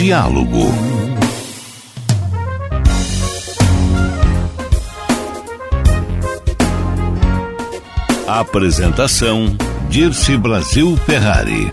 Diálogo. 0.00 0.60
Apresentação 8.26 9.54
Dirce 9.90 10.38
Brasil 10.38 10.96
Ferrari. 11.04 11.68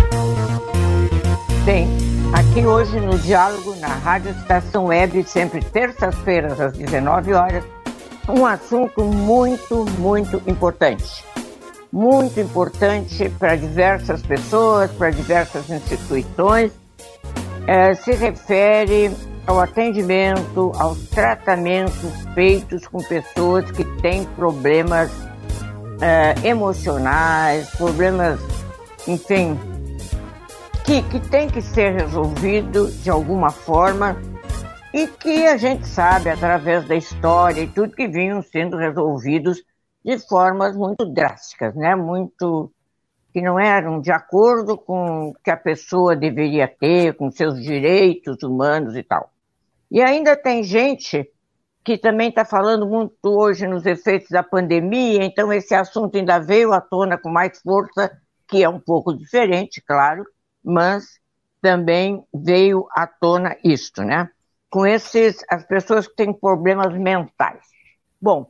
Bem, 1.63 1.88
aqui 2.34 2.66
hoje 2.66 3.00
no 3.00 3.17
Diálogo 3.17 3.73
na 3.77 3.88
Rádio 3.88 4.31
Estação 4.31 4.88
Web, 4.88 5.23
sempre 5.23 5.64
terças-feiras 5.64 6.59
às 6.59 6.73
19 6.73 7.31
horas, 7.31 7.64
um 8.28 8.45
assunto 8.45 9.05
muito, 9.05 9.86
muito 9.98 10.41
importante. 10.45 11.23
Muito 11.89 12.38
importante 12.41 13.30
para 13.39 13.55
diversas 13.55 14.22
pessoas, 14.22 14.91
para 14.91 15.12
diversas 15.12 15.70
instituições 15.70 16.73
é, 17.67 17.94
se 17.94 18.13
refere 18.13 19.11
ao 19.45 19.59
atendimento, 19.59 20.72
aos 20.75 21.09
tratamentos 21.09 22.11
feitos 22.33 22.88
com 22.88 23.00
pessoas 23.00 23.69
que 23.72 23.83
têm 24.02 24.25
problemas 24.25 25.11
é, 26.02 26.47
emocionais, 26.47 27.69
problemas, 27.72 28.39
enfim, 29.08 29.59
que, 30.86 31.02
que 31.03 31.19
tem 31.30 31.50
que 31.50 31.61
ser 31.61 31.94
resolvido 31.94 32.89
de 32.89 33.09
alguma 33.09 33.50
forma 33.50 34.17
e 34.94 35.06
que 35.06 35.45
a 35.45 35.58
gente 35.58 35.86
sabe 35.88 36.30
através 36.30 36.88
da 36.88 36.95
história 36.95 37.61
e 37.61 37.67
tudo 37.67 37.95
que 37.95 38.08
vinham 38.08 38.41
sendo 38.41 38.78
resolvidos 38.78 39.61
de 40.03 40.17
formas 40.19 40.75
muito 40.75 41.06
drásticas, 41.06 41.75
né? 41.75 41.95
Muito 41.95 42.72
que 43.38 43.41
não 43.43 43.59
eram 43.59 44.02
de 44.02 44.11
acordo 44.11 44.75
com 44.75 45.30
o 45.30 45.33
que 45.43 45.52
a 45.52 45.55
pessoa 45.55 46.16
deveria 46.16 46.67
ter, 46.67 47.13
com 47.13 47.30
seus 47.30 47.61
direitos 47.61 48.41
humanos 48.41 48.95
e 48.95 49.03
tal. 49.03 49.29
E 49.91 50.02
ainda 50.02 50.35
tem 50.35 50.63
gente 50.63 51.31
que 51.83 51.99
também 51.99 52.29
está 52.29 52.44
falando 52.44 52.88
muito 52.88 53.13
hoje 53.23 53.67
nos 53.67 53.85
efeitos 53.85 54.29
da 54.31 54.41
pandemia, 54.41 55.23
então 55.23 55.53
esse 55.53 55.75
assunto 55.75 56.17
ainda 56.17 56.39
veio 56.39 56.73
à 56.73 56.81
tona 56.81 57.16
com 57.16 57.29
mais 57.29 57.61
força, 57.61 58.11
que 58.47 58.63
é 58.63 58.67
um 58.67 58.79
pouco 58.79 59.16
diferente, 59.16 59.83
claro, 59.85 60.25
mas 60.63 61.19
também 61.61 62.25
veio 62.33 62.88
à 62.89 63.05
tona 63.05 63.55
isto, 63.63 64.01
né? 64.01 64.31
Com 64.67 64.83
esses, 64.83 65.45
as 65.47 65.63
pessoas 65.63 66.07
que 66.07 66.16
têm 66.16 66.33
problemas 66.33 66.91
mentais. 66.97 67.61
Bom, 68.19 68.49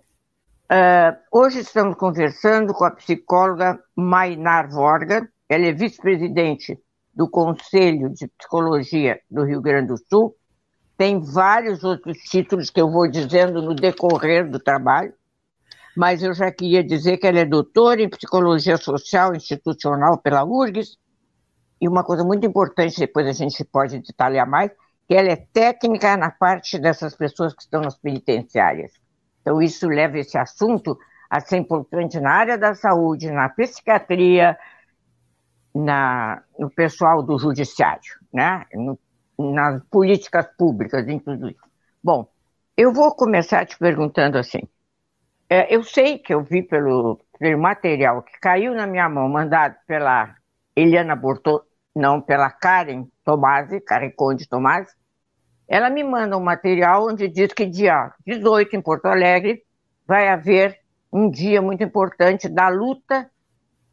Uh, 0.70 1.16
hoje 1.32 1.60
estamos 1.60 1.96
conversando 1.96 2.74
com 2.74 2.84
a 2.84 2.92
psicóloga 2.92 3.80
Mainar 3.96 4.70
Vorga, 4.70 5.26
ela 5.48 5.66
é 5.66 5.72
vice-presidente 5.72 6.78
do 7.14 7.30
Conselho 7.30 8.10
de 8.10 8.28
Psicologia 8.28 9.22
do 9.32 9.46
Rio 9.46 9.62
Grande 9.62 9.88
do 9.88 9.98
Sul, 9.98 10.36
tem 10.98 11.22
vários 11.22 11.86
outros 11.86 12.18
títulos 12.18 12.70
que 12.70 12.82
eu 12.82 12.92
vou 12.92 13.10
dizendo 13.10 13.62
no 13.62 13.74
decorrer 13.74 14.52
do 14.52 14.60
trabalho, 14.60 15.14
mas 15.96 16.22
eu 16.22 16.34
já 16.34 16.52
queria 16.52 16.84
dizer 16.84 17.16
que 17.16 17.26
ela 17.26 17.40
é 17.40 17.46
doutora 17.46 18.02
em 18.02 18.10
Psicologia 18.10 18.76
Social 18.76 19.34
Institucional 19.34 20.18
pela 20.18 20.44
URGS, 20.44 20.98
e 21.80 21.88
uma 21.88 22.04
coisa 22.04 22.26
muito 22.26 22.46
importante, 22.46 23.00
depois 23.00 23.26
a 23.26 23.32
gente 23.32 23.64
pode 23.64 24.00
detalhar 24.00 24.46
mais, 24.46 24.70
que 25.08 25.16
ela 25.16 25.30
é 25.30 25.38
técnica 25.38 26.18
na 26.18 26.30
parte 26.30 26.78
dessas 26.78 27.16
pessoas 27.16 27.54
que 27.54 27.62
estão 27.62 27.80
nas 27.80 27.98
penitenciárias. 27.98 28.92
Então, 29.48 29.62
isso 29.62 29.88
leva 29.88 30.20
esse 30.20 30.38
assunto 30.38 31.00
a 31.30 31.40
ser 31.40 31.56
importante 31.56 32.20
na 32.20 32.34
área 32.34 32.58
da 32.58 32.76
saúde, 32.76 33.32
na 33.32 33.48
psiquiatria, 33.48 34.58
na, 35.74 36.44
no 36.60 36.70
pessoal 36.70 37.24
do 37.24 37.40
judiciário, 37.40 38.20
né? 38.34 38.66
No, 38.74 39.00
nas 39.40 39.82
políticas 39.86 40.46
públicas, 40.58 41.08
em 41.08 41.18
tudo 41.18 41.50
isso. 41.50 41.64
Bom, 42.04 42.28
eu 42.76 42.92
vou 42.92 43.16
começar 43.16 43.66
te 43.66 43.80
perguntando 43.80 44.38
assim. 44.38 44.60
É, 45.50 45.74
eu 45.74 45.82
sei 45.82 46.20
que 46.20 46.34
eu 46.34 46.44
vi 46.44 46.62
pelo, 46.62 47.18
pelo 47.40 47.58
material 47.58 48.24
que 48.24 48.38
caiu 48.42 48.76
na 48.76 48.86
minha 48.86 49.08
mão, 49.08 49.30
mandado 49.30 49.78
pela 49.88 50.36
Eliana 50.76 51.16
Bortô, 51.16 51.64
não, 51.96 52.20
pela 52.20 52.52
Karen 52.52 53.06
Tomasi, 53.24 53.80
Karen 53.80 54.12
Conde 54.12 54.46
Tomasi, 54.46 54.94
ela 55.68 55.90
me 55.90 56.04
manda 56.04 56.38
um 56.38 56.44
material 56.44 57.08
onde 57.08 57.28
diz 57.28 57.52
que 57.54 57.66
dia 57.66 58.14
18 58.26 58.76
em 58.76 58.82
Porto 58.82 59.06
Alegre 59.08 59.64
vai 60.06 60.30
haver 60.30 60.80
um 61.12 61.30
dia 61.30 61.62
muito 61.62 61.84
importante 61.84 62.48
da 62.48 62.70
luta 62.70 63.30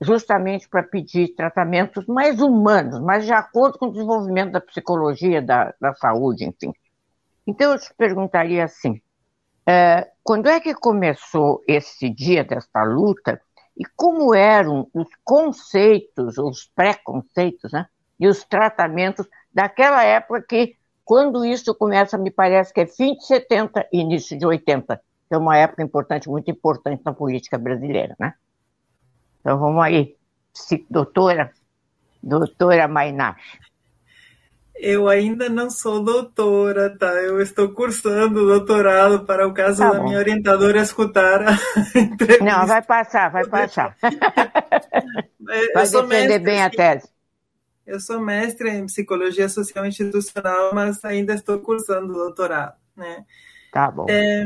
justamente 0.00 0.68
para 0.68 0.82
pedir 0.82 1.34
tratamentos 1.34 2.06
mais 2.06 2.40
humanos, 2.40 3.00
mais 3.00 3.24
de 3.24 3.32
acordo 3.32 3.78
com 3.78 3.86
o 3.86 3.92
desenvolvimento 3.92 4.52
da 4.52 4.60
psicologia, 4.60 5.40
da, 5.40 5.74
da 5.80 5.94
saúde, 5.94 6.44
enfim. 6.44 6.72
Então 7.46 7.72
eu 7.72 7.78
te 7.78 7.92
perguntaria 7.94 8.64
assim, 8.64 9.00
é, 9.66 10.10
quando 10.22 10.48
é 10.48 10.60
que 10.60 10.74
começou 10.74 11.62
esse 11.66 12.10
dia 12.10 12.44
dessa 12.44 12.82
luta 12.84 13.40
e 13.76 13.84
como 13.96 14.34
eram 14.34 14.88
os 14.92 15.08
conceitos, 15.24 16.38
os 16.38 16.70
preconceitos, 16.74 17.72
né, 17.72 17.86
e 18.18 18.28
os 18.28 18.44
tratamentos 18.44 19.26
daquela 19.52 20.04
época 20.04 20.42
que 20.42 20.76
quando 21.04 21.44
isso 21.44 21.74
começa, 21.74 22.16
me 22.16 22.30
parece 22.30 22.72
que 22.72 22.80
é 22.80 22.86
fim 22.86 23.14
de 23.14 23.26
70 23.26 23.88
e 23.92 24.00
início 24.00 24.38
de 24.38 24.46
80, 24.46 24.96
que 24.96 25.34
é 25.34 25.36
uma 25.36 25.56
época 25.56 25.82
importante, 25.82 26.28
muito 26.28 26.50
importante 26.50 27.02
na 27.04 27.12
política 27.12 27.58
brasileira, 27.58 28.16
né? 28.18 28.34
Então 29.40 29.58
vamos 29.58 29.84
aí, 29.84 30.16
doutora, 30.88 31.52
doutora 32.22 32.88
Mainar. 32.88 33.36
Eu 34.76 35.08
ainda 35.08 35.48
não 35.48 35.70
sou 35.70 36.02
doutora, 36.02 36.96
tá? 36.98 37.06
Eu 37.06 37.40
estou 37.40 37.68
cursando 37.68 38.46
doutorado 38.46 39.24
para 39.24 39.46
o 39.46 39.54
caso 39.54 39.78
tá 39.78 39.92
da 39.92 40.02
minha 40.02 40.18
orientadora 40.18 40.80
escutar 40.80 41.42
a 41.42 41.52
entrevista. 41.94 42.44
Não, 42.44 42.66
vai 42.66 42.82
passar, 42.82 43.30
vai 43.30 43.46
passar. 43.46 43.96
vai 45.74 45.88
defender 45.88 46.38
bem 46.40 46.62
a 46.62 46.70
tese. 46.70 47.13
Eu 47.86 48.00
sou 48.00 48.18
mestre 48.20 48.70
em 48.70 48.86
psicologia 48.86 49.48
social 49.48 49.84
institucional, 49.84 50.74
mas 50.74 51.04
ainda 51.04 51.34
estou 51.34 51.58
cursando 51.60 52.12
doutorado, 52.14 52.76
né? 52.96 53.24
Tá 53.70 53.90
bom. 53.90 54.06
É, 54.08 54.44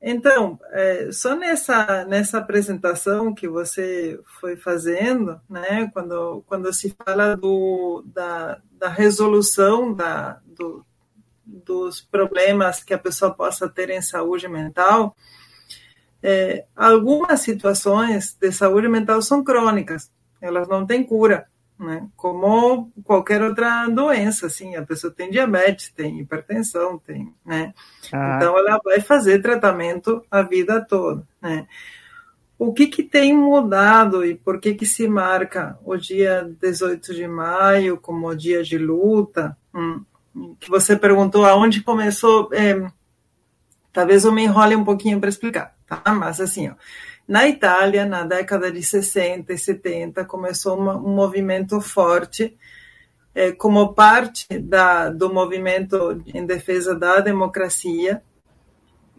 então, 0.00 0.58
é, 0.70 1.10
só 1.10 1.34
nessa 1.34 2.04
nessa 2.04 2.38
apresentação 2.38 3.34
que 3.34 3.48
você 3.48 4.20
foi 4.40 4.56
fazendo, 4.56 5.40
né? 5.50 5.90
Quando 5.92 6.44
quando 6.46 6.72
se 6.72 6.94
fala 7.04 7.36
do 7.36 8.04
da, 8.06 8.60
da 8.70 8.88
resolução 8.88 9.92
da 9.92 10.40
do, 10.46 10.86
dos 11.44 12.00
problemas 12.00 12.84
que 12.84 12.94
a 12.94 12.98
pessoa 12.98 13.34
possa 13.34 13.68
ter 13.68 13.90
em 13.90 14.00
saúde 14.00 14.46
mental, 14.46 15.16
é, 16.22 16.64
algumas 16.76 17.40
situações 17.40 18.36
de 18.40 18.52
saúde 18.52 18.88
mental 18.88 19.20
são 19.20 19.42
crônicas, 19.42 20.12
elas 20.40 20.68
não 20.68 20.86
têm 20.86 21.02
cura 21.02 21.48
né? 21.78 22.08
Como 22.16 22.90
qualquer 23.04 23.42
outra 23.42 23.86
doença, 23.88 24.46
assim, 24.46 24.76
a 24.76 24.82
pessoa 24.82 25.12
tem 25.12 25.30
diabetes, 25.30 25.90
tem 25.90 26.20
hipertensão, 26.20 26.98
tem, 26.98 27.32
né? 27.44 27.74
Ah. 28.12 28.36
Então 28.36 28.56
ela 28.58 28.80
vai 28.82 29.00
fazer 29.00 29.42
tratamento 29.42 30.24
a 30.30 30.42
vida 30.42 30.80
toda, 30.84 31.26
né? 31.40 31.66
O 32.58 32.72
que, 32.72 32.86
que 32.86 33.02
tem 33.02 33.34
mudado 33.34 34.24
e 34.24 34.34
por 34.34 34.58
que, 34.58 34.74
que 34.74 34.86
se 34.86 35.06
marca 35.06 35.78
o 35.84 35.94
dia 35.96 36.50
18 36.58 37.14
de 37.14 37.28
maio 37.28 37.98
como 37.98 38.34
dia 38.34 38.62
de 38.62 38.78
luta? 38.78 39.56
Hum, 39.74 40.02
que 40.58 40.70
você 40.70 40.96
perguntou 40.96 41.44
aonde 41.44 41.82
começou. 41.82 42.48
É, 42.52 42.90
talvez 43.92 44.24
eu 44.24 44.32
me 44.32 44.44
enrole 44.44 44.74
um 44.74 44.84
pouquinho 44.84 45.20
para 45.20 45.28
explicar, 45.28 45.74
tá? 45.86 46.02
Mas 46.14 46.40
assim, 46.40 46.70
ó, 46.70 46.74
na 47.26 47.48
Itália, 47.48 48.06
na 48.06 48.24
década 48.24 48.70
de 48.70 48.82
60 48.82 49.52
e 49.52 49.58
70, 49.58 50.24
começou 50.24 50.78
uma, 50.78 50.96
um 50.96 51.14
movimento 51.14 51.80
forte 51.80 52.56
é, 53.34 53.52
como 53.52 53.92
parte 53.92 54.46
da, 54.58 55.10
do 55.10 55.32
movimento 55.32 56.22
em 56.32 56.46
defesa 56.46 56.94
da 56.94 57.20
democracia, 57.20 58.22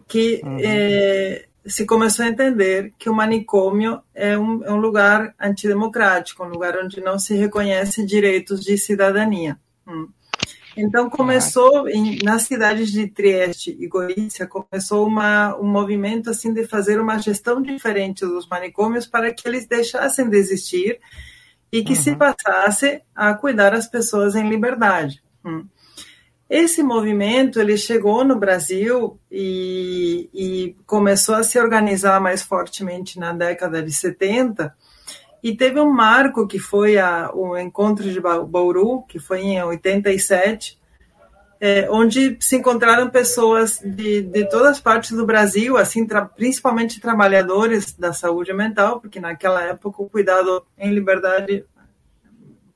que 0.08 0.40
uhum. 0.42 0.58
é, 0.60 1.44
se 1.66 1.84
começou 1.84 2.24
a 2.24 2.28
entender 2.28 2.92
que 2.98 3.10
o 3.10 3.14
manicômio 3.14 4.00
é 4.14 4.36
um, 4.36 4.64
é 4.64 4.72
um, 4.72 4.78
lugar 4.78 5.34
antidemocrático, 5.38 6.42
um 6.42 6.48
lugar 6.48 6.76
onde 6.82 7.00
não 7.00 7.18
se 7.18 7.34
reconhece 7.34 8.04
direitos 8.04 8.64
de 8.64 8.76
cidadania. 8.78 9.58
Hum. 9.86 10.08
Então 10.78 11.10
começou 11.10 11.88
em, 11.88 12.18
nas 12.22 12.42
cidades 12.42 12.90
de 12.90 13.08
Trieste 13.08 13.76
e 13.78 13.88
Goiânia 13.88 14.46
começou 14.48 15.06
uma, 15.06 15.56
um 15.58 15.66
movimento 15.66 16.30
assim 16.30 16.52
de 16.52 16.66
fazer 16.66 17.00
uma 17.00 17.18
gestão 17.18 17.60
diferente 17.60 18.24
dos 18.24 18.48
manicômios 18.48 19.06
para 19.06 19.34
que 19.34 19.48
eles 19.48 19.66
deixassem 19.66 20.28
de 20.28 20.36
existir 20.36 21.00
e 21.72 21.82
que 21.82 21.94
uhum. 21.94 22.02
se 22.02 22.16
passasse 22.16 23.02
a 23.14 23.34
cuidar 23.34 23.74
as 23.74 23.88
pessoas 23.88 24.34
em 24.34 24.48
liberdade. 24.48 25.22
Hum. 25.44 25.66
Esse 26.48 26.82
movimento 26.82 27.60
ele 27.60 27.76
chegou 27.76 28.24
no 28.24 28.38
Brasil 28.38 29.20
e, 29.30 30.30
e, 30.32 30.76
começou 30.86 31.34
a 31.34 31.42
se 31.42 31.58
organizar 31.58 32.18
mais 32.22 32.42
fortemente 32.42 33.18
na 33.18 33.34
década 33.34 33.82
de 33.82 33.92
70 33.92 34.74
e 35.42 35.56
teve 35.56 35.80
um 35.80 35.90
marco 35.90 36.46
que 36.46 36.58
foi 36.58 36.98
a, 36.98 37.30
o 37.32 37.56
encontro 37.56 38.10
de 38.10 38.20
Bauru, 38.20 39.02
que 39.02 39.18
foi 39.18 39.40
em 39.40 39.62
87, 39.62 40.78
é, 41.60 41.88
onde 41.90 42.36
se 42.40 42.56
encontraram 42.56 43.10
pessoas 43.10 43.80
de, 43.84 44.22
de 44.22 44.48
todas 44.48 44.72
as 44.72 44.80
partes 44.80 45.12
do 45.12 45.26
Brasil, 45.26 45.76
assim, 45.76 46.06
tra 46.06 46.24
principalmente 46.24 47.00
trabalhadores 47.00 47.92
da 47.92 48.12
saúde 48.12 48.52
mental, 48.52 49.00
porque 49.00 49.20
naquela 49.20 49.62
época 49.62 50.02
o 50.02 50.08
cuidado 50.08 50.64
em 50.76 50.92
liberdade 50.92 51.64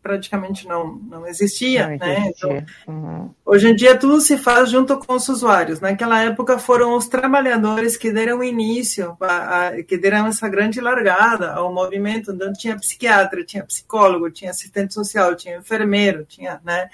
praticamente 0.02 0.66
não, 0.66 0.96
não 0.96 1.26
existia, 1.26 1.88
não 1.88 1.96
né? 1.96 2.32
Então, 2.34 2.64
uhum. 2.88 3.30
Hoje 3.46 3.68
em 3.68 3.74
dia 3.74 3.96
tudo 3.96 4.20
se 4.20 4.36
faz 4.36 4.70
junto 4.70 4.98
com 4.98 5.14
os 5.14 5.28
usuários. 5.28 5.80
Naquela 5.80 6.20
época 6.22 6.58
foram 6.58 6.96
os 6.96 7.06
trabalhadores 7.06 7.96
que 7.96 8.10
deram 8.10 8.42
início, 8.42 9.16
a, 9.20 9.68
a, 9.68 9.82
que 9.82 9.96
deram 9.96 10.26
essa 10.26 10.48
grande 10.48 10.80
largada 10.80 11.52
ao 11.52 11.72
movimento, 11.72 12.32
onde 12.32 12.58
tinha 12.58 12.76
psiquiatra, 12.76 13.44
tinha 13.44 13.64
psicólogo, 13.64 14.30
tinha 14.30 14.50
assistente 14.50 14.92
social, 14.92 15.36
tinha 15.36 15.58
enfermeiro, 15.58 16.24
tinha, 16.24 16.60
né? 16.64 16.90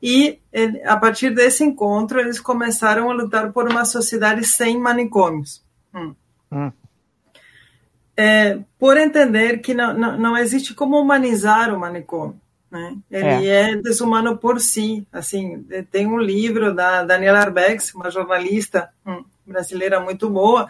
E 0.00 0.38
a 0.84 0.96
partir 0.96 1.30
desse 1.30 1.64
encontro 1.64 2.20
eles 2.20 2.38
começaram 2.38 3.10
a 3.10 3.14
lutar 3.14 3.52
por 3.52 3.68
uma 3.68 3.84
sociedade 3.84 4.44
sem 4.46 4.78
manicômios. 4.78 5.64
Hum. 5.92 6.14
Hum 6.52 6.70
é, 8.16 8.58
por 8.78 8.96
entender 8.96 9.58
que 9.58 9.74
não, 9.74 9.92
não, 9.94 10.18
não, 10.18 10.36
existe 10.36 10.74
como 10.74 11.00
humanizar 11.00 11.74
o 11.74 11.78
manicômio. 11.78 12.40
Né? 12.70 12.96
Ele 13.10 13.48
é. 13.48 13.72
é. 13.72 13.76
desumano 13.76 14.36
por 14.36 14.60
si. 14.60 15.06
Assim, 15.12 15.64
tem 15.90 16.06
um 16.06 16.18
livro 16.18 16.74
da 16.74 17.04
Daniela 17.04 17.40
Arbex, 17.40 17.94
uma 17.94 18.10
jornalista 18.10 18.90
hum, 19.06 19.24
brasileira 19.46 20.00
muito 20.00 20.28
boa, 20.30 20.68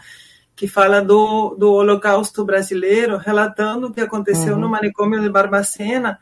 que 0.57 0.69
fala 0.69 1.03
do, 1.03 1.55
do 1.57 1.73
Holocausto 1.73 2.45
brasileiro, 2.45 3.17
relatando 3.17 3.89
o 3.89 3.93
que 3.93 4.01
aconteceu 4.01 4.55
uhum. 4.55 4.61
no 4.61 4.69
manicômio 4.69 5.21
de 5.21 5.29
Barbacena. 5.29 6.19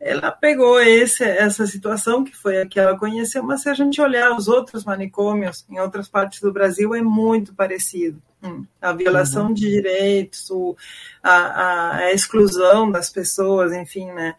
Ela 0.00 0.32
pegou 0.32 0.80
esse, 0.80 1.22
essa 1.22 1.66
situação, 1.66 2.24
que 2.24 2.34
foi 2.34 2.62
a 2.62 2.66
que 2.66 2.80
ela 2.80 2.98
conheceu, 2.98 3.42
mas 3.42 3.62
se 3.62 3.68
a 3.68 3.74
gente 3.74 4.00
olhar 4.00 4.34
os 4.34 4.48
outros 4.48 4.82
manicômios 4.82 5.66
em 5.68 5.78
outras 5.78 6.08
partes 6.08 6.40
do 6.40 6.50
Brasil, 6.50 6.94
é 6.94 7.02
muito 7.02 7.54
parecido. 7.54 8.20
Hum, 8.42 8.64
a 8.80 8.94
violação 8.94 9.48
uhum. 9.48 9.52
de 9.52 9.68
direitos, 9.68 10.50
o, 10.50 10.74
a, 11.22 11.96
a, 11.96 12.12
exclusão 12.12 12.90
das 12.90 13.10
pessoas, 13.10 13.74
enfim, 13.74 14.06
né? 14.06 14.34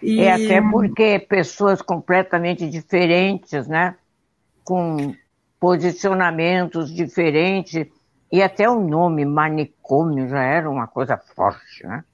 E... 0.00 0.20
É 0.20 0.34
até 0.34 0.62
porque 0.62 1.18
pessoas 1.18 1.82
completamente 1.82 2.70
diferentes, 2.70 3.66
né? 3.66 3.96
Com 4.62 5.12
posicionamentos 5.58 6.94
diferentes, 6.94 7.88
e 8.30 8.40
até 8.40 8.70
o 8.70 8.80
nome 8.80 9.24
manicômio 9.24 10.28
já 10.28 10.42
era 10.42 10.70
uma 10.70 10.86
coisa 10.86 11.16
forte, 11.16 11.84
né? 11.84 12.04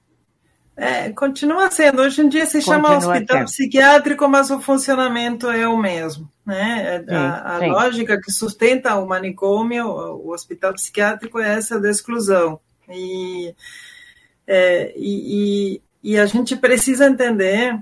É, 0.75 1.11
continua 1.11 1.69
sendo. 1.69 2.01
Hoje 2.01 2.21
em 2.21 2.29
dia 2.29 2.45
se 2.45 2.61
chama 2.61 2.95
continua 2.95 3.13
hospital 3.13 3.37
sendo. 3.37 3.45
psiquiátrico, 3.47 4.27
mas 4.27 4.49
o 4.49 4.59
funcionamento 4.59 5.49
é 5.49 5.67
o 5.67 5.77
mesmo. 5.77 6.29
Né? 6.45 6.95
É, 6.95 6.99
sim, 6.99 7.15
a, 7.15 7.55
a 7.55 7.59
sim. 7.59 7.69
lógica 7.69 8.19
que 8.19 8.31
sustenta 8.31 8.95
o 8.95 9.07
manicômio, 9.07 9.85
o 9.87 10.31
hospital 10.31 10.73
psiquiátrico, 10.73 11.39
é 11.39 11.53
essa 11.53 11.79
da 11.79 11.89
exclusão. 11.89 12.59
E, 12.89 13.55
é, 14.47 14.93
e, 14.97 15.75
e, 15.75 16.11
e 16.11 16.19
a 16.19 16.25
gente 16.25 16.55
precisa 16.55 17.05
entender 17.05 17.79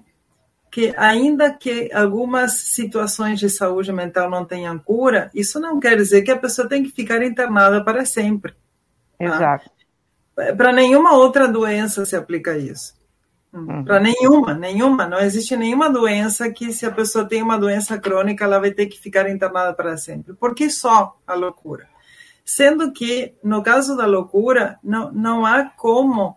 que, 0.70 0.94
ainda 0.98 1.52
que 1.52 1.90
algumas 1.94 2.54
situações 2.54 3.40
de 3.40 3.50
saúde 3.50 3.92
mental 3.92 4.30
não 4.30 4.46
tenham 4.46 4.78
cura, 4.78 5.32
isso 5.34 5.60
não 5.60 5.80
quer 5.80 5.96
dizer 5.96 6.22
que 6.24 6.32
a 6.32 6.38
pessoa 6.38 6.68
tem 6.68 6.84
que 6.84 6.90
ficar 6.90 7.24
internada 7.24 7.84
para 7.84 8.06
sempre. 8.06 8.54
Tá? 9.18 9.62
Para 10.36 10.72
nenhuma 10.72 11.14
outra 11.14 11.48
doença 11.48 12.06
se 12.06 12.16
aplica 12.16 12.58
isso. 12.58 12.94
Uhum. 13.54 13.84
Para 13.84 14.00
nenhuma, 14.00 14.54
nenhuma. 14.54 15.06
Não 15.08 15.20
existe 15.20 15.56
nenhuma 15.58 15.90
doença 15.90 16.50
que, 16.50 16.72
se 16.72 16.86
a 16.86 16.92
pessoa 16.92 17.26
tem 17.26 17.42
uma 17.42 17.58
doença 17.58 17.98
crônica, 18.00 18.46
ela 18.46 18.60
vai 18.60 18.72
ter 18.72 18.86
que 18.86 19.00
ficar 19.00 19.30
internada 19.30 19.74
para 19.74 19.98
sempre. 19.98 20.34
Por 20.34 20.56
que 20.56 20.70
só 20.70 21.18
a 21.28 21.34
loucura? 21.34 21.88
Sendo 22.46 22.92
que, 22.92 23.36
no 23.44 23.62
caso 23.62 23.96
da 23.96 24.06
loucura, 24.06 24.80
não, 24.84 25.12
não 25.12 25.46
há 25.46 25.66
como. 25.66 26.36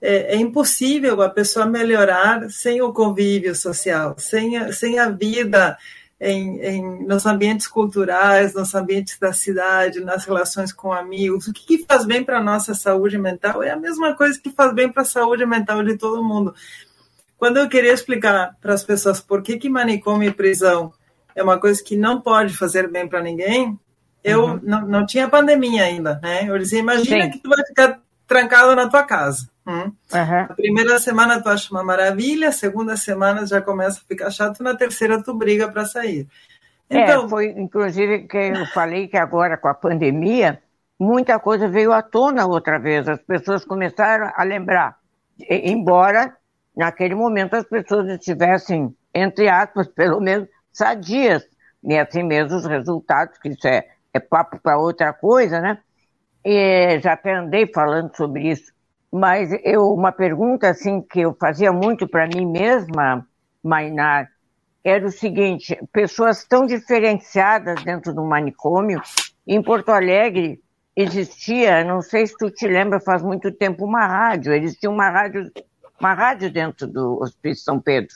É, 0.00 0.34
é 0.34 0.36
impossível 0.36 1.22
a 1.22 1.30
pessoa 1.30 1.64
melhorar 1.64 2.50
sem 2.50 2.82
o 2.82 2.92
convívio 2.92 3.54
social, 3.54 4.16
sem 4.18 4.56
a, 4.56 4.72
sem 4.72 4.98
a 4.98 5.08
vida 5.08 5.78
em, 6.24 6.60
em, 6.60 7.04
nos 7.04 7.26
ambientes 7.26 7.66
culturais, 7.66 8.54
nos 8.54 8.72
ambientes 8.76 9.18
da 9.18 9.32
cidade, 9.32 9.98
nas 9.98 10.24
relações 10.24 10.72
com 10.72 10.92
amigos. 10.92 11.48
O 11.48 11.52
que, 11.52 11.66
que 11.66 11.84
faz 11.84 12.06
bem 12.06 12.22
para 12.22 12.38
a 12.38 12.42
nossa 12.42 12.74
saúde 12.74 13.18
mental 13.18 13.60
é 13.60 13.70
a 13.70 13.76
mesma 13.76 14.14
coisa 14.14 14.38
que 14.40 14.50
faz 14.50 14.72
bem 14.72 14.90
para 14.90 15.02
a 15.02 15.04
saúde 15.04 15.44
mental 15.44 15.82
de 15.82 15.98
todo 15.98 16.22
mundo. 16.22 16.54
Quando 17.36 17.56
eu 17.56 17.68
queria 17.68 17.92
explicar 17.92 18.56
para 18.60 18.72
as 18.72 18.84
pessoas 18.84 19.20
por 19.20 19.42
que, 19.42 19.58
que 19.58 19.68
manicômio 19.68 20.28
e 20.28 20.32
prisão 20.32 20.92
é 21.34 21.42
uma 21.42 21.58
coisa 21.58 21.82
que 21.82 21.96
não 21.96 22.20
pode 22.20 22.56
fazer 22.56 22.88
bem 22.88 23.08
para 23.08 23.20
ninguém, 23.20 23.76
eu 24.22 24.44
uhum. 24.44 24.60
não, 24.62 24.86
não 24.86 25.04
tinha 25.04 25.28
pandemia 25.28 25.82
ainda, 25.82 26.20
né? 26.22 26.48
Eu 26.48 26.56
dizia, 26.56 26.78
imagina 26.78 27.24
Sim. 27.24 27.30
que 27.32 27.38
tu 27.40 27.48
vai 27.48 27.66
ficar 27.66 28.00
trancado 28.28 28.76
na 28.76 28.88
tua 28.88 29.02
casa. 29.02 29.50
Hum? 29.66 29.92
Uhum. 30.12 30.40
A 30.48 30.54
primeira 30.54 30.98
semana 30.98 31.40
tu 31.40 31.48
acha 31.48 31.72
uma 31.72 31.84
maravilha, 31.84 32.48
a 32.48 32.52
segunda 32.52 32.96
semana 32.96 33.46
já 33.46 33.60
começa 33.60 34.00
a 34.00 34.04
ficar 34.04 34.30
chato, 34.30 34.62
na 34.62 34.74
terceira 34.76 35.22
tu 35.22 35.34
briga 35.34 35.70
para 35.70 35.84
sair. 35.84 36.26
É, 36.90 37.04
então, 37.04 37.26
é, 37.26 37.28
foi 37.28 37.46
inclusive 37.50 38.26
que 38.26 38.36
eu 38.36 38.66
falei 38.66 39.06
que 39.06 39.16
agora 39.16 39.56
com 39.56 39.68
a 39.68 39.74
pandemia, 39.74 40.60
muita 40.98 41.38
coisa 41.38 41.68
veio 41.68 41.92
à 41.92 42.02
tona 42.02 42.44
outra 42.46 42.78
vez, 42.78 43.08
as 43.08 43.22
pessoas 43.22 43.64
começaram 43.64 44.32
a 44.34 44.42
lembrar, 44.42 44.98
embora 45.48 46.36
naquele 46.76 47.14
momento 47.14 47.54
as 47.54 47.64
pessoas 47.64 48.08
estivessem, 48.08 48.94
entre 49.14 49.48
aspas, 49.48 49.86
pelo 49.94 50.20
menos 50.20 50.48
sadias, 50.72 51.46
e 51.84 51.96
assim 51.96 52.24
mesmo 52.24 52.56
os 52.56 52.66
resultados, 52.66 53.38
que 53.38 53.48
isso 53.48 53.66
é, 53.66 53.86
é 54.12 54.18
papo 54.18 54.58
para 54.60 54.78
outra 54.78 55.12
coisa, 55.12 55.60
né? 55.60 55.78
E 56.44 56.98
já 57.00 57.12
até 57.12 57.34
andei 57.34 57.70
falando 57.72 58.16
sobre 58.16 58.50
isso 58.50 58.72
mas 59.12 59.50
eu, 59.62 59.92
uma 59.92 60.10
pergunta 60.10 60.70
assim 60.70 61.02
que 61.02 61.20
eu 61.20 61.34
fazia 61.34 61.70
muito 61.70 62.08
para 62.08 62.26
mim 62.26 62.46
mesma, 62.46 63.26
Mainar, 63.62 64.30
era 64.82 65.04
o 65.04 65.12
seguinte: 65.12 65.78
pessoas 65.92 66.44
tão 66.44 66.66
diferenciadas 66.66 67.84
dentro 67.84 68.14
do 68.14 68.24
manicômio. 68.24 69.02
Em 69.46 69.62
Porto 69.62 69.90
Alegre 69.90 70.62
existia, 70.96 71.84
não 71.84 72.00
sei 72.00 72.26
se 72.26 72.36
tu 72.38 72.50
te 72.50 72.66
lembra, 72.66 73.00
faz 73.00 73.22
muito 73.22 73.52
tempo 73.52 73.84
uma 73.84 74.06
rádio. 74.06 74.54
Existia 74.54 74.88
uma 74.88 75.10
rádio, 75.10 75.52
uma 76.00 76.14
rádio 76.14 76.50
dentro 76.50 76.86
do 76.86 77.20
Hospício 77.20 77.64
São 77.64 77.78
Pedro. 77.78 78.14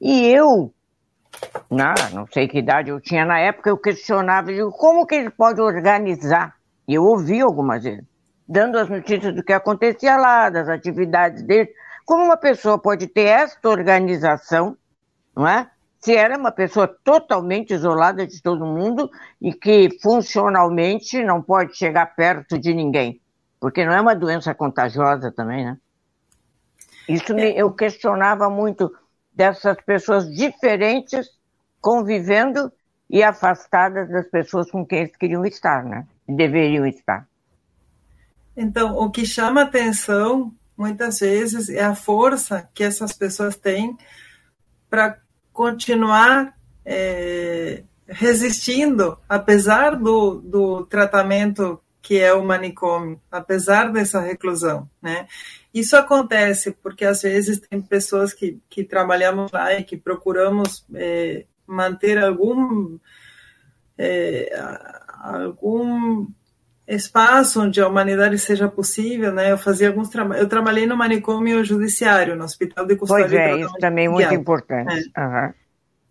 E 0.00 0.28
eu, 0.28 0.72
não, 1.68 1.94
não 2.12 2.26
sei 2.32 2.46
que 2.46 2.58
idade 2.58 2.90
eu 2.90 3.00
tinha 3.00 3.24
na 3.24 3.38
época, 3.40 3.68
eu 3.68 3.76
questionava, 3.76 4.52
digo, 4.52 4.70
como 4.70 5.04
que 5.06 5.16
ele 5.16 5.30
pode 5.30 5.60
organizar? 5.60 6.54
E 6.86 6.94
eu 6.94 7.04
ouvi 7.04 7.40
algumas 7.40 7.82
vezes 7.82 8.09
dando 8.50 8.76
as 8.78 8.88
notícias 8.88 9.32
do 9.32 9.44
que 9.44 9.52
acontecia 9.52 10.16
lá, 10.16 10.50
das 10.50 10.68
atividades 10.68 11.40
dele. 11.44 11.72
Como 12.04 12.24
uma 12.24 12.36
pessoa 12.36 12.76
pode 12.76 13.06
ter 13.06 13.26
esta 13.26 13.68
organização, 13.68 14.76
não 15.36 15.46
é? 15.46 15.70
Se 16.00 16.16
era 16.16 16.36
uma 16.36 16.50
pessoa 16.50 16.88
totalmente 17.04 17.72
isolada 17.72 18.26
de 18.26 18.42
todo 18.42 18.66
mundo 18.66 19.08
e 19.40 19.52
que 19.52 19.88
funcionalmente 20.02 21.22
não 21.22 21.40
pode 21.40 21.76
chegar 21.76 22.06
perto 22.16 22.58
de 22.58 22.74
ninguém, 22.74 23.20
porque 23.60 23.84
não 23.84 23.92
é 23.92 24.00
uma 24.00 24.16
doença 24.16 24.52
contagiosa 24.52 25.30
também, 25.30 25.64
né? 25.64 25.78
Isso 27.08 27.32
me, 27.34 27.56
eu 27.56 27.70
questionava 27.70 28.50
muito 28.50 28.92
dessas 29.32 29.76
pessoas 29.82 30.28
diferentes 30.34 31.28
convivendo 31.80 32.72
e 33.08 33.22
afastadas 33.22 34.08
das 34.08 34.26
pessoas 34.28 34.70
com 34.70 34.84
quem 34.84 35.00
eles 35.00 35.16
queriam 35.16 35.44
estar, 35.44 35.84
né? 35.84 36.04
Deveriam 36.26 36.84
estar. 36.86 37.29
Então, 38.56 38.96
o 38.96 39.10
que 39.10 39.24
chama 39.24 39.62
atenção 39.62 40.54
muitas 40.76 41.20
vezes 41.20 41.68
é 41.68 41.82
a 41.82 41.94
força 41.94 42.68
que 42.72 42.82
essas 42.82 43.12
pessoas 43.12 43.56
têm 43.56 43.96
para 44.88 45.18
continuar 45.52 46.56
é, 46.84 47.84
resistindo, 48.06 49.18
apesar 49.28 49.94
do, 49.96 50.40
do 50.40 50.86
tratamento 50.86 51.80
que 52.02 52.18
é 52.18 52.32
o 52.32 52.44
manicômio, 52.44 53.20
apesar 53.30 53.92
dessa 53.92 54.20
reclusão, 54.20 54.88
né? 55.02 55.28
Isso 55.72 55.96
acontece 55.96 56.72
porque 56.72 57.04
às 57.04 57.22
vezes 57.22 57.60
tem 57.60 57.80
pessoas 57.80 58.32
que, 58.32 58.58
que 58.68 58.82
trabalhamos 58.82 59.52
lá 59.52 59.72
e 59.74 59.84
que 59.84 59.96
procuramos 59.96 60.84
é, 60.94 61.44
manter 61.66 62.18
algum 62.18 62.98
é, 63.96 64.50
algum 65.20 66.26
espaço 66.94 67.62
onde 67.62 67.80
a 67.80 67.88
humanidade 67.88 68.38
seja 68.38 68.68
possível, 68.68 69.32
né? 69.32 69.52
Eu 69.52 69.58
fazia 69.58 69.88
alguns 69.88 70.08
trabalhos. 70.08 70.42
Eu 70.42 70.48
trabalhei 70.48 70.86
no 70.86 70.96
manicômio 70.96 71.64
judiciário, 71.64 72.36
no 72.36 72.44
Hospital 72.44 72.86
de 72.86 72.96
Custódia. 72.96 73.28
Pois 73.28 73.32
é, 73.32 73.60
isso 73.60 73.74
também 73.80 74.06
é 74.06 74.08
muito 74.08 74.34
importante. 74.34 75.10
É. 75.16 75.20
Uhum. 75.20 75.52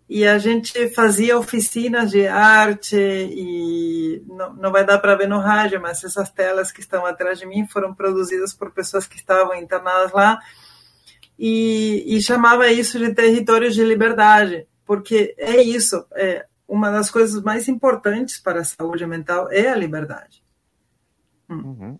E 0.09 0.25
a 0.25 0.39
gente 0.39 0.89
fazia 0.89 1.38
oficinas 1.38 2.09
de 2.09 2.25
arte 2.25 2.98
e 2.98 4.24
não, 4.27 4.53
não 4.55 4.71
vai 4.71 4.83
dar 4.83 4.98
para 4.98 5.15
ver 5.15 5.27
no 5.27 5.38
rádio, 5.38 5.79
mas 5.79 6.03
essas 6.03 6.31
telas 6.31 6.71
que 6.71 6.79
estão 6.79 7.05
atrás 7.05 7.38
de 7.38 7.45
mim 7.45 7.67
foram 7.67 7.93
produzidas 7.93 8.51
por 8.51 8.71
pessoas 8.71 9.05
que 9.05 9.17
estavam 9.17 9.53
internadas 9.53 10.12
lá 10.12 10.39
e, 11.38 12.03
e 12.07 12.21
chamava 12.21 12.71
isso 12.71 12.98
de 12.98 13.13
territórios 13.13 13.75
de 13.75 13.83
liberdade, 13.83 14.67
porque 14.83 15.36
é 15.38 15.62
isso, 15.62 16.03
é 16.15 16.45
uma 16.67 16.91
das 16.91 17.09
coisas 17.09 17.41
mais 17.41 17.67
importantes 17.67 18.39
para 18.39 18.62
a 18.62 18.65
saúde 18.65 19.05
mental 19.05 19.48
é 19.51 19.69
a 19.69 19.75
liberdade. 19.75 20.43
Hum. 21.50 21.77
Uhum. 21.79 22.00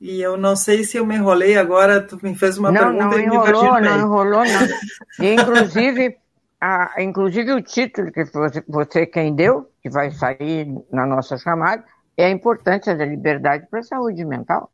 E 0.00 0.20
eu 0.20 0.36
não 0.36 0.54
sei 0.54 0.84
se 0.84 0.98
eu 0.98 1.06
me 1.06 1.16
enrolei 1.16 1.56
agora, 1.56 2.02
tu 2.02 2.18
me 2.22 2.34
fez 2.34 2.58
uma 2.58 2.70
não, 2.70 2.80
pergunta 2.80 3.04
não 3.04 3.18
e 3.18 3.24
enrolou, 3.24 3.74
me 3.74 3.80
Não 3.80 3.98
enrolou, 3.98 4.44
não. 4.44 5.24
E, 5.24 5.32
inclusive, 5.32 6.16
a, 6.60 7.02
inclusive 7.02 7.52
o 7.52 7.62
título 7.62 8.12
que 8.12 8.24
você, 8.24 8.62
você 8.68 9.06
quem 9.06 9.34
deu, 9.34 9.70
que 9.82 9.88
vai 9.88 10.10
sair 10.10 10.68
na 10.92 11.06
nossa 11.06 11.38
chamada, 11.38 11.82
é 12.16 12.26
a 12.26 12.30
importância 12.30 12.94
da 12.94 13.06
liberdade 13.06 13.66
para 13.70 13.80
a 13.80 13.82
saúde 13.82 14.24
mental. 14.24 14.70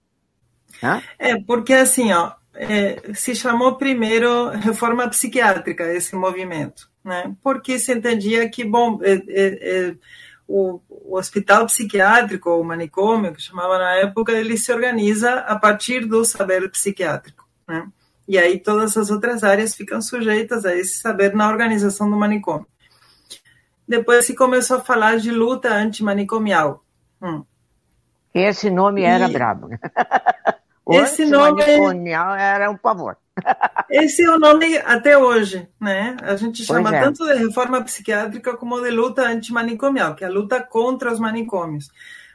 Né? 0.83 1.03
É, 1.19 1.41
porque 1.41 1.75
assim, 1.75 2.13
ó, 2.13 2.33
é, 2.55 3.15
se 3.15 3.35
chamou 3.35 3.77
primeiro 3.77 4.51
reforma 4.51 5.09
psiquiátrica 5.09 5.85
esse 5.93 6.15
movimento, 6.17 6.91
né? 7.05 7.35
Porque 7.43 7.79
se 7.79 7.93
entendia 7.93 8.49
que, 8.49 8.65
bom, 8.65 8.99
é, 9.03 9.13
é, 9.13 9.89
é 9.89 9.95
o, 10.47 10.81
o, 10.89 11.17
hospital 11.17 11.67
psiquiátrico, 11.67 12.51
o 12.51 12.65
manicômio, 12.65 13.33
que 13.33 13.43
chamava 13.43 13.79
na 13.79 13.93
época, 13.95 14.33
ele 14.33 14.57
se 14.57 14.73
organiza 14.73 15.35
a 15.41 15.59
partir 15.59 16.07
do 16.07 16.25
saber 16.25 16.71
psiquiátrico, 16.71 17.47
né? 17.67 17.89
E 18.27 18.39
aí 18.39 18.59
todas 18.59 18.97
as 18.97 19.11
outras 19.11 19.43
áreas 19.43 19.75
ficam 19.75 20.01
sujeitas 20.01 20.65
a 20.65 20.75
esse 20.75 21.01
saber 21.01 21.35
na 21.35 21.49
organização 21.49 22.09
do 22.09 22.17
manicômio. 22.17 22.67
Depois 23.87 24.25
se 24.27 24.35
começou 24.35 24.79
a 24.79 24.81
falar 24.81 25.19
de 25.19 25.31
luta 25.31 25.75
antimanicomial. 25.75 26.85
Hum. 27.21 27.45
Esse 28.33 28.71
nome 28.71 29.03
era 29.03 29.29
e... 29.29 29.33
brabo. 29.33 29.69
Esse 30.91 31.25
nome 31.25 31.63
era 31.63 32.71
um 32.71 32.77
pavor. 32.77 33.17
Esse 33.89 34.25
é 34.25 34.31
o 34.31 34.39
nome 34.39 34.77
até 34.79 35.17
hoje, 35.17 35.69
né? 35.81 36.17
A 36.23 36.37
gente 36.37 36.65
chama 36.65 36.95
é. 36.95 37.01
tanto 37.01 37.25
de 37.25 37.35
reforma 37.35 37.83
psiquiátrica 37.83 38.57
como 38.57 38.81
de 38.81 38.91
luta 38.91 39.23
antimanicomial, 39.23 40.15
que 40.15 40.25
é 40.25 40.27
a 40.27 40.31
luta 40.31 40.61
contra 40.63 41.13
os 41.13 41.19
manicômios. 41.19 41.89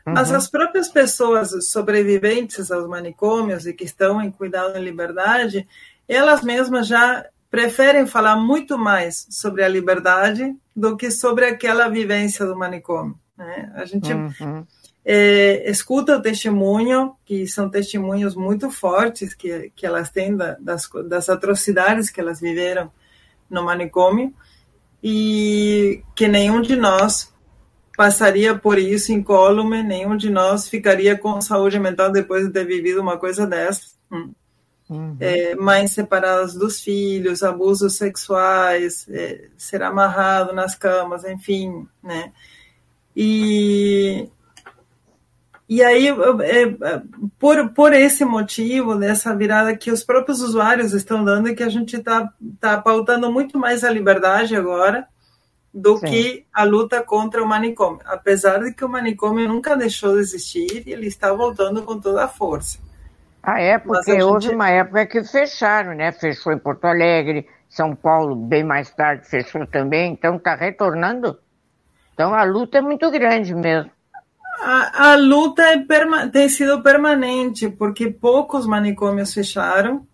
Uhum. 0.05 0.13
Mas 0.13 0.31
as 0.31 0.49
próprias 0.49 0.87
pessoas 0.87 1.51
sobreviventes 1.69 2.71
aos 2.71 2.87
manicômios 2.87 3.67
e 3.67 3.73
que 3.73 3.83
estão 3.83 4.21
em 4.21 4.31
cuidado 4.31 4.77
em 4.77 4.83
liberdade, 4.83 5.67
elas 6.07 6.41
mesmas 6.41 6.87
já 6.87 7.25
preferem 7.49 8.05
falar 8.05 8.35
muito 8.35 8.77
mais 8.77 9.27
sobre 9.29 9.63
a 9.63 9.67
liberdade 9.67 10.55
do 10.75 10.95
que 10.95 11.11
sobre 11.11 11.45
aquela 11.45 11.89
vivência 11.89 12.45
do 12.45 12.57
manicômio. 12.57 13.17
Né? 13.37 13.71
A 13.75 13.85
gente 13.85 14.11
uhum. 14.11 14.65
É, 15.09 15.71
escuta 15.71 16.17
o 16.17 16.21
testemunho, 16.21 17.15
que 17.23 17.47
são 17.47 17.69
testemunhos 17.69 18.35
muito 18.35 18.69
fortes 18.69 19.33
que, 19.33 19.71
que 19.73 19.85
elas 19.85 20.11
têm 20.11 20.35
da, 20.35 20.57
das, 20.59 20.89
das 21.07 21.29
atrocidades 21.29 22.09
que 22.09 22.19
elas 22.19 22.41
viveram 22.41 22.91
no 23.49 23.63
manicômio, 23.63 24.33
e 25.01 26.03
que 26.13 26.27
nenhum 26.27 26.61
de 26.61 26.75
nós 26.75 27.33
passaria 27.95 28.53
por 28.53 28.77
isso 28.77 29.13
incólume, 29.13 29.81
nenhum 29.81 30.17
de 30.17 30.29
nós 30.29 30.67
ficaria 30.67 31.17
com 31.17 31.39
saúde 31.39 31.79
mental 31.79 32.11
depois 32.11 32.45
de 32.45 32.51
ter 32.51 32.65
vivido 32.65 32.99
uma 32.99 33.17
coisa 33.17 33.47
dessa. 33.47 33.95
Hum. 34.11 34.33
Uhum. 34.89 35.15
É, 35.21 35.55
mães 35.55 35.91
separadas 35.91 36.53
dos 36.53 36.81
filhos, 36.81 37.43
abusos 37.43 37.95
sexuais, 37.95 39.07
é, 39.09 39.47
ser 39.57 39.83
amarrado 39.83 40.53
nas 40.53 40.75
camas, 40.75 41.23
enfim, 41.23 41.87
né? 42.03 42.33
E, 43.15 44.29
e 45.69 45.83
aí, 45.83 46.07
é, 46.07 47.01
por, 47.37 47.69
por 47.73 47.93
esse 47.93 48.23
motivo, 48.23 48.95
dessa 48.95 49.35
virada 49.35 49.75
que 49.75 49.91
os 49.91 50.01
próprios 50.01 50.41
usuários 50.41 50.93
estão 50.93 51.25
dando, 51.25 51.49
e 51.49 51.55
que 51.55 51.63
a 51.63 51.69
gente 51.69 51.97
está 51.97 52.31
tá 52.59 52.81
pautando 52.81 53.29
muito 53.31 53.59
mais 53.59 53.83
a 53.83 53.89
liberdade 53.89 54.55
agora, 54.55 55.05
do 55.73 55.97
Sim. 55.97 56.05
que 56.05 56.45
a 56.53 56.63
luta 56.63 57.03
contra 57.03 57.43
o 57.43 57.47
manicômio. 57.47 57.99
Apesar 58.05 58.63
de 58.63 58.73
que 58.73 58.85
o 58.85 58.89
manicômio 58.89 59.47
nunca 59.47 59.75
deixou 59.75 60.13
de 60.13 60.21
existir, 60.21 60.83
ele 60.87 61.07
está 61.07 61.33
voltando 61.33 61.83
com 61.83 61.99
toda 61.99 62.23
a 62.23 62.27
força. 62.29 62.79
Ah, 63.43 63.59
é? 63.59 63.77
Porque 63.77 64.11
gente... 64.11 64.23
houve 64.23 64.49
uma 64.49 64.69
época 64.69 65.05
que 65.05 65.23
fecharam, 65.23 65.93
né? 65.93 66.13
Fechou 66.13 66.53
em 66.53 66.57
Porto 66.57 66.85
Alegre, 66.85 67.45
São 67.69 67.93
Paulo, 67.93 68.35
bem 68.35 68.63
mais 68.63 68.89
tarde, 68.89 69.27
fechou 69.27 69.67
também, 69.67 70.13
então 70.13 70.37
está 70.37 70.55
retornando. 70.55 71.37
Então 72.13 72.33
a 72.33 72.43
luta 72.43 72.77
é 72.77 72.81
muito 72.81 73.11
grande 73.11 73.53
mesmo. 73.53 73.91
A, 74.59 75.11
a 75.11 75.15
luta 75.15 75.61
é 75.61 76.27
tem 76.31 76.49
sido 76.49 76.81
permanente, 76.81 77.69
porque 77.69 78.09
poucos 78.09 78.65
manicômios 78.65 79.33
fecharam, 79.33 80.07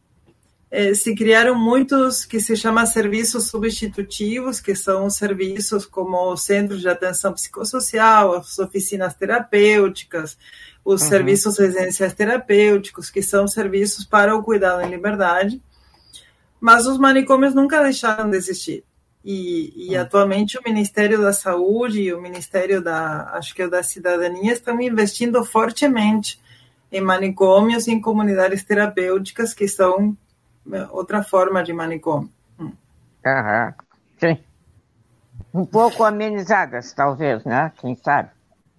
eh, 0.69 0.93
se 0.93 1.15
criaram 1.15 1.55
muitos 1.55 2.25
que 2.25 2.41
se 2.41 2.57
chamam 2.57 2.85
serviços 2.85 3.47
substitutivos, 3.47 4.59
que 4.59 4.75
são 4.75 5.09
serviços 5.09 5.85
como 5.85 6.17
o 6.31 6.35
Centro 6.35 6.77
de 6.77 6.89
Atenção 6.89 7.31
Psicossocial, 7.31 8.33
as 8.33 8.59
oficinas 8.59 9.13
terapêuticas, 9.13 10.37
os 10.83 11.01
uhum. 11.01 11.07
serviços 11.07 11.57
residenciais 11.57 12.13
terapêuticos, 12.13 13.09
que 13.09 13.21
são 13.21 13.47
serviços 13.47 14.03
para 14.03 14.35
o 14.35 14.43
cuidado 14.43 14.81
em 14.81 14.89
liberdade. 14.89 15.61
Mas 16.59 16.85
os 16.85 16.97
manicômios 16.97 17.53
nunca 17.53 17.81
deixaram 17.81 18.29
de 18.29 18.35
existir. 18.35 18.83
E, 19.23 19.87
e, 19.87 19.95
uhum. 19.95 20.01
atualmente 20.01 20.57
o 20.57 20.61
Ministério 20.65 21.21
da 21.21 21.31
Saúde 21.31 22.01
e 22.01 22.13
o 22.13 22.21
Ministério 22.21 22.81
da, 22.81 23.29
acho 23.33 23.55
que 23.55 23.61
é 23.61 23.69
da 23.69 23.81
Cidadania 23.81 24.51
estão 24.51 24.81
investindo 24.81 25.43
fortemente 25.45 26.41
em 26.91 26.99
manicômios 26.99 27.87
e 27.87 27.91
em 27.91 28.01
comunidades 28.01 28.63
terapêuticas 28.63 29.53
que 29.53 29.67
são 29.67 30.15
outra 30.91 31.23
forma 31.23 31.63
de 31.63 31.71
manicômio. 31.71 32.29
Hum. 32.59 32.71
Aham, 33.25 33.73
sim. 34.19 34.37
Um 35.53 35.65
pouco 35.65 36.03
amenizadas, 36.03 36.93
talvez, 36.93 37.43
né? 37.45 37.71
Quem 37.77 37.95
sabe? 37.95 38.29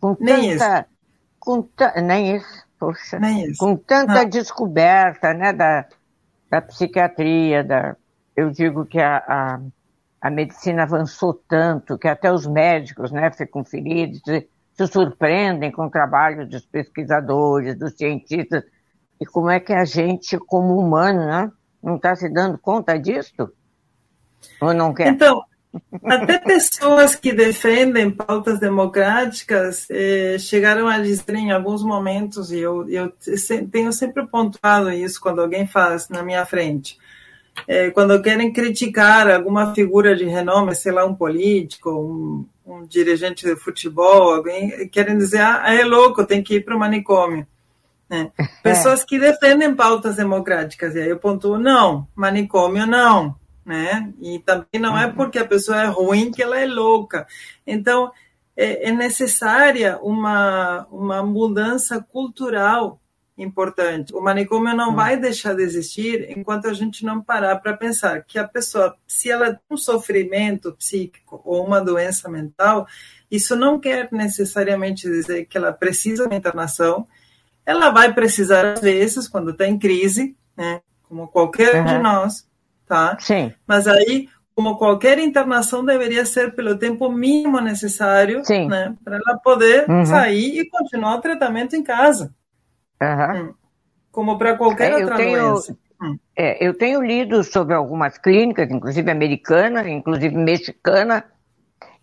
Com 0.01 0.17
nem 0.21 0.59
tanta, 0.59 0.79
isso. 0.81 0.87
Com 1.39 1.63
ta... 1.63 2.01
Nem 2.03 2.37
isso, 2.37 2.65
poxa. 2.79 3.19
Nem 3.19 3.47
isso. 3.47 3.59
Com 3.59 3.77
tanta 3.77 4.23
Não. 4.23 4.29
descoberta, 4.29 5.33
né, 5.33 5.53
da, 5.53 5.87
da 6.51 6.61
psiquiatria, 6.61 7.65
da... 7.65 7.97
eu 8.37 8.51
digo 8.51 8.85
que 8.85 9.01
a, 9.01 9.17
a, 9.17 9.61
a, 10.25 10.31
medicina 10.31 10.85
avançou 10.85 11.35
tanto 11.47 11.99
que 11.99 12.09
até 12.09 12.33
os 12.33 12.47
médicos, 12.47 13.13
né, 13.13 13.31
ficam 13.31 13.63
feridos, 13.63 14.23
se, 14.25 14.49
se 14.73 14.87
surpreendem 14.87 15.71
com 15.71 15.85
o 15.87 15.91
trabalho 15.91 16.49
dos 16.49 16.65
pesquisadores, 16.65 17.79
dos 17.79 17.93
cientistas, 17.93 18.65
e 19.21 19.27
como 19.27 19.51
é 19.51 19.61
que 19.61 19.73
a 19.73 19.85
gente, 19.85 20.39
como 20.39 20.79
humano, 20.79 21.27
né, 21.27 21.53
não 21.83 21.97
está 21.97 22.17
se 22.17 22.29
dando 22.29 22.57
conta 22.57 22.99
disso? 22.99 23.53
Ou 24.61 24.73
não 24.73 24.95
quer? 24.95 25.09
Então, 25.09 25.43
até 26.05 26.39
pessoas 26.39 27.15
que 27.15 27.33
defendem 27.33 28.11
pautas 28.11 28.59
democráticas 28.59 29.87
eh, 29.91 30.37
chegaram 30.39 30.89
a 30.89 30.99
dizer 30.99 31.35
em 31.35 31.53
alguns 31.53 31.83
momentos, 31.83 32.51
e 32.51 32.61
eu, 32.61 32.89
eu 32.89 33.13
tenho 33.71 33.93
sempre 33.93 34.27
pontuado 34.27 34.91
isso 34.91 35.21
quando 35.21 35.43
alguém 35.43 35.67
faz 35.67 36.09
na 36.09 36.23
minha 36.23 36.47
frente, 36.47 36.99
eh, 37.67 37.91
quando 37.91 38.21
querem 38.21 38.53
criticar 38.53 39.31
alguma 39.31 39.75
figura 39.75 40.15
de 40.15 40.25
renome, 40.25 40.75
sei 40.75 40.93
lá, 40.93 41.05
um 41.05 41.15
político, 41.15 41.91
um, 41.91 42.47
um 42.67 42.87
dirigente 42.87 43.45
de 43.45 43.57
futebol, 43.57 44.35
alguém 44.35 44.89
querem 44.89 45.17
dizer, 45.17 45.41
ah, 45.41 45.63
é 45.75 45.85
louco, 45.85 46.27
tem 46.27 46.43
que 46.43 46.57
ir 46.57 46.65
para 46.65 46.77
o 46.77 46.79
manicômio. 46.79 47.47
Né? 48.09 48.31
É. 48.39 48.47
Pessoas 48.63 49.05
que 49.05 49.19
defendem 49.19 49.75
pautas 49.75 50.17
democráticas, 50.17 50.95
e 50.95 51.01
aí 51.01 51.09
eu 51.09 51.19
pontuo, 51.19 51.59
não, 51.59 52.07
manicômio 52.15 52.87
não, 52.87 53.35
né? 53.65 54.13
E 54.21 54.39
também 54.39 54.81
não 54.81 54.99
é 54.99 55.07
uhum. 55.07 55.15
porque 55.15 55.39
a 55.39 55.45
pessoa 55.45 55.83
é 55.83 55.87
ruim 55.87 56.31
que 56.31 56.43
ela 56.43 56.59
é 56.59 56.67
louca. 56.67 57.27
Então, 57.67 58.11
é, 58.57 58.89
é 58.89 58.93
necessária 58.93 59.99
uma, 60.03 60.87
uma 60.91 61.23
mudança 61.23 62.01
cultural 62.01 63.01
importante. 63.37 64.15
O 64.15 64.21
manicômio 64.21 64.75
não 64.75 64.91
uhum. 64.91 64.97
vai 64.97 65.17
deixar 65.17 65.55
de 65.55 65.63
existir 65.63 66.31
enquanto 66.31 66.69
a 66.69 66.73
gente 66.73 67.05
não 67.05 67.21
parar 67.21 67.57
para 67.57 67.77
pensar 67.77 68.23
que 68.25 68.39
a 68.39 68.47
pessoa, 68.47 68.97
se 69.07 69.31
ela 69.31 69.51
tem 69.51 69.61
um 69.71 69.77
sofrimento 69.77 70.73
psíquico 70.73 71.41
ou 71.45 71.67
uma 71.67 71.81
doença 71.81 72.29
mental, 72.29 72.87
isso 73.31 73.57
não 73.57 73.81
quer 73.81 74.09
necessariamente 74.13 75.09
dizer 75.09 75.47
que 75.47 75.59
ela 75.59 75.73
precisa 75.73 76.29
de 76.29 76.37
internação, 76.37 77.07
ela 77.67 77.91
vai 77.91 78.13
precisar, 78.13 78.75
às 78.75 78.81
vezes, 78.81 79.27
quando 79.27 79.51
está 79.51 79.67
em 79.67 79.79
crise, 79.79 80.37
né? 80.57 80.81
Como 81.03 81.27
qualquer 81.29 81.77
uhum. 81.77 81.85
de 81.85 81.99
nós, 81.99 82.47
tá? 82.87 83.17
Sim. 83.19 83.53
Mas 83.67 83.89
aí, 83.89 84.29
como 84.55 84.77
qualquer 84.77 85.19
internação, 85.19 85.85
deveria 85.85 86.25
ser 86.25 86.55
pelo 86.55 86.79
tempo 86.79 87.11
mínimo 87.11 87.61
necessário, 87.61 88.45
Sim. 88.45 88.69
né? 88.69 88.95
Para 89.03 89.17
ela 89.17 89.39
poder 89.39 89.89
uhum. 89.89 90.05
sair 90.05 90.61
e 90.61 90.69
continuar 90.69 91.17
o 91.17 91.21
tratamento 91.21 91.75
em 91.75 91.83
casa. 91.83 92.33
Uhum. 93.03 93.55
Como 94.11 94.39
para 94.39 94.57
qualquer 94.57 94.93
é, 94.93 94.97
outra 94.97 95.17
tenho, 95.17 95.51
doença. 95.51 95.77
Hum. 96.01 96.19
É, 96.37 96.67
eu 96.67 96.75
tenho 96.75 97.03
lido 97.03 97.43
sobre 97.43 97.75
algumas 97.75 98.19
clínicas, 98.19 98.71
inclusive 98.71 99.11
americana, 99.11 99.89
inclusive 99.89 100.37
mexicana, 100.37 101.25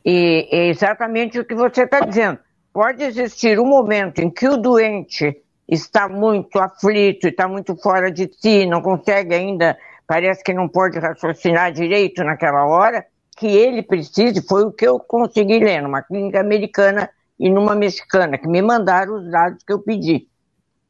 e 0.04 0.48
é 0.52 0.68
exatamente 0.68 1.40
o 1.40 1.46
que 1.46 1.56
você 1.56 1.84
está 1.84 2.00
dizendo. 2.02 2.40
Pode 2.74 3.04
existir 3.04 3.60
um 3.60 3.66
momento 3.66 4.20
em 4.20 4.30
que 4.30 4.48
o 4.48 4.58
doente 4.58 5.42
está 5.68 6.10
muito 6.10 6.60
aflito, 6.60 7.28
está 7.28 7.48
muito 7.48 7.76
fora 7.76 8.12
de 8.12 8.30
si, 8.34 8.66
não 8.66 8.82
consegue 8.82 9.34
ainda, 9.34 9.78
parece 10.08 10.44
que 10.44 10.54
não 10.54 10.68
pode 10.68 11.00
raciocinar 11.00 11.72
direito 11.72 12.24
naquela 12.24 12.66
hora, 12.66 13.06
que 13.38 13.48
ele 13.48 13.82
precise, 13.82 14.46
foi 14.48 14.64
o 14.64 14.72
que 14.72 14.86
eu 14.86 15.00
consegui 15.00 15.60
ler 15.60 15.82
numa 15.82 16.02
clínica 16.02 16.42
americana 16.42 17.10
e 17.40 17.50
numa 17.50 17.74
mexicana, 17.74 18.38
que 18.38 18.48
me 18.48 18.62
mandaram 18.62 19.16
os 19.16 19.32
dados 19.32 19.64
que 19.64 19.74
eu 19.74 19.80
pedi. 19.80 20.28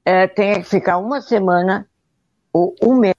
É, 0.03 0.27
tem 0.27 0.61
que 0.61 0.69
ficar 0.69 0.97
uma 0.97 1.21
semana 1.21 1.87
ou 2.51 2.75
um 2.81 2.95
mês 2.95 3.15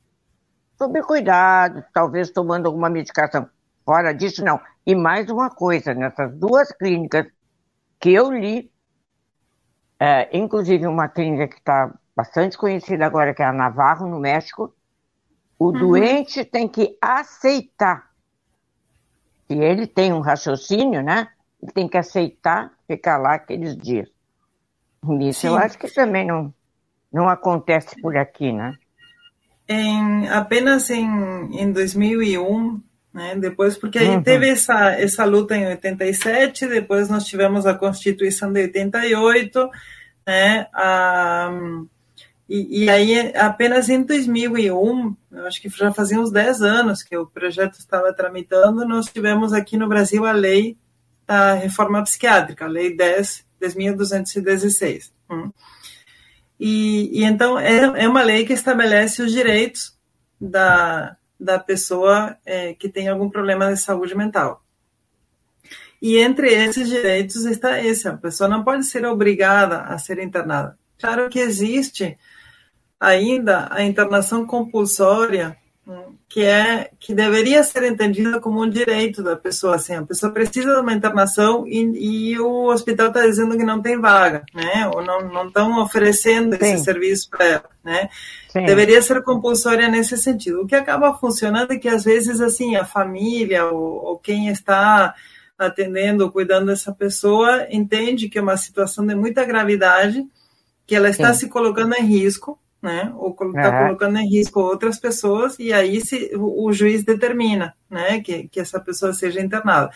sob 0.76 1.00
cuidado, 1.02 1.84
talvez 1.92 2.30
tomando 2.30 2.66
alguma 2.66 2.90
medicação. 2.90 3.48
Fora 3.84 4.12
disso, 4.12 4.44
não. 4.44 4.60
E 4.84 4.94
mais 4.94 5.30
uma 5.30 5.48
coisa, 5.48 5.94
nessas 5.94 6.34
duas 6.34 6.72
clínicas 6.72 7.26
que 8.00 8.12
eu 8.12 8.32
li, 8.32 8.70
é, 9.98 10.36
inclusive 10.36 10.86
uma 10.86 11.08
clínica 11.08 11.46
que 11.46 11.58
está 11.58 11.94
bastante 12.16 12.58
conhecida 12.58 13.06
agora, 13.06 13.32
que 13.32 13.42
é 13.42 13.46
a 13.46 13.52
Navarro, 13.52 14.08
no 14.08 14.18
México, 14.18 14.74
o 15.58 15.66
uhum. 15.66 15.72
doente 15.72 16.44
tem 16.44 16.68
que 16.68 16.98
aceitar. 17.00 18.10
Se 19.46 19.54
ele 19.54 19.86
tem 19.86 20.12
um 20.12 20.20
raciocínio, 20.20 21.02
né? 21.02 21.28
Ele 21.62 21.72
tem 21.72 21.88
que 21.88 21.96
aceitar 21.96 22.72
ficar 22.88 23.18
lá 23.18 23.34
aqueles 23.34 23.76
dias. 23.76 24.08
Isso 25.20 25.42
Sim. 25.42 25.46
eu 25.48 25.56
acho 25.56 25.78
que 25.78 25.88
também 25.92 26.26
não, 26.26 26.52
não 27.12 27.28
acontece 27.28 28.00
por 28.00 28.16
aqui, 28.16 28.52
né? 28.52 28.74
Em, 29.68 30.28
apenas 30.28 30.90
em, 30.90 31.06
em 31.52 31.72
2001 31.72 32.80
né? 33.12 33.36
Depois, 33.36 33.76
porque 33.76 33.98
aí 33.98 34.08
uhum. 34.08 34.22
teve 34.22 34.48
essa, 34.48 34.92
essa 34.92 35.24
luta 35.24 35.54
em 35.54 35.66
87, 35.66 36.66
depois 36.66 37.08
nós 37.08 37.24
tivemos 37.24 37.66
a 37.66 37.74
Constituição 37.74 38.50
de 38.52 38.62
88, 38.62 39.70
né? 40.26 40.66
Ah, 40.72 41.50
e, 42.48 42.84
e, 42.84 42.90
aí, 42.90 43.34
apenas 43.36 43.88
em 43.88 44.02
2001, 44.02 45.16
eu 45.32 45.46
acho 45.46 45.60
que 45.60 45.68
já 45.68 45.92
fazia 45.92 46.20
uns 46.20 46.30
10 46.30 46.60
anos 46.62 47.02
que 47.02 47.16
o 47.16 47.26
projeto 47.26 47.74
estava 47.74 48.12
tramitando, 48.12 48.86
nós 48.86 49.06
tivemos 49.06 49.52
aqui 49.52 49.76
no 49.76 49.88
Brasil 49.88 50.26
a 50.26 50.32
lei 50.32 50.76
da 51.26 51.54
reforma 51.54 52.02
psiquiátrica, 52.02 52.64
a 52.64 52.68
lei 52.68 52.94
10, 52.94 53.44
10.216. 53.60 55.12
Hum. 55.30 55.50
E, 56.64 57.18
e 57.18 57.24
então, 57.24 57.58
é, 57.58 58.04
é 58.04 58.08
uma 58.08 58.22
lei 58.22 58.46
que 58.46 58.52
estabelece 58.52 59.20
os 59.20 59.32
direitos 59.32 59.98
da, 60.40 61.16
da 61.38 61.58
pessoa 61.58 62.36
é, 62.46 62.72
que 62.74 62.88
tem 62.88 63.08
algum 63.08 63.28
problema 63.28 63.72
de 63.74 63.80
saúde 63.80 64.14
mental. 64.16 64.62
E 66.00 66.18
entre 66.18 66.54
esses 66.54 66.88
direitos 66.88 67.46
está 67.46 67.82
esse: 67.82 68.06
a 68.06 68.16
pessoa 68.16 68.48
não 68.48 68.62
pode 68.62 68.84
ser 68.84 69.04
obrigada 69.04 69.80
a 69.80 69.98
ser 69.98 70.20
internada. 70.20 70.78
Claro 71.00 71.28
que 71.28 71.40
existe 71.40 72.16
ainda 73.00 73.66
a 73.68 73.82
internação 73.82 74.46
compulsória 74.46 75.56
que 76.28 76.42
é 76.44 76.90
que 77.00 77.12
deveria 77.12 77.62
ser 77.64 77.82
entendida 77.82 78.40
como 78.40 78.62
um 78.62 78.70
direito 78.70 79.20
da 79.20 79.34
pessoa 79.34 79.74
assim 79.74 79.94
a 79.94 80.02
pessoa 80.02 80.32
precisa 80.32 80.74
de 80.74 80.80
uma 80.80 80.92
internação 80.92 81.66
e, 81.66 82.30
e 82.30 82.38
o 82.38 82.66
hospital 82.70 83.08
está 83.08 83.26
dizendo 83.26 83.56
que 83.56 83.64
não 83.64 83.82
tem 83.82 84.00
vaga 84.00 84.44
né 84.54 84.88
ou 84.94 85.02
não 85.02 85.48
estão 85.48 85.82
oferecendo 85.82 86.56
Sim. 86.56 86.74
esse 86.74 86.84
serviço 86.84 87.28
para 87.28 87.44
ela 87.44 87.70
né 87.82 88.08
Sim. 88.48 88.64
deveria 88.64 89.02
ser 89.02 89.24
compulsória 89.24 89.88
nesse 89.88 90.16
sentido 90.16 90.62
o 90.62 90.66
que 90.66 90.76
acaba 90.76 91.14
funcionando 91.14 91.72
é 91.72 91.78
que 91.78 91.88
às 91.88 92.04
vezes 92.04 92.40
assim 92.40 92.76
a 92.76 92.84
família 92.84 93.66
ou, 93.66 94.04
ou 94.04 94.18
quem 94.18 94.48
está 94.48 95.12
atendendo 95.58 96.30
cuidando 96.30 96.66
dessa 96.66 96.92
pessoa 96.92 97.66
entende 97.70 98.28
que 98.28 98.38
é 98.38 98.42
uma 98.42 98.56
situação 98.56 99.04
de 99.04 99.16
muita 99.16 99.44
gravidade 99.44 100.24
que 100.86 100.94
ela 100.94 101.08
está 101.08 101.32
Sim. 101.34 101.40
se 101.40 101.48
colocando 101.48 101.94
em 101.94 102.04
risco 102.04 102.56
né? 102.82 103.12
Ou 103.16 103.30
está 103.30 103.46
uhum. 103.46 103.86
colocando 103.86 104.18
em 104.18 104.28
risco 104.28 104.60
outras 104.60 104.98
pessoas, 104.98 105.56
e 105.58 105.72
aí 105.72 106.00
se, 106.00 106.32
o, 106.34 106.66
o, 106.66 106.72
juiz 106.72 107.04
determina 107.04 107.74
né, 107.88 108.20
que, 108.20 108.48
que 108.48 108.58
essa 108.58 108.80
pessoa 108.80 109.12
seja 109.12 109.40
internada. 109.40 109.90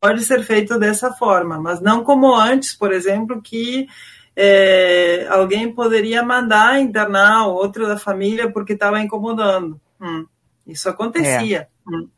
Pode 0.00 0.22
ser 0.24 0.42
feito 0.42 0.78
dessa 0.78 1.12
forma, 1.12 1.60
mas 1.60 1.80
não 1.82 2.02
como 2.02 2.34
antes, 2.34 2.74
por 2.74 2.90
exemplo, 2.90 3.42
que 3.42 3.86
é, 4.34 5.26
alguém 5.28 5.70
poderia 5.74 6.22
mandar 6.22 6.80
internar 6.80 7.46
outro 7.46 7.86
da 7.86 7.98
família 7.98 8.50
porque 8.50 8.72
estava 8.72 8.98
incomodando. 8.98 9.78
Hum, 10.00 10.24
isso 10.66 10.88
acontecia. 10.88 11.68
É. 11.68 11.90
Hum. 11.90 12.08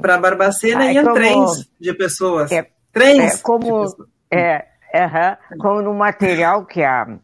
Para 0.00 0.18
Barbacena 0.18 0.84
ah, 0.84 0.92
iam 0.92 1.04
como, 1.04 1.14
trens 1.14 1.70
de 1.80 1.94
pessoas. 1.94 2.50
É, 2.50 2.68
trens. 2.92 3.34
É 3.34 3.42
como, 3.42 3.86
é, 4.32 4.66
como 5.58 5.82
no 5.82 5.94
material 5.94 6.64
que 6.64 6.82
a 6.82 7.18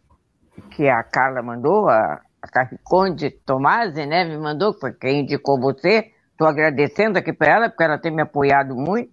que 0.81 0.89
a 0.89 1.03
Carla 1.03 1.43
mandou, 1.43 1.91
a, 1.91 2.23
a 2.41 2.49
Carriconde 2.49 3.31
Tomasi, 3.45 4.07
né, 4.07 4.25
me 4.25 4.39
mandou, 4.39 4.73
foi 4.73 4.95
quem 4.95 5.21
indicou 5.21 5.61
você. 5.61 6.11
Estou 6.33 6.49
agradecendo 6.49 7.19
aqui 7.19 7.35
para 7.35 7.53
ela, 7.53 7.69
porque 7.69 7.85
ela 7.85 7.99
tem 7.99 8.11
me 8.11 8.23
apoiado 8.23 8.75
muito. 8.75 9.13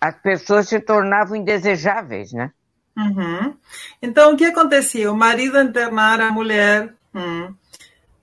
As 0.00 0.20
pessoas 0.20 0.68
se 0.68 0.80
tornavam 0.80 1.36
indesejáveis, 1.36 2.32
né? 2.32 2.50
Uhum. 2.98 3.54
Então, 4.02 4.32
o 4.32 4.36
que 4.36 4.46
acontecia? 4.46 5.12
O 5.12 5.16
marido 5.16 5.56
internara 5.60 6.26
a 6.26 6.32
mulher, 6.32 6.92
hum, 7.14 7.54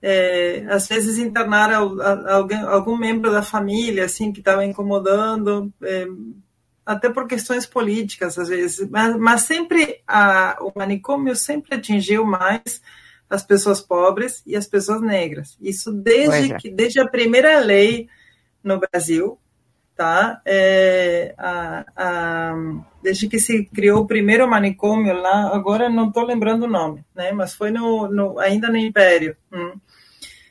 é, 0.02 0.66
às 0.70 0.86
vezes 0.86 1.18
internar 1.18 1.74
alguém, 1.74 2.62
algum 2.64 2.98
membro 2.98 3.32
da 3.32 3.42
família, 3.42 4.04
assim, 4.04 4.34
que 4.34 4.40
estava 4.40 4.66
incomodando, 4.66 5.72
é, 5.82 6.06
até 6.90 7.08
por 7.08 7.28
questões 7.28 7.68
políticas, 7.68 8.40
às 8.40 8.50
vezes, 8.50 8.90
mas, 8.90 9.16
mas 9.16 9.42
sempre 9.42 10.02
a, 10.08 10.58
o 10.60 10.72
manicômio 10.76 11.36
sempre 11.36 11.76
atingiu 11.76 12.26
mais 12.26 12.82
as 13.30 13.44
pessoas 13.44 13.80
pobres 13.80 14.42
e 14.44 14.56
as 14.56 14.66
pessoas 14.66 15.00
negras. 15.00 15.56
Isso 15.62 15.92
desde, 15.92 16.52
é. 16.52 16.58
que, 16.58 16.68
desde 16.68 17.00
a 17.00 17.08
primeira 17.08 17.60
lei 17.60 18.10
no 18.64 18.80
Brasil, 18.80 19.38
tá? 19.96 20.42
É, 20.44 21.36
a, 21.38 21.86
a, 21.96 22.56
desde 23.04 23.28
que 23.28 23.38
se 23.38 23.66
criou 23.66 24.02
o 24.02 24.08
primeiro 24.08 24.50
manicômio 24.50 25.14
lá, 25.14 25.54
agora 25.54 25.90
não 25.90 26.08
estou 26.08 26.24
lembrando 26.24 26.64
o 26.64 26.70
nome, 26.70 27.06
né? 27.14 27.32
Mas 27.32 27.54
foi 27.54 27.70
no, 27.70 28.08
no 28.08 28.40
ainda 28.40 28.68
no 28.68 28.78
Império. 28.78 29.38
Hum 29.54 29.74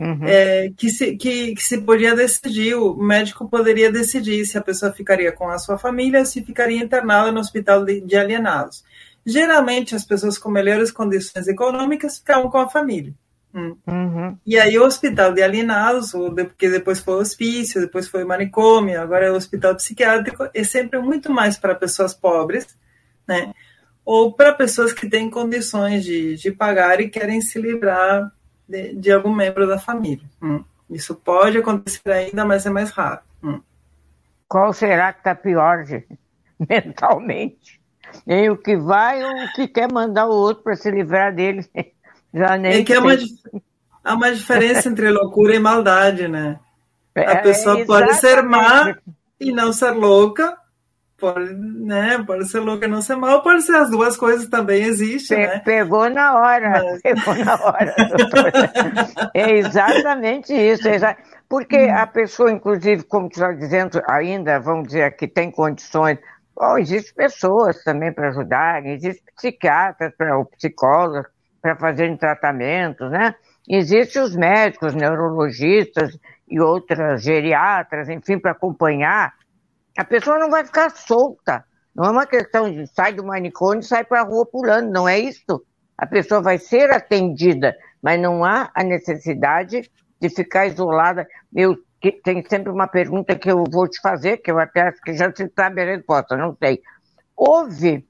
uhum. 0.00 0.24
é, 0.24 0.70
que, 0.76 0.90
se, 0.90 1.16
que, 1.16 1.54
que, 1.54 1.62
se 1.62 1.78
podia 1.78 2.14
decidir, 2.14 2.74
o 2.74 2.94
médico 2.96 3.48
poderia 3.48 3.90
decidir 3.90 4.44
se 4.46 4.56
a 4.56 4.62
pessoa 4.62 4.92
ficaria 4.92 5.32
com 5.32 5.48
a 5.48 5.58
sua 5.58 5.78
família 5.78 6.20
ou 6.20 6.26
se 6.26 6.42
ficaria 6.44 6.82
internada 6.82 7.32
no 7.32 7.40
hospital 7.40 7.84
de, 7.84 8.00
de 8.00 8.16
alienados. 8.16 8.84
Geralmente, 9.24 9.94
as 9.94 10.04
pessoas 10.04 10.38
com 10.38 10.50
melhores 10.50 10.90
condições 10.90 11.48
econômicas 11.48 12.18
ficavam 12.18 12.50
com 12.50 12.58
a 12.58 12.68
família. 12.68 13.12
Hum. 13.54 13.76
Uhum. 13.86 14.38
E 14.46 14.58
aí 14.58 14.78
o 14.78 14.84
hospital 14.84 15.32
de 15.32 15.42
alienados, 15.42 16.12
que 16.56 16.68
depois 16.68 17.00
foi 17.00 17.14
hospício, 17.14 17.80
depois 17.80 18.06
foi 18.06 18.24
manicômio, 18.24 19.00
agora 19.00 19.26
é 19.26 19.30
o 19.30 19.36
hospital 19.36 19.74
psiquiátrico, 19.74 20.48
é 20.52 20.64
sempre 20.64 20.98
muito 21.00 21.32
mais 21.32 21.58
para 21.58 21.74
pessoas 21.74 22.14
pobres, 22.14 22.66
né? 23.26 23.52
Ou 24.04 24.32
para 24.32 24.52
pessoas 24.52 24.92
que 24.92 25.08
têm 25.08 25.28
condições 25.28 26.04
de, 26.04 26.36
de 26.36 26.50
pagar 26.50 27.00
e 27.00 27.10
querem 27.10 27.40
se 27.40 27.60
livrar 27.60 28.30
de, 28.68 28.94
de 28.94 29.12
algum 29.12 29.34
membro 29.34 29.66
da 29.66 29.78
família. 29.78 30.24
Hum. 30.42 30.62
Isso 30.90 31.14
pode 31.14 31.58
acontecer 31.58 32.10
ainda, 32.10 32.44
mas 32.44 32.66
é 32.66 32.70
mais 32.70 32.90
raro. 32.90 33.20
Hum. 33.42 33.60
Qual 34.48 34.72
será 34.72 35.12
que 35.12 35.20
está 35.20 35.34
pior, 35.34 35.84
gente? 35.84 36.18
mentalmente? 36.68 37.80
Nem 38.26 38.48
o 38.50 38.56
que 38.56 38.76
vai 38.76 39.22
ou 39.22 39.44
o 39.44 39.52
que 39.52 39.68
quer 39.68 39.90
mandar 39.92 40.26
o 40.26 40.32
outro 40.32 40.62
para 40.62 40.76
se 40.76 40.90
livrar 40.90 41.34
dele? 41.34 41.66
Já 42.32 42.56
nem 42.56 42.80
é 42.80 42.84
que 42.84 42.94
há 42.94 43.00
uma, 43.00 43.16
há 44.04 44.14
uma 44.14 44.32
diferença 44.32 44.88
entre 44.88 45.10
loucura 45.10 45.54
e 45.54 45.58
maldade, 45.58 46.28
né? 46.28 46.58
A 47.16 47.20
é, 47.20 47.36
pessoa 47.42 47.80
é, 47.80 47.84
pode 47.84 48.14
ser 48.14 48.42
má 48.42 48.96
e 49.40 49.50
não 49.50 49.72
ser 49.72 49.90
louca, 49.90 50.56
Pode, 51.18 51.52
né, 51.52 52.22
pode 52.24 52.48
ser 52.48 52.60
louca 52.60 52.86
não 52.86 53.02
ser 53.02 53.16
mal, 53.16 53.42
pode 53.42 53.62
ser 53.62 53.74
as 53.74 53.90
duas 53.90 54.16
coisas 54.16 54.48
também 54.48 54.84
existem, 54.84 55.36
Pe 55.36 55.46
né? 55.46 55.58
Pegou 55.64 56.08
na 56.08 56.38
hora, 56.38 56.70
Mas... 56.70 57.02
pegou 57.02 57.34
na 57.44 57.54
hora. 57.54 57.94
é 59.34 59.58
exatamente 59.58 60.52
isso. 60.54 60.88
É 60.88 61.16
Porque 61.48 61.86
hum. 61.86 61.96
a 61.96 62.06
pessoa, 62.06 62.52
inclusive, 62.52 63.02
como 63.02 63.26
está 63.26 63.50
dizendo, 63.50 64.00
ainda, 64.08 64.60
vamos 64.60 64.86
dizer, 64.86 65.16
que 65.16 65.26
tem 65.26 65.50
condições, 65.50 66.18
bom, 66.54 66.78
existem 66.78 67.14
pessoas 67.14 67.82
também 67.82 68.12
para 68.12 68.28
ajudar, 68.28 68.86
existem 68.86 69.24
psiquiatras, 69.34 70.14
para, 70.16 70.38
ou 70.38 70.44
psicólogos 70.44 71.26
para 71.60 71.74
fazerem 71.74 72.16
tratamentos, 72.16 73.10
né? 73.10 73.34
Existem 73.68 74.22
os 74.22 74.36
médicos, 74.36 74.94
neurologistas 74.94 76.16
e 76.48 76.60
outras 76.60 77.22
geriatras, 77.22 78.08
enfim, 78.08 78.38
para 78.38 78.52
acompanhar. 78.52 79.34
A 79.98 80.04
pessoa 80.04 80.38
não 80.38 80.48
vai 80.48 80.64
ficar 80.64 80.90
solta. 80.90 81.64
Não 81.92 82.04
é 82.04 82.10
uma 82.12 82.24
questão 82.24 82.70
de 82.70 82.86
sai 82.86 83.12
do 83.12 83.24
manicômio 83.24 83.80
e 83.80 83.82
sai 83.82 84.04
para 84.04 84.20
a 84.20 84.24
rua 84.24 84.46
pulando, 84.46 84.92
não 84.92 85.08
é 85.08 85.18
isso. 85.18 85.60
A 85.96 86.06
pessoa 86.06 86.40
vai 86.40 86.56
ser 86.56 86.92
atendida, 86.92 87.76
mas 88.00 88.20
não 88.20 88.44
há 88.44 88.70
a 88.72 88.84
necessidade 88.84 89.90
de 90.20 90.28
ficar 90.30 90.68
isolada. 90.68 91.26
Eu 91.52 91.76
tem 92.22 92.44
sempre 92.48 92.70
uma 92.70 92.86
pergunta 92.86 93.34
que 93.34 93.50
eu 93.50 93.64
vou 93.68 93.88
te 93.88 94.00
fazer, 94.00 94.36
que 94.36 94.52
eu 94.52 94.60
até 94.60 94.82
acho 94.82 95.00
que 95.00 95.14
já 95.14 95.34
se 95.34 95.50
sabe 95.52 95.82
a 95.82 95.86
resposta, 95.86 96.36
não 96.36 96.56
sei. 96.62 96.80
Houve, 97.36 98.06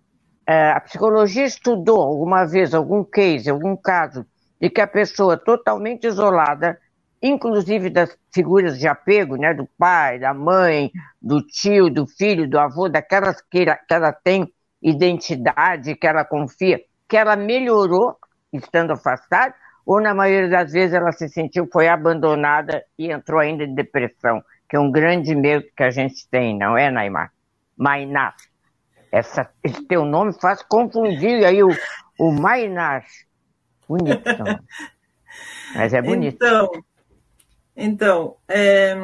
é, 0.46 0.72
a 0.72 0.80
psicologia 0.80 1.46
estudou 1.46 2.02
alguma 2.02 2.44
vez 2.44 2.74
algum 2.74 3.02
case, 3.02 3.48
algum 3.48 3.74
caso, 3.74 4.26
de 4.60 4.68
que 4.68 4.82
a 4.82 4.86
pessoa 4.86 5.38
totalmente 5.38 6.06
isolada, 6.06 6.78
inclusive 7.22 7.90
das 7.90 8.16
figuras 8.32 8.78
de 8.78 8.86
apego, 8.86 9.36
né, 9.36 9.52
do 9.54 9.68
pai, 9.78 10.18
da 10.18 10.32
mãe, 10.32 10.90
do 11.20 11.42
tio, 11.42 11.90
do 11.90 12.06
filho, 12.06 12.48
do 12.48 12.58
avô, 12.58 12.88
daquelas 12.88 13.40
que, 13.42 13.64
que 13.64 13.94
ela 13.94 14.12
tem 14.12 14.52
identidade, 14.80 15.96
que 15.96 16.06
ela 16.06 16.24
confia, 16.24 16.80
que 17.08 17.16
ela 17.16 17.36
melhorou 17.36 18.16
estando 18.52 18.92
afastada, 18.92 19.54
ou 19.84 20.00
na 20.00 20.14
maioria 20.14 20.48
das 20.48 20.72
vezes 20.72 20.94
ela 20.94 21.12
se 21.12 21.28
sentiu, 21.28 21.68
foi 21.72 21.88
abandonada 21.88 22.84
e 22.98 23.10
entrou 23.10 23.40
ainda 23.40 23.64
em 23.64 23.74
depressão, 23.74 24.42
que 24.68 24.76
é 24.76 24.80
um 24.80 24.90
grande 24.90 25.34
medo 25.34 25.64
que 25.76 25.82
a 25.82 25.90
gente 25.90 26.28
tem, 26.28 26.56
não 26.56 26.76
é, 26.76 26.90
Naimar? 26.90 27.32
Mainar. 27.76 28.34
Essa, 29.10 29.50
esse 29.64 29.82
teu 29.86 30.04
nome 30.04 30.38
faz 30.38 30.62
confundir 30.62 31.44
aí 31.44 31.62
o, 31.62 31.70
o 32.18 32.30
Mainar. 32.30 33.04
Bonito 33.88 34.22
Mas 35.74 35.92
é 35.92 36.02
bonito. 36.02 36.34
Então, 36.34 36.70
então 37.78 38.36
é, 38.48 38.94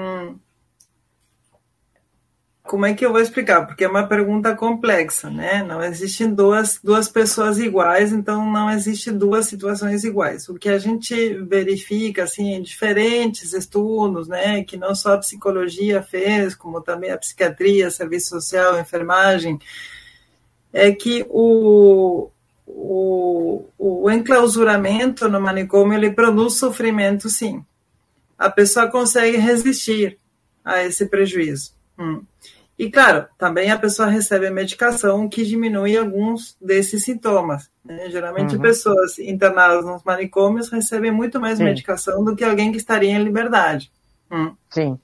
como 2.65 2.87
é 2.87 2.95
que 2.95 3.05
eu 3.05 3.13
vou 3.13 3.21
explicar? 3.21 3.67
Porque 3.67 3.85
é 3.85 3.89
uma 3.89 4.09
pergunta 4.09 4.57
complexa, 4.57 5.29
né? 5.29 5.63
Não 5.63 5.83
existem 5.83 6.33
duas, 6.35 6.81
duas 6.83 7.09
pessoas 7.09 7.59
iguais, 7.59 8.11
então 8.11 8.51
não 8.51 8.71
existe 8.71 9.13
duas 9.13 9.47
situações 9.47 10.03
iguais. 10.03 10.49
O 10.49 10.55
que 10.55 10.71
a 10.71 10.79
gente 10.79 11.35
verifica, 11.43 12.25
assim, 12.25 12.55
em 12.55 12.63
diferentes 12.63 13.53
estudos, 13.53 14.29
né, 14.29 14.65
que 14.65 14.79
não 14.79 14.95
só 14.95 15.13
a 15.13 15.19
psicologia 15.19 16.03
fez, 16.03 16.55
como 16.55 16.81
também 16.81 17.11
a 17.11 17.19
psiquiatria, 17.19 17.91
serviço 17.91 18.31
social, 18.31 18.81
enfermagem, 18.81 19.59
é 20.73 20.91
que 20.91 21.25
o, 21.29 22.31
o, 22.67 23.67
o 23.79 24.11
enclausuramento 24.11 25.29
no 25.29 25.41
manicômio 25.41 25.99
ele 25.99 26.13
produz 26.13 26.55
sofrimento, 26.55 27.29
sim. 27.29 27.63
A 28.39 28.51
pessoa 28.51 28.91
consegue 28.91 29.37
resistir 29.37 30.19
a 30.65 30.83
esse 30.83 31.07
prejuízo. 31.07 31.73
Hum. 31.99 32.25
E, 32.77 32.91
claro, 32.91 33.27
também 33.39 33.71
a 33.71 33.79
pessoa 33.79 34.09
recebe 34.09 34.49
a 34.49 34.51
medicação 34.51 35.29
que 35.29 35.45
diminui 35.45 35.97
alguns 35.97 36.57
desses 36.61 37.05
sintomas. 37.05 37.71
Né? 37.85 38.11
Geralmente, 38.11 38.57
uhum. 38.57 38.63
pessoas 38.63 39.19
internadas 39.19 39.85
nos 39.85 40.03
manicômios 40.03 40.69
recebem 40.71 41.13
muito 41.13 41.41
mais 41.41 41.59
Sim. 41.59 41.65
medicação 41.65 42.25
do 42.25 42.35
que 42.35 42.43
alguém 42.43 42.73
que 42.73 42.79
estaria 42.79 43.11
em 43.11 43.23
liberdade. 43.23 43.93
Hum. 44.31 44.57
Sim. 44.71 44.99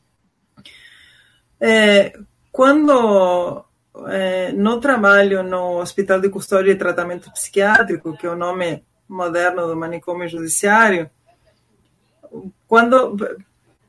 É, 1.60 2.12
quando 2.50 3.64
é, 4.08 4.50
no 4.52 4.80
trabalho 4.80 5.42
no 5.42 5.78
Hospital 5.78 6.20
de 6.20 6.28
Custódia 6.28 6.72
e 6.72 6.76
Tratamento 6.76 7.30
Psiquiátrico, 7.32 8.16
que 8.16 8.26
é 8.26 8.30
o 8.30 8.36
nome 8.36 8.84
moderno 9.08 9.66
do 9.66 9.76
manicômio 9.76 10.28
judiciário, 10.28 11.10
quando 12.66 13.16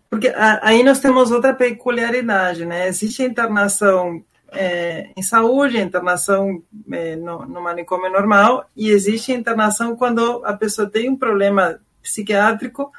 porque 0.09 0.33
aí 0.61 0.83
nós 0.83 0.99
temos 0.99 1.31
outra 1.31 1.53
peculiaridade, 1.53 2.65
né? 2.65 2.89
Existe 2.89 3.23
internação 3.23 4.21
é, 4.51 5.09
em 5.15 5.23
saúde, 5.23 5.79
internação 5.79 6.61
é, 6.91 7.15
no, 7.15 7.45
no, 7.45 7.61
manicômio 7.61 8.11
normal, 8.11 8.69
e 8.75 8.89
existe 8.89 9.31
internação 9.31 9.95
quando 9.95 10.43
a 10.43 10.53
pessoa 10.53 10.89
tem 10.89 11.09
um 11.09 11.15
problema 11.15 11.79
psiquiátrico 12.03 12.91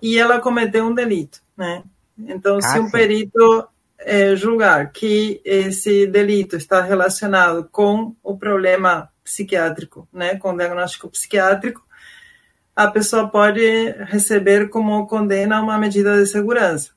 e 0.00 0.16
ela 0.16 0.40
cometeu 0.40 0.84
um 0.84 0.94
delito, 0.94 1.42
né? 1.56 1.82
Então, 2.16 2.58
ah, 2.58 2.62
se 2.62 2.78
um 2.78 2.88
perito 2.88 3.66
é, 3.98 4.36
julgar 4.36 4.92
que 4.92 5.40
esse 5.44 6.06
delito 6.06 6.56
está 6.56 6.82
relacionado 6.82 7.68
com 7.72 8.14
o 8.22 8.36
problema 8.38 9.10
psiquiátrico, 9.24 10.06
né, 10.12 10.36
com 10.36 10.52
o 10.52 10.56
diagnóstico 10.56 11.08
psiquiátrico, 11.08 11.82
a 12.74 12.88
pessoa 12.88 13.28
pode 13.28 13.92
receber 14.06 14.68
como 14.68 15.06
condena 15.06 15.62
uma 15.62 15.78
medida 15.78 16.16
de 16.18 16.26
segurança, 16.26 16.90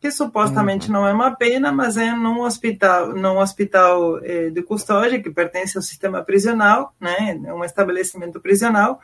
que 0.00 0.10
supostamente 0.10 0.88
uhum. 0.88 0.92
não 0.92 1.06
é 1.06 1.12
uma 1.12 1.34
pena, 1.34 1.72
mas 1.72 1.96
é 1.96 2.12
num 2.12 2.40
hospital, 2.40 3.14
num 3.14 3.38
hospital 3.38 4.22
eh, 4.22 4.50
de 4.50 4.62
custódia 4.62 5.22
que 5.22 5.30
pertence 5.30 5.78
ao 5.78 5.82
sistema 5.82 6.22
prisional, 6.22 6.94
né, 7.00 7.40
é 7.44 7.54
um 7.54 7.64
estabelecimento 7.64 8.40
prisional. 8.40 9.00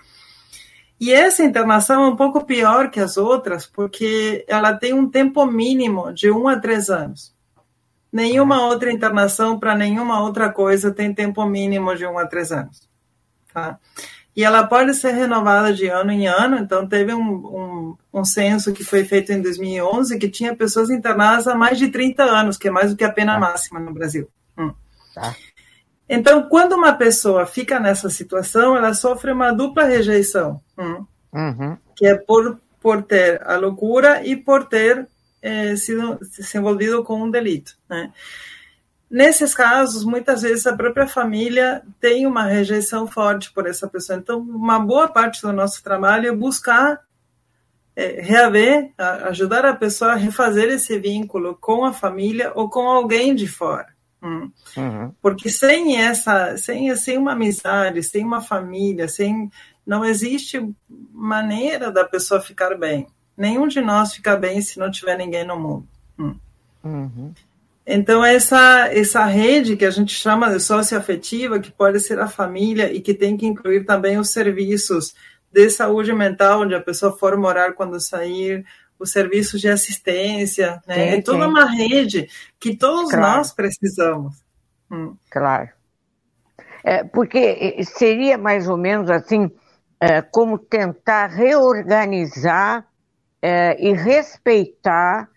E 1.00 1.10
essa 1.10 1.42
internação 1.42 2.04
é 2.04 2.08
um 2.08 2.16
pouco 2.16 2.44
pior 2.44 2.90
que 2.90 3.00
as 3.00 3.16
outras, 3.16 3.64
porque 3.64 4.44
ela 4.46 4.74
tem 4.74 4.92
um 4.92 5.08
tempo 5.08 5.46
mínimo 5.46 6.12
de 6.12 6.30
um 6.30 6.46
a 6.46 6.58
três 6.58 6.90
anos. 6.90 7.34
Nenhuma 8.12 8.66
outra 8.66 8.92
internação 8.92 9.58
para 9.58 9.74
nenhuma 9.74 10.20
outra 10.20 10.52
coisa 10.52 10.90
tem 10.90 11.14
tempo 11.14 11.46
mínimo 11.46 11.96
de 11.96 12.04
um 12.04 12.18
a 12.18 12.26
três 12.26 12.52
anos. 12.52 12.86
Tá? 13.54 13.78
E 14.36 14.44
ela 14.44 14.66
pode 14.66 14.94
ser 14.94 15.12
renovada 15.12 15.72
de 15.72 15.88
ano 15.88 16.12
em 16.12 16.26
ano. 16.26 16.56
Então, 16.56 16.86
teve 16.86 17.12
um, 17.12 17.20
um, 17.20 17.96
um, 18.12 18.24
censo 18.24 18.72
que 18.72 18.84
foi 18.84 19.04
feito 19.04 19.32
em 19.32 19.42
2011 19.42 20.18
que 20.18 20.28
tinha 20.28 20.54
pessoas 20.54 20.90
internadas 20.90 21.48
há 21.48 21.54
mais 21.54 21.78
de 21.78 21.88
30 21.88 22.22
anos, 22.22 22.56
que 22.56 22.68
é 22.68 22.70
mais 22.70 22.90
do 22.90 22.96
que 22.96 23.04
a 23.04 23.12
pena 23.12 23.34
tá. 23.34 23.40
máxima 23.40 23.80
no 23.80 23.92
Brasil. 23.92 24.28
Hum. 24.56 24.72
Tá. 25.14 25.34
Então, 26.08 26.48
quando 26.48 26.72
uma 26.72 26.92
pessoa 26.92 27.46
fica 27.46 27.78
nessa 27.78 28.08
situação, 28.10 28.76
ela 28.76 28.94
sofre 28.94 29.30
uma 29.30 29.52
dupla 29.52 29.84
rejeição, 29.84 30.60
hum, 30.76 31.04
uhum. 31.32 31.76
que 31.94 32.04
é 32.04 32.16
por, 32.16 32.60
por 32.80 33.02
ter 33.02 33.40
a 33.46 33.56
loucura 33.56 34.26
e 34.26 34.34
por 34.34 34.64
ter 34.66 35.06
eh, 35.40 35.76
sido 35.76 36.18
se 36.22 36.58
envolvido 36.58 37.04
com 37.04 37.22
um 37.22 37.30
delito. 37.30 37.76
Né? 37.88 38.12
Nesses 39.10 39.52
casos, 39.54 40.04
muitas 40.04 40.42
vezes 40.42 40.66
a 40.68 40.76
própria 40.76 41.06
família 41.06 41.82
tem 42.00 42.26
uma 42.26 42.44
rejeição 42.44 43.08
forte 43.08 43.52
por 43.52 43.66
essa 43.66 43.88
pessoa. 43.88 44.18
Então, 44.18 44.38
uma 44.38 44.78
boa 44.78 45.08
parte 45.08 45.42
do 45.42 45.52
nosso 45.52 45.82
trabalho 45.82 46.28
é 46.28 46.32
buscar 46.32 47.00
é, 47.96 48.20
reaver, 48.20 48.92
ajudar 48.96 49.64
a 49.66 49.74
pessoa 49.74 50.12
a 50.12 50.16
refazer 50.16 50.68
esse 50.68 50.96
vínculo 50.96 51.56
com 51.60 51.84
a 51.84 51.92
família 51.92 52.52
ou 52.54 52.70
com 52.70 52.88
alguém 52.88 53.34
de 53.34 53.48
fora. 53.48 53.88
Hum. 54.22 54.52
Uhum. 54.76 55.12
Porque 55.20 55.48
sem 55.48 56.00
essa, 56.00 56.56
sem, 56.56 56.94
sem 56.94 57.18
uma 57.18 57.32
amizade, 57.32 58.02
sem 58.04 58.24
uma 58.24 58.40
família, 58.40 59.08
sem 59.08 59.50
não 59.84 60.04
existe 60.04 60.64
maneira 61.12 61.90
da 61.90 62.04
pessoa 62.04 62.40
ficar 62.40 62.78
bem. 62.78 63.08
Nenhum 63.36 63.66
de 63.66 63.80
nós 63.80 64.14
fica 64.14 64.36
bem 64.36 64.60
se 64.62 64.78
não 64.78 64.90
tiver 64.90 65.16
ninguém 65.18 65.44
no 65.44 65.58
mundo. 65.58 65.88
Hum. 66.16 66.36
Uhum. 66.84 67.34
Então, 67.92 68.24
essa, 68.24 68.86
essa 68.92 69.24
rede 69.24 69.76
que 69.76 69.84
a 69.84 69.90
gente 69.90 70.14
chama 70.14 70.48
de 70.48 70.60
socioafetiva, 70.60 71.58
que 71.58 71.72
pode 71.72 71.98
ser 71.98 72.20
a 72.20 72.28
família 72.28 72.92
e 72.92 73.00
que 73.00 73.12
tem 73.12 73.36
que 73.36 73.44
incluir 73.44 73.84
também 73.84 74.16
os 74.16 74.30
serviços 74.30 75.12
de 75.50 75.68
saúde 75.70 76.12
mental, 76.12 76.60
onde 76.60 76.72
a 76.72 76.80
pessoa 76.80 77.18
for 77.18 77.36
morar 77.36 77.72
quando 77.72 78.00
sair, 78.00 78.64
os 78.96 79.10
serviços 79.10 79.60
de 79.60 79.68
assistência, 79.68 80.80
né? 80.86 80.94
Sim, 80.94 81.18
é 81.18 81.22
toda 81.22 81.44
sim. 81.44 81.50
uma 81.50 81.64
rede 81.64 82.28
que 82.60 82.76
todos 82.76 83.10
claro. 83.10 83.38
nós 83.38 83.52
precisamos. 83.52 84.36
Hum. 84.88 85.16
Claro. 85.28 85.70
É, 86.84 87.02
porque 87.02 87.82
seria 87.82 88.38
mais 88.38 88.68
ou 88.68 88.76
menos 88.76 89.10
assim, 89.10 89.50
é, 90.00 90.22
como 90.22 90.58
tentar 90.58 91.26
reorganizar 91.26 92.86
é, 93.42 93.76
e 93.84 93.92
respeitar 93.92 95.28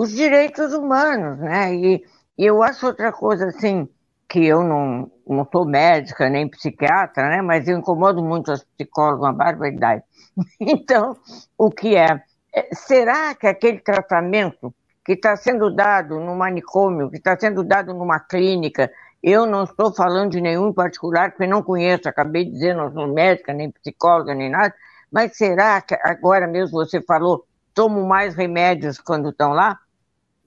os 0.00 0.12
direitos 0.12 0.72
humanos, 0.72 1.38
né? 1.40 1.74
E, 1.74 2.02
e 2.38 2.46
eu 2.46 2.62
acho 2.62 2.86
outra 2.86 3.12
coisa 3.12 3.48
assim, 3.48 3.86
que 4.26 4.46
eu 4.46 4.64
não, 4.64 5.12
não 5.28 5.46
sou 5.52 5.66
médica 5.66 6.30
nem 6.30 6.48
psiquiatra, 6.48 7.28
né? 7.28 7.42
Mas 7.42 7.68
eu 7.68 7.76
incomodo 7.76 8.24
muito 8.24 8.50
as 8.50 8.64
psicólogas, 8.64 9.20
uma 9.20 9.32
barbaridade. 9.34 10.02
Então, 10.58 11.14
o 11.58 11.70
que 11.70 11.96
é? 11.96 12.22
é 12.54 12.74
será 12.74 13.34
que 13.34 13.46
aquele 13.46 13.78
tratamento 13.80 14.74
que 15.04 15.12
está 15.12 15.36
sendo 15.36 15.74
dado 15.74 16.18
no 16.18 16.34
manicômio, 16.34 17.10
que 17.10 17.18
está 17.18 17.38
sendo 17.38 17.62
dado 17.62 17.92
numa 17.92 18.20
clínica, 18.20 18.90
eu 19.22 19.44
não 19.44 19.64
estou 19.64 19.94
falando 19.94 20.30
de 20.30 20.40
nenhum 20.40 20.70
em 20.70 20.72
particular, 20.72 21.32
porque 21.32 21.46
não 21.46 21.62
conheço, 21.62 22.08
acabei 22.08 22.46
de 22.46 22.52
dizer, 22.52 22.74
não 22.74 22.90
sou 22.90 23.06
médica, 23.06 23.52
nem 23.52 23.70
psicóloga, 23.70 24.34
nem 24.34 24.48
nada, 24.48 24.74
mas 25.12 25.36
será 25.36 25.82
que 25.82 25.94
agora 26.02 26.46
mesmo 26.46 26.78
você 26.78 27.02
falou, 27.02 27.44
tomo 27.74 28.06
mais 28.06 28.34
remédios 28.34 28.98
quando 28.98 29.28
estão 29.28 29.52
lá? 29.52 29.78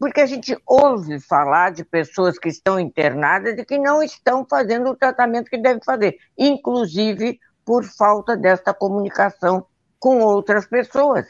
Porque 0.04 0.20
a 0.20 0.26
gente 0.26 0.54
ouve 0.68 1.18
falar 1.22 1.72
de 1.72 1.86
pessoas 1.86 2.38
que 2.38 2.50
estão 2.50 2.78
internadas 2.78 3.58
e 3.58 3.64
que 3.64 3.78
não 3.78 4.04
estão 4.04 4.46
fazendo 4.46 4.90
o 4.90 4.98
tratamento 4.98 5.50
que 5.50 5.58
devem 5.58 5.82
fazer, 5.82 6.18
inclusive 6.38 7.40
por 7.64 7.86
falta 7.86 8.36
desta 8.36 8.74
comunicação 8.74 9.66
com 9.98 10.20
outras 10.20 10.66
pessoas. 10.66 11.26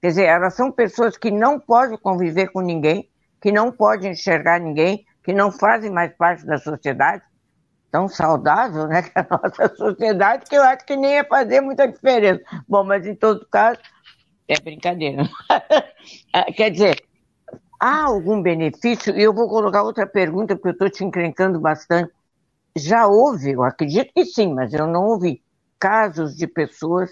Quer 0.00 0.08
dizer, 0.08 0.24
elas 0.24 0.54
são 0.54 0.72
pessoas 0.72 1.18
que 1.18 1.30
não 1.30 1.60
podem 1.60 1.98
conviver 1.98 2.48
com 2.48 2.62
ninguém, 2.62 3.10
que 3.42 3.52
não 3.52 3.70
podem 3.70 4.12
enxergar 4.12 4.58
ninguém, 4.58 5.04
que 5.22 5.34
não 5.34 5.52
fazem 5.52 5.90
mais 5.90 6.10
parte 6.16 6.46
da 6.46 6.56
sociedade. 6.56 7.22
Tão 7.90 8.08
saudável, 8.08 8.88
né, 8.88 9.02
que 9.04 9.12
a 9.16 9.26
nossa 9.30 9.76
sociedade, 9.76 10.46
que 10.48 10.56
eu 10.56 10.62
acho 10.62 10.86
que 10.86 10.96
nem 10.96 11.16
ia 11.16 11.24
fazer 11.24 11.60
muita 11.60 11.86
diferença. 11.86 12.42
Bom, 12.66 12.84
mas 12.84 13.06
em 13.06 13.14
todo 13.14 13.46
caso, 13.50 13.80
é 14.48 14.58
brincadeira. 14.58 15.28
Ah, 16.34 16.52
quer 16.52 16.68
dizer, 16.70 17.02
há 17.84 18.04
algum 18.04 18.40
benefício? 18.40 19.14
E 19.14 19.22
eu 19.22 19.34
vou 19.34 19.46
colocar 19.46 19.82
outra 19.82 20.06
pergunta, 20.06 20.56
porque 20.56 20.68
eu 20.68 20.72
estou 20.72 20.88
te 20.88 21.04
encrencando 21.04 21.60
bastante. 21.60 22.10
Já 22.74 23.06
houve, 23.06 23.52
eu 23.52 23.62
acredito 23.62 24.10
que 24.14 24.24
sim, 24.24 24.54
mas 24.54 24.72
eu 24.72 24.86
não 24.86 25.04
ouvi, 25.04 25.42
casos 25.78 26.34
de 26.34 26.46
pessoas, 26.46 27.10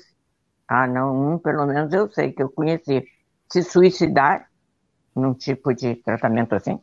ah, 0.66 0.86
não, 0.86 1.34
um 1.34 1.38
pelo 1.38 1.66
menos 1.66 1.92
eu 1.92 2.10
sei 2.10 2.32
que 2.32 2.42
eu 2.42 2.50
conheci, 2.50 3.04
se 3.50 3.62
suicidar 3.62 4.48
num 5.14 5.34
tipo 5.34 5.74
de 5.74 5.94
tratamento 5.96 6.54
assim? 6.54 6.80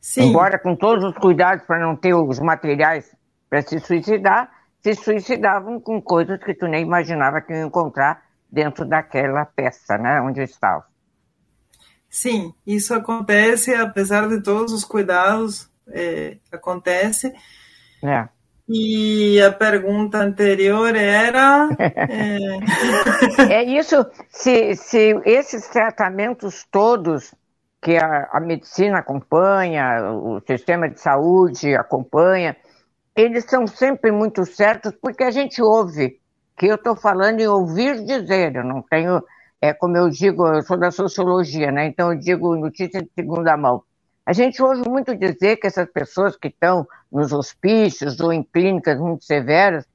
Sim. 0.00 0.24
Embora 0.24 0.58
com 0.58 0.74
todos 0.74 1.04
os 1.04 1.16
cuidados 1.16 1.64
para 1.64 1.78
não 1.78 1.96
ter 1.96 2.14
os 2.14 2.40
materiais 2.40 3.14
para 3.48 3.62
se 3.62 3.78
suicidar, 3.78 4.50
se 4.82 4.94
suicidavam 4.94 5.80
com 5.80 6.02
coisas 6.02 6.42
que 6.42 6.52
tu 6.52 6.66
nem 6.66 6.82
imaginava 6.82 7.40
que 7.40 7.52
iam 7.52 7.68
encontrar 7.68 8.22
dentro 8.50 8.84
daquela 8.84 9.44
peça, 9.46 9.96
né, 9.96 10.20
onde 10.20 10.42
estava. 10.42 10.84
Sim, 12.16 12.54
isso 12.66 12.94
acontece, 12.94 13.74
apesar 13.74 14.26
de 14.26 14.40
todos 14.40 14.72
os 14.72 14.86
cuidados, 14.86 15.70
é, 15.86 16.38
acontece. 16.50 17.30
É. 18.02 18.26
E 18.66 19.38
a 19.42 19.52
pergunta 19.52 20.16
anterior 20.16 20.96
era. 20.96 21.68
É, 21.78 23.52
é 23.60 23.64
isso, 23.64 23.96
se, 24.30 24.74
se 24.76 25.20
esses 25.26 25.68
tratamentos 25.68 26.66
todos 26.70 27.34
que 27.82 27.98
a, 27.98 28.30
a, 28.32 28.40
medicina 28.40 29.00
acompanha, 29.00 30.10
o 30.10 30.40
sistema 30.40 30.88
de 30.88 30.98
saúde 30.98 31.74
acompanha, 31.74 32.56
eles 33.14 33.44
são 33.44 33.66
sempre 33.66 34.10
muito 34.10 34.42
certos, 34.46 34.94
porque 35.02 35.22
a 35.22 35.30
gente 35.30 35.60
ouve, 35.60 36.18
que 36.56 36.66
eu 36.66 36.76
estou 36.76 36.96
falando 36.96 37.40
em 37.40 37.46
ouvir 37.46 38.02
dizer, 38.06 38.56
eu 38.56 38.64
não 38.64 38.80
tenho, 38.80 39.22
é 39.60 39.72
como 39.72 39.96
eu 39.96 40.08
digo, 40.08 40.46
eu 40.46 40.62
sou 40.62 40.76
da 40.76 40.90
sociologia, 40.90 41.72
né? 41.72 41.86
Então 41.86 42.12
eu 42.12 42.18
digo 42.18 42.56
notícia 42.56 43.02
de 43.02 43.10
segunda 43.14 43.56
mão. 43.56 43.82
A 44.24 44.32
gente 44.32 44.60
ouve 44.62 44.88
muito 44.88 45.16
dizer 45.16 45.56
que 45.56 45.66
essas 45.66 45.88
pessoas 45.88 46.36
que 46.36 46.48
estão 46.48 46.86
nos 47.10 47.32
hospícios 47.32 48.18
ou 48.18 48.32
em 48.32 48.42
clínicas 48.42 48.98
muito 48.98 49.24
severas, 49.24 49.86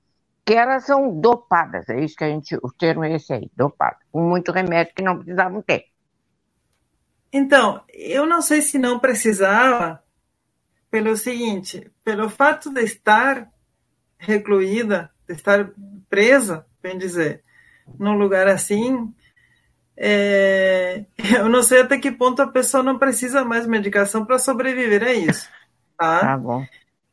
que 0.45 0.54
elas 0.54 0.86
são 0.86 1.19
dopadas, 1.19 1.88
é 1.89 2.00
isso 2.00 2.15
que 2.15 2.24
a 2.24 2.30
gente, 2.30 2.56
o 2.56 2.71
termo 2.71 3.04
é 3.04 3.13
esse 3.13 3.34
aí, 3.34 3.52
dopadas, 3.56 4.00
com 4.12 4.21
muito 4.21 4.52
remédio 4.52 4.93
que 4.95 5.04
não 5.04 5.17
precisavam 5.17 5.62
ter. 5.62 5.86
Então, 7.32 7.82
eu 7.93 8.26
não 8.26 8.41
sei 8.41 8.62
se 8.62 8.78
não 8.78 9.00
precisava, 9.00 10.02
pelo 10.89 11.15
seguinte, 11.15 11.91
pelo 12.04 12.30
fato 12.30 12.74
de 12.74 12.82
estar 12.82 13.50
recluída, 14.17 15.12
de 15.28 15.34
estar 15.34 15.71
presa, 16.10 16.65
bem 16.82 16.97
dizer, 16.97 17.43
num 17.97 18.17
lugar 18.17 18.47
assim, 18.47 19.13
é, 20.04 21.06
eu 21.38 21.48
não 21.48 21.62
sei 21.62 21.82
até 21.82 22.00
que 22.00 22.12
ponto 22.12 22.42
a 22.42 22.48
pessoa 22.48 22.82
não 22.82 22.98
precisa 22.98 23.46
mais 23.46 23.68
medicação 23.68 24.26
para 24.26 24.40
sobreviver 24.40 25.04
a 25.04 25.14
isso. 25.14 25.48
Tá? 25.96 26.20
tá 26.22 26.38
bom. 26.38 26.66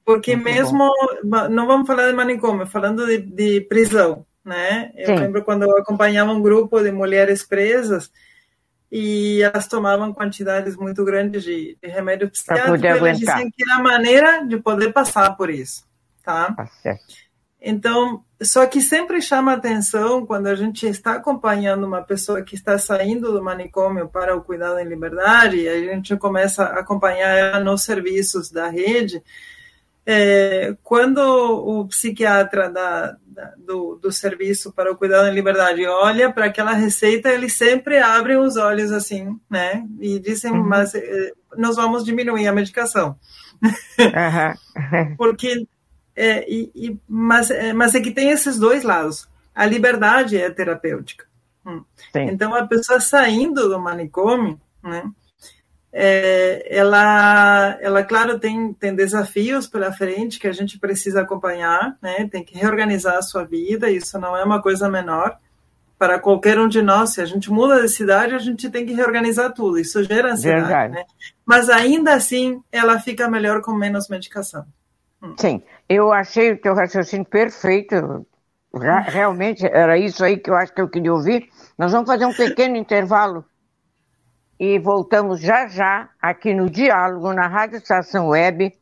Porque 0.06 0.34
Muito 0.34 0.46
mesmo, 0.46 0.90
bom. 1.22 1.48
não 1.50 1.66
vamos 1.66 1.86
falar 1.86 2.06
de 2.06 2.14
manicômio, 2.14 2.66
falando 2.66 3.06
de, 3.06 3.18
de 3.18 3.60
prisão, 3.60 4.24
né? 4.42 4.90
Eu 4.96 5.08
Sim. 5.08 5.16
lembro 5.16 5.44
quando 5.44 5.64
eu 5.64 5.76
acompanhava 5.76 6.32
um 6.32 6.40
grupo 6.40 6.80
de 6.82 6.90
mulheres 6.90 7.44
presas, 7.44 8.10
e 8.90 9.42
elas 9.42 9.68
tomavam 9.68 10.14
quantidades 10.14 10.74
muito 10.74 11.04
grandes 11.04 11.44
de, 11.44 11.76
de 11.82 11.88
remédio 11.90 12.30
psiquiátrico. 12.30 12.86
Elas 12.86 13.18
diziam 13.18 13.50
que 13.50 13.62
era 13.62 13.80
a 13.80 13.82
maneira 13.82 14.46
de 14.46 14.56
poder 14.56 14.94
passar 14.94 15.36
por 15.36 15.50
isso, 15.50 15.84
tá? 16.22 16.54
tá 16.54 16.66
então, 17.60 18.22
só 18.40 18.66
que 18.66 18.80
sempre 18.80 19.20
chama 19.20 19.52
atenção 19.52 20.24
quando 20.24 20.46
a 20.46 20.54
gente 20.54 20.86
está 20.86 21.14
acompanhando 21.14 21.84
uma 21.86 22.02
pessoa 22.02 22.42
que 22.42 22.54
está 22.54 22.78
saindo 22.78 23.32
do 23.32 23.42
manicômio 23.42 24.08
para 24.08 24.36
o 24.36 24.42
cuidado 24.42 24.78
em 24.78 24.88
liberdade, 24.88 25.56
e 25.56 25.68
a 25.68 25.78
gente 25.78 26.16
começa 26.16 26.64
a 26.64 26.80
acompanhar 26.80 27.36
ela 27.36 27.60
nos 27.60 27.82
serviços 27.82 28.50
da 28.50 28.68
rede, 28.68 29.22
é, 30.10 30.74
quando 30.82 31.18
o 31.18 31.86
psiquiatra 31.86 32.70
da, 32.70 33.14
da, 33.26 33.52
do, 33.58 33.96
do 33.96 34.10
serviço 34.10 34.72
para 34.72 34.90
o 34.90 34.96
cuidado 34.96 35.28
em 35.28 35.34
liberdade 35.34 35.86
olha 35.86 36.32
para 36.32 36.46
aquela 36.46 36.72
receita, 36.72 37.28
ele 37.28 37.50
sempre 37.50 37.98
abre 37.98 38.34
os 38.38 38.56
olhos 38.56 38.90
assim, 38.90 39.38
né? 39.50 39.84
E 40.00 40.18
dizem, 40.18 40.50
uhum. 40.50 40.64
mas 40.64 40.94
eh, 40.94 41.32
nós 41.58 41.76
vamos 41.76 42.06
diminuir 42.06 42.48
a 42.48 42.52
medicação. 42.52 43.18
Uhum. 43.62 45.14
Porque, 45.18 45.68
é, 46.18 46.44
e, 46.48 46.70
e, 46.74 46.98
mas, 47.08 47.50
é, 47.50 47.72
mas 47.72 47.94
é 47.94 48.00
que 48.00 48.10
tem 48.10 48.30
esses 48.30 48.58
dois 48.58 48.82
lados. 48.82 49.28
A 49.54 49.64
liberdade 49.66 50.36
é 50.36 50.50
terapêutica. 50.50 51.26
Hum. 51.64 51.84
Então, 52.14 52.54
a 52.54 52.66
pessoa 52.66 53.00
saindo 53.00 53.68
do 53.68 53.78
manicômio, 53.78 54.60
né? 54.82 55.10
é, 55.92 56.66
ela, 56.70 57.78
ela, 57.80 58.04
claro, 58.04 58.38
tem, 58.38 58.72
tem 58.74 58.94
desafios 58.94 59.66
pela 59.66 59.92
frente 59.92 60.38
que 60.38 60.46
a 60.46 60.52
gente 60.52 60.78
precisa 60.78 61.22
acompanhar, 61.22 61.96
né? 62.02 62.28
Tem 62.30 62.44
que 62.44 62.56
reorganizar 62.58 63.16
a 63.16 63.22
sua 63.22 63.44
vida, 63.44 63.90
isso 63.90 64.18
não 64.18 64.36
é 64.36 64.44
uma 64.44 64.60
coisa 64.60 64.88
menor 64.88 65.38
para 65.98 66.18
qualquer 66.18 66.58
um 66.58 66.68
de 66.68 66.82
nós. 66.82 67.14
Se 67.14 67.20
a 67.20 67.24
gente 67.24 67.50
muda 67.50 67.80
de 67.80 67.88
cidade, 67.88 68.34
a 68.34 68.38
gente 68.38 68.70
tem 68.70 68.84
que 68.84 68.92
reorganizar 68.92 69.52
tudo, 69.52 69.78
isso 69.78 70.02
gera 70.04 70.32
ansiedade, 70.32 70.94
né? 70.94 71.04
Mas 71.44 71.70
ainda 71.70 72.14
assim, 72.14 72.62
ela 72.70 73.00
fica 73.00 73.28
melhor 73.28 73.62
com 73.62 73.72
menos 73.72 74.08
medicação. 74.08 74.66
Hum. 75.22 75.34
Sim, 75.36 75.62
eu 75.88 76.12
achei 76.12 76.52
o 76.52 76.60
teu 76.60 76.74
raciocínio 76.74 77.26
perfeito, 77.26 78.26
realmente 79.06 79.66
era 79.66 79.96
isso 79.96 80.24
aí 80.24 80.36
que 80.36 80.50
eu 80.50 80.54
acho 80.54 80.72
que 80.74 80.80
eu 80.80 80.88
queria 80.88 81.12
ouvir. 81.12 81.48
Nós 81.76 81.92
vamos 81.92 82.08
fazer 82.08 82.26
um 82.26 82.34
pequeno 82.34 82.76
intervalo 82.78 83.44
e 84.58 84.78
voltamos 84.78 85.40
já 85.40 85.68
já 85.68 86.10
aqui 86.20 86.52
no 86.52 86.68
Diálogo 86.68 87.32
na 87.32 87.46
Rádio 87.46 87.78
Estação 87.78 88.28
Web 88.28 88.74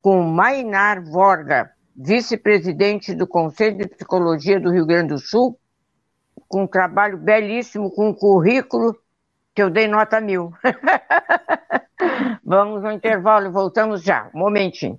com 0.00 0.20
Mainar 0.22 1.02
Vorga, 1.04 1.70
vice-presidente 1.96 3.14
do 3.14 3.26
Conselho 3.26 3.78
de 3.78 3.86
Psicologia 3.88 4.58
do 4.58 4.72
Rio 4.72 4.84
Grande 4.84 5.14
do 5.14 5.18
Sul, 5.18 5.56
com 6.48 6.64
um 6.64 6.66
trabalho 6.66 7.16
belíssimo, 7.16 7.90
com 7.90 8.08
um 8.08 8.14
currículo 8.14 8.96
que 9.54 9.62
eu 9.62 9.70
dei 9.70 9.86
nota 9.86 10.20
mil. 10.20 10.52
Vamos 12.44 12.84
ao 12.84 12.90
intervalo 12.90 13.46
e 13.46 13.50
voltamos 13.50 14.02
já. 14.02 14.28
Um 14.34 14.40
momentinho. 14.40 14.98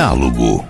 Diálogo. 0.00 0.64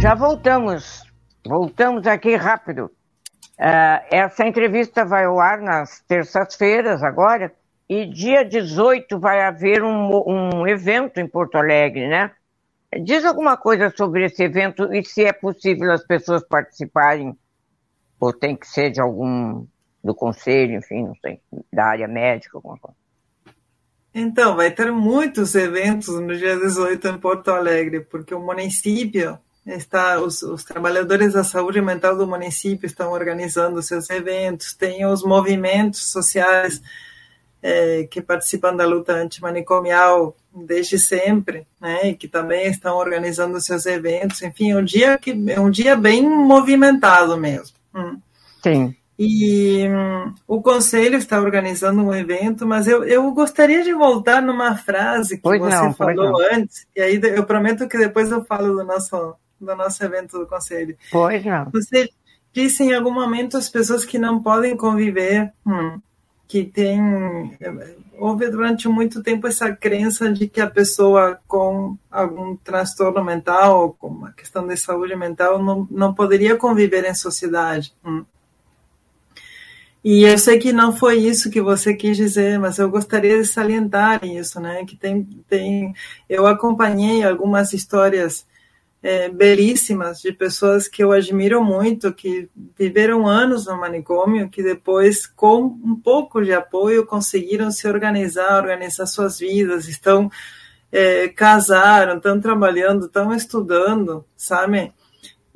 Já 0.00 0.16
voltamos. 0.16 1.04
Voltamos 1.46 2.08
aqui 2.08 2.34
rápido. 2.34 2.86
Uh, 2.86 4.02
essa 4.10 4.44
entrevista 4.44 5.04
vai 5.04 5.26
ao 5.26 5.38
ar 5.38 5.60
nas 5.60 6.00
terças-feiras 6.08 7.04
agora, 7.04 7.54
e 7.88 8.04
dia 8.06 8.44
18 8.44 9.20
vai 9.20 9.42
haver 9.42 9.84
um, 9.84 10.10
um 10.26 10.66
evento 10.66 11.18
em 11.20 11.28
Porto 11.28 11.54
Alegre, 11.54 12.08
né? 12.08 12.32
Diz 13.04 13.24
alguma 13.24 13.56
coisa 13.56 13.94
sobre 13.96 14.24
esse 14.24 14.42
evento 14.42 14.92
e 14.92 15.04
se 15.04 15.24
é 15.24 15.32
possível 15.32 15.92
as 15.92 16.04
pessoas 16.04 16.44
participarem, 16.44 17.38
ou 18.18 18.32
tem 18.32 18.56
que 18.56 18.66
ser 18.66 18.90
de 18.90 19.00
algum 19.00 19.64
do 20.02 20.16
conselho, 20.16 20.78
enfim, 20.78 21.04
não 21.04 21.14
sei, 21.22 21.40
da 21.72 21.84
área 21.84 22.08
médica, 22.08 22.58
alguma 22.58 22.76
coisa. 22.76 23.07
Então, 24.20 24.56
vai 24.56 24.70
ter 24.70 24.90
muitos 24.90 25.54
eventos 25.54 26.08
no 26.20 26.36
dia 26.36 26.56
18 26.58 27.06
em 27.06 27.18
Porto 27.18 27.50
Alegre, 27.52 28.00
porque 28.00 28.34
o 28.34 28.40
município 28.40 29.38
está, 29.64 30.20
os, 30.20 30.42
os, 30.42 30.64
trabalhadores 30.64 31.34
da 31.34 31.44
saúde 31.44 31.80
mental 31.80 32.16
do 32.16 32.26
município 32.26 32.86
estão 32.86 33.12
organizando 33.12 33.80
seus 33.80 34.10
eventos, 34.10 34.72
tem 34.72 35.06
os 35.06 35.22
movimentos 35.22 36.10
sociais 36.10 36.82
é, 37.62 38.08
que 38.10 38.20
participam 38.20 38.74
da 38.74 38.86
luta 38.86 39.12
antimanicomial 39.12 40.36
desde 40.52 40.98
sempre, 40.98 41.64
né, 41.80 42.08
e 42.08 42.14
que 42.14 42.26
também 42.26 42.66
estão 42.66 42.96
organizando 42.96 43.60
seus 43.60 43.86
eventos, 43.86 44.42
enfim, 44.42 44.74
um 44.74 44.84
dia 44.84 45.16
que 45.16 45.30
é 45.48 45.60
um 45.60 45.70
dia 45.70 45.94
bem 45.94 46.28
movimentado 46.28 47.36
mesmo. 47.36 47.76
Hum. 47.94 48.18
Sim. 48.62 48.96
E 49.18 49.88
hum, 49.88 50.32
o 50.46 50.62
conselho 50.62 51.16
está 51.16 51.40
organizando 51.40 52.00
um 52.00 52.14
evento, 52.14 52.64
mas 52.64 52.86
eu, 52.86 53.02
eu 53.02 53.28
gostaria 53.32 53.82
de 53.82 53.92
voltar 53.92 54.40
numa 54.40 54.76
frase 54.76 55.36
que 55.36 55.42
pois 55.42 55.60
você 55.60 55.74
não, 55.74 55.92
falou 55.92 56.40
antes, 56.52 56.86
e 56.94 57.00
aí 57.00 57.20
eu 57.20 57.44
prometo 57.44 57.88
que 57.88 57.98
depois 57.98 58.30
eu 58.30 58.44
falo 58.44 58.76
do 58.76 58.84
nosso, 58.84 59.34
do 59.60 59.74
nosso 59.74 60.04
evento 60.04 60.38
do 60.38 60.46
conselho. 60.46 60.96
Pois 61.10 61.44
não. 61.44 61.68
Você 61.72 62.08
disse 62.52 62.84
em 62.84 62.94
algum 62.94 63.10
momento 63.10 63.56
as 63.56 63.68
pessoas 63.68 64.04
que 64.04 64.18
não 64.18 64.40
podem 64.40 64.76
conviver, 64.76 65.52
hum, 65.66 66.00
que 66.46 66.62
tem. 66.62 67.00
Houve 68.16 68.48
durante 68.50 68.88
muito 68.88 69.20
tempo 69.20 69.48
essa 69.48 69.74
crença 69.74 70.32
de 70.32 70.46
que 70.48 70.60
a 70.60 70.70
pessoa 70.70 71.40
com 71.48 71.96
algum 72.08 72.56
transtorno 72.56 73.24
mental 73.24 73.80
ou 73.80 73.92
com 73.94 74.06
uma 74.06 74.32
questão 74.32 74.64
de 74.64 74.76
saúde 74.76 75.16
mental 75.16 75.60
não, 75.60 75.88
não 75.90 76.14
poderia 76.14 76.56
conviver 76.56 77.04
em 77.04 77.14
sociedade. 77.14 77.92
Hum. 78.04 78.24
E 80.02 80.22
eu 80.22 80.38
sei 80.38 80.58
que 80.58 80.72
não 80.72 80.96
foi 80.96 81.18
isso 81.18 81.50
que 81.50 81.60
você 81.60 81.92
quis 81.92 82.16
dizer, 82.16 82.58
mas 82.58 82.78
eu 82.78 82.88
gostaria 82.88 83.36
de 83.38 83.44
salientar 83.44 84.24
isso, 84.24 84.60
né? 84.60 84.84
Que 84.84 84.96
tem, 84.96 85.24
tem, 85.48 85.92
eu 86.28 86.46
acompanhei 86.46 87.24
algumas 87.24 87.72
histórias 87.72 88.46
é, 89.02 89.28
belíssimas 89.28 90.20
de 90.20 90.32
pessoas 90.32 90.88
que 90.88 91.02
eu 91.02 91.12
admiro 91.12 91.62
muito, 91.62 92.12
que 92.12 92.48
viveram 92.76 93.26
anos 93.26 93.66
no 93.66 93.78
manicômio, 93.78 94.48
que 94.48 94.62
depois, 94.62 95.26
com 95.26 95.62
um 95.62 95.96
pouco 95.96 96.42
de 96.42 96.52
apoio, 96.52 97.06
conseguiram 97.06 97.70
se 97.70 97.88
organizar, 97.88 98.62
organizar 98.62 99.06
suas 99.06 99.38
vidas, 99.38 99.88
estão 99.88 100.30
é, 100.90 101.28
casaram, 101.28 102.16
estão 102.16 102.40
trabalhando, 102.40 103.06
estão 103.06 103.32
estudando, 103.34 104.24
sabe? 104.36 104.92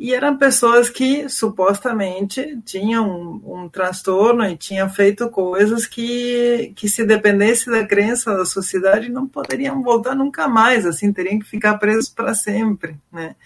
E 0.02 0.12
eram 0.12 0.36
pessoas 0.36 0.90
que 0.90 1.28
supostamente 1.28 2.60
tinham 2.64 3.08
um, 3.08 3.54
um, 3.54 3.68
transtorno 3.68 4.44
e 4.44 4.56
tinham 4.56 4.90
feito 4.90 5.30
coisas 5.30 5.86
que, 5.86 6.72
que, 6.74 6.88
se 6.88 7.06
dependesse 7.06 7.70
da 7.70 7.86
crença 7.86 8.36
da 8.36 8.44
sociedade, 8.44 9.08
não 9.08 9.28
poderiam 9.28 9.80
voltar 9.80 10.16
nunca 10.16 10.48
mais, 10.48 10.84
assim, 10.84 11.12
teriam 11.12 11.38
que 11.38 11.46
ficar 11.46 11.78
presos 11.78 12.08
para 12.08 12.34
sempre, 12.34 12.96
né? 13.12 13.36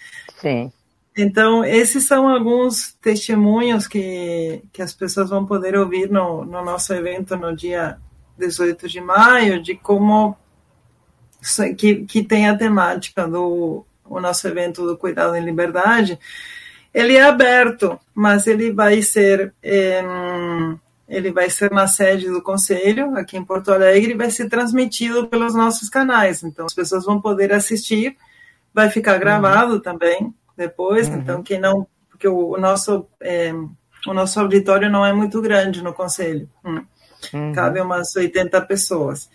Sim. 0.41 0.71
Então, 1.15 1.63
esses 1.63 2.07
são 2.07 2.27
alguns 2.27 2.91
testemunhos 2.93 3.87
que, 3.87 4.63
que 4.73 4.81
as 4.81 4.93
pessoas 4.93 5.29
vão 5.29 5.45
poder 5.45 5.77
ouvir 5.77 6.09
no, 6.09 6.43
no 6.43 6.65
nosso 6.65 6.91
evento 6.91 7.37
no 7.37 7.55
dia 7.55 7.99
18 8.35 8.87
de 8.87 8.99
maio, 8.99 9.61
de 9.61 9.75
como 9.75 10.35
que, 11.77 11.97
que 12.05 12.23
tem 12.23 12.49
a 12.49 12.57
temática 12.57 13.27
do 13.27 13.85
o 14.09 14.19
nosso 14.19 14.47
evento 14.47 14.85
do 14.85 14.97
Cuidado 14.97 15.35
em 15.35 15.43
Liberdade, 15.43 16.19
ele 16.93 17.15
é 17.15 17.23
aberto, 17.23 17.99
mas 18.13 18.47
ele 18.47 18.71
vai 18.71 19.01
ser 19.01 19.53
é, 19.61 20.03
ele 21.07 21.31
vai 21.31 21.49
ser 21.49 21.71
na 21.71 21.87
sede 21.87 22.29
do 22.29 22.41
conselho 22.41 23.15
aqui 23.15 23.37
em 23.37 23.45
Porto 23.45 23.71
Alegre 23.71 24.11
e 24.11 24.17
vai 24.17 24.29
ser 24.29 24.49
transmitido 24.49 25.27
pelos 25.27 25.55
nossos 25.55 25.89
canais. 25.89 26.43
Então 26.43 26.65
as 26.65 26.73
pessoas 26.73 27.05
vão 27.05 27.21
poder 27.21 27.53
assistir, 27.53 28.17
vai 28.73 28.89
ficar 28.89 29.13
uhum. 29.13 29.19
gravado 29.19 29.73
uhum. 29.73 29.79
também 29.79 30.33
depois. 30.55 31.07
Uhum. 31.07 31.15
Então 31.15 31.43
quem 31.43 31.59
não, 31.59 31.87
porque 32.09 32.27
o, 32.27 32.55
o 32.55 32.57
nosso 32.57 33.07
é, 33.21 33.53
o 34.05 34.13
nosso 34.13 34.39
auditório 34.39 34.89
não 34.89 35.05
é 35.05 35.13
muito 35.13 35.41
grande 35.41 35.81
no 35.81 35.93
conselho, 35.93 36.49
hum. 36.63 36.83
uhum. 37.33 37.53
cabe 37.53 37.79
umas 37.81 38.15
80 38.15 38.59
pessoas. 38.61 39.29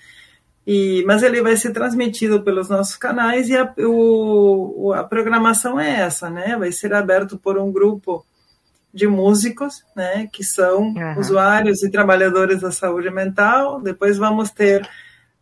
E, 0.67 1.03
mas 1.07 1.23
ele 1.23 1.43
vai 1.43 1.57
ser 1.57 1.73
transmitido 1.73 2.43
pelos 2.43 2.69
nossos 2.69 2.97
canais 2.97 3.49
e 3.49 3.57
a, 3.57 3.73
o, 3.79 4.93
a 4.95 5.03
programação 5.03 5.79
é 5.79 6.01
essa, 6.01 6.31
né? 6.31 6.57
Vai 6.57 6.71
ser 6.71 6.95
aberto 6.95 7.37
por 7.37 7.59
um 7.59 7.73
grupo 7.73 8.25
de 8.95 9.09
músicos, 9.09 9.85
né? 9.97 10.29
Que 10.33 10.45
são 10.45 10.83
uhum. 10.83 11.19
usuários 11.19 11.83
e 11.83 11.91
trabalhadores 11.91 12.61
da 12.61 12.71
saúde 12.71 13.11
mental. 13.11 13.81
Depois 13.81 14.19
vamos 14.19 14.51
ter 14.51 14.89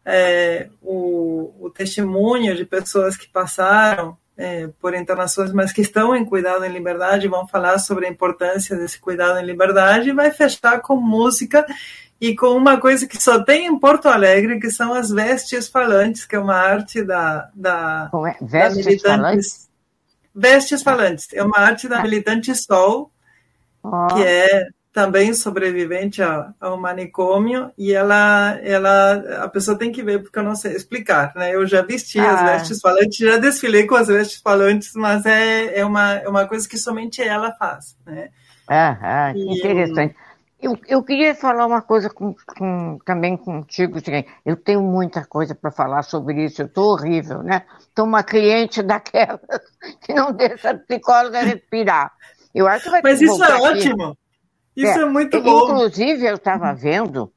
é, 0.05 0.69
o, 0.81 1.53
o, 1.61 1.71
testemunho 1.71 2.57
de 2.57 2.65
pessoas 2.65 3.15
que 3.15 3.29
passaram 3.29 4.17
é, 4.39 4.69
por 4.81 4.95
internações, 4.95 5.53
mas 5.53 5.71
que 5.71 5.83
estão 5.83 6.17
em 6.17 6.25
cuidado 6.25 6.65
em 6.65 6.73
liberdade, 6.73 7.29
vão 7.29 7.47
falar 7.47 7.79
sobre 7.79 8.07
a 8.07 8.11
importância 8.11 8.75
desse 8.75 8.99
cuidado 8.99 9.39
em 9.39 9.45
liberdade 9.45 10.09
e 10.09 10.15
vai 10.15 10.31
fechar 10.31 10.81
com 10.81 10.97
música 10.97 11.67
e 12.21 12.37
com 12.37 12.49
uma 12.49 12.79
coisa 12.79 13.07
que 13.07 13.21
só 13.21 13.43
tem 13.43 13.67
em 13.67 13.79
Porto 13.79 14.09
Alegre, 14.09 14.61
que 14.61 14.71
são 14.71 14.93
as 14.93 15.11
vestes 15.11 15.69
falantes, 15.69 16.27
que 16.27 16.37
é 16.37 16.39
uma 16.39 16.55
arte 16.55 17.03
da, 17.03 17.49
da, 17.55 18.11
é? 18.29 18.45
vestes 18.45 19.03
da 19.03 19.17
falantes? 19.17 19.71
Vestes 20.35 20.83
falantes, 20.83 21.29
é 21.33 21.43
uma 21.43 21.59
arte 21.59 21.89
da 21.89 21.99
ah. 21.99 22.03
militante 22.03 22.55
Sol, 22.55 23.11
oh. 23.83 24.07
que 24.09 24.23
é 24.23 24.69
também 24.93 25.33
sobrevivente 25.33 26.23
ao, 26.23 26.53
ao, 26.61 26.77
manicômio, 26.77 27.73
e 27.79 27.93
ela, 27.93 28.59
ela, 28.63 29.45
a 29.45 29.49
pessoa 29.49 29.79
tem 29.79 29.91
que 29.91 30.03
ver, 30.03 30.23
porque 30.23 30.39
eu 30.39 30.43
não 30.43 30.55
sei 30.55 30.75
explicar, 30.75 31.33
né? 31.35 31.55
Eu 31.55 31.67
já 31.67 31.81
vesti 31.81 32.19
ah. 32.19 32.35
as 32.35 32.43
vestes 32.43 32.81
falantes, 32.81 33.17
já 33.17 33.39
desfilei 33.39 33.87
com 33.87 33.95
as 33.95 34.09
vestes 34.09 34.41
falantes, 34.41 34.93
mas 34.95 35.25
é, 35.25 35.79
é, 35.79 35.85
uma, 35.87 36.15
é 36.17 36.29
uma 36.29 36.47
coisa 36.47 36.69
que 36.69 36.77
somente 36.77 37.23
ela 37.23 37.53
faz, 37.53 37.97
né? 38.05 38.29
Ah, 38.69 38.99
ah 39.01 39.33
e, 39.35 39.59
interessante. 39.59 40.15
Eu, 40.63 40.79
eu 40.87 41.03
queria 41.03 41.35
falar 41.35 41.67
uma 41.67 41.81
coisa 41.81 42.11
com, 42.11 42.35
com, 42.59 42.99
também 43.05 43.35
contigo, 43.35 43.99
eu 44.45 44.57
tenho 44.57 44.83
muita 44.83 45.25
coisa 45.25 45.55
para 45.55 45.71
falar 45.71 46.03
sobre 46.03 46.45
isso, 46.45 46.61
eu 46.61 46.67
estou 46.67 46.93
horrível, 46.93 47.43
né? 47.43 47.65
Estou 47.79 48.05
uma 48.05 48.23
cliente 48.23 48.83
daquelas 48.83 49.41
que 50.05 50.13
não 50.13 50.33
deixa 50.33 50.71
a 50.71 50.79
psicóloga 50.79 51.41
respirar. 51.41 52.13
Eu 52.55 52.69
acho 52.69 52.85
que 52.85 52.91
vai 52.91 53.01
Mas 53.03 53.23
isso 53.23 53.43
é 53.43 53.53
aqui. 53.53 53.63
ótimo, 53.63 54.19
isso 54.77 54.99
é, 54.99 55.03
é 55.03 55.07
muito 55.07 55.41
bom. 55.41 55.65
Inclusive, 55.65 56.27
eu 56.27 56.35
estava 56.35 56.75
vendo 56.75 57.33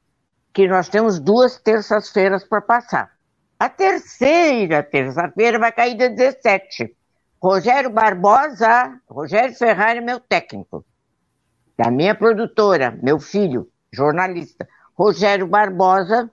que 0.52 0.68
nós 0.68 0.90
temos 0.90 1.18
duas 1.18 1.56
terças-feiras 1.58 2.44
para 2.44 2.60
passar. 2.60 3.10
A 3.58 3.70
terceira 3.70 4.82
terça-feira 4.82 5.58
vai 5.58 5.72
cair 5.72 5.96
dia 5.96 6.10
17. 6.10 6.94
Rogério 7.42 7.88
Barbosa, 7.88 9.00
Rogério 9.08 9.54
Ferrari, 9.54 10.02
meu 10.02 10.20
técnico 10.20 10.84
da 11.76 11.90
minha 11.90 12.14
produtora, 12.14 12.98
meu 13.02 13.18
filho, 13.18 13.68
jornalista, 13.92 14.66
Rogério 14.96 15.46
Barbosa, 15.46 16.30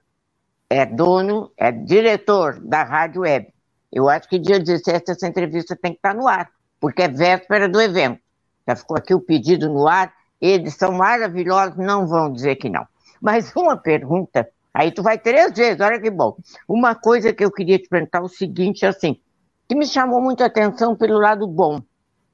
é 0.69 0.85
dono, 0.85 1.51
é 1.57 1.71
diretor 1.71 2.59
da 2.59 2.83
Rádio 2.83 3.21
Web. 3.21 3.47
Eu 3.91 4.07
acho 4.07 4.29
que 4.29 4.39
dia 4.39 4.59
17 4.59 5.11
essa 5.11 5.27
entrevista 5.27 5.75
tem 5.75 5.91
que 5.91 5.97
estar 5.97 6.15
no 6.15 6.27
ar, 6.27 6.49
porque 6.79 7.01
é 7.01 7.07
véspera 7.09 7.67
do 7.67 7.81
evento. 7.81 8.19
Já 8.67 8.75
ficou 8.75 8.97
aqui 8.97 9.13
o 9.13 9.19
pedido 9.19 9.67
no 9.67 9.87
ar, 9.87 10.13
eles 10.39 10.75
são 10.75 10.93
maravilhosos, 10.93 11.77
não 11.77 12.07
vão 12.07 12.31
dizer 12.31 12.55
que 12.55 12.69
não. 12.69 12.85
Mas 13.21 13.53
uma 13.55 13.75
pergunta, 13.75 14.47
aí 14.73 14.91
tu 14.91 15.03
vai 15.03 15.17
três 15.17 15.51
vezes, 15.51 15.81
olha 15.81 15.99
que 15.99 16.09
bom. 16.09 16.37
Uma 16.67 16.95
coisa 16.95 17.33
que 17.33 17.43
eu 17.43 17.51
queria 17.51 17.77
te 17.77 17.89
perguntar 17.89 18.19
é 18.19 18.21
o 18.21 18.27
seguinte, 18.29 18.85
assim, 18.85 19.19
que 19.67 19.75
me 19.75 19.85
chamou 19.85 20.21
muito 20.21 20.41
a 20.41 20.47
atenção 20.47 20.95
pelo 20.95 21.19
lado 21.19 21.45
bom. 21.47 21.81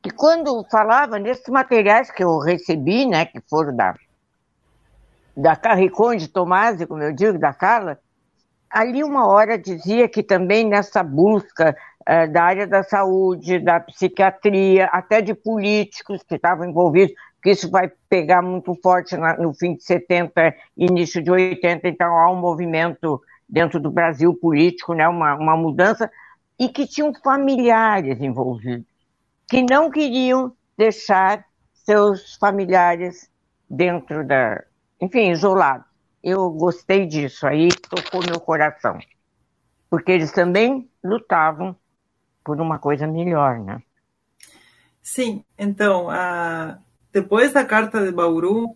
E 0.08 0.10
quando 0.10 0.66
falava 0.72 1.20
nesses 1.20 1.50
materiais 1.50 2.10
que 2.10 2.24
eu 2.24 2.40
recebi, 2.40 3.06
né, 3.06 3.26
que 3.26 3.42
foram 3.42 3.76
da, 3.76 3.94
da 5.36 5.54
Carriconde 5.54 6.30
Tomasi, 6.30 6.88
como 6.88 7.04
eu 7.04 7.12
digo, 7.12 7.38
da 7.38 7.52
Carla, 7.52 8.00
ali 8.70 9.04
uma 9.04 9.28
hora 9.28 9.58
dizia 9.58 10.08
que 10.08 10.24
também 10.24 10.66
nessa 10.66 11.04
busca 11.04 11.76
uh, 12.08 12.32
da 12.32 12.42
área 12.42 12.66
da 12.66 12.84
saúde, 12.84 13.60
da 13.60 13.82
psiquiatria, 13.82 14.86
até 14.94 15.20
de 15.20 15.34
políticos 15.34 16.24
que 16.24 16.36
estavam 16.36 16.70
envolvidos, 16.70 17.14
que 17.44 17.50
isso 17.50 17.70
vai 17.70 17.92
pegar 18.08 18.42
muito 18.42 18.74
forte 18.82 19.18
na, 19.18 19.36
no 19.36 19.54
fim 19.54 19.76
de 19.76 19.84
70, 19.84 20.56
início 20.78 21.22
de 21.22 21.30
80, 21.30 21.86
então 21.86 22.18
há 22.18 22.32
um 22.32 22.40
movimento 22.40 23.22
dentro 23.50 23.78
do 23.78 23.92
Brasil 23.92 24.34
político, 24.34 24.94
né, 24.94 25.06
uma, 25.06 25.36
uma 25.36 25.58
mudança, 25.58 26.10
e 26.58 26.70
que 26.70 26.88
tinham 26.88 27.14
familiares 27.22 28.22
envolvidos 28.22 28.97
que 29.48 29.64
não 29.64 29.90
queriam 29.90 30.56
deixar 30.78 31.46
seus 31.74 32.36
familiares 32.36 33.30
dentro 33.70 34.26
da. 34.26 34.64
Enfim, 35.00 35.32
isolados. 35.32 35.88
Eu 36.24 36.50
gostei 36.50 37.06
disso, 37.06 37.48
aí 37.48 37.70
tocou 37.70 38.22
meu 38.26 38.40
coração. 38.40 38.98
Porque 39.90 40.12
eles 40.12 40.32
também 40.32 40.90
lutavam 41.04 41.76
por 42.44 42.60
uma 42.60 42.80
coisa 42.80 43.08
melhor, 43.08 43.60
né? 43.60 43.82
Sim, 45.02 45.46
então, 45.58 46.10
a... 46.10 46.80
depois 47.14 47.54
da 47.54 47.64
Carta 47.64 48.04
de 48.04 48.12
Bauru, 48.12 48.76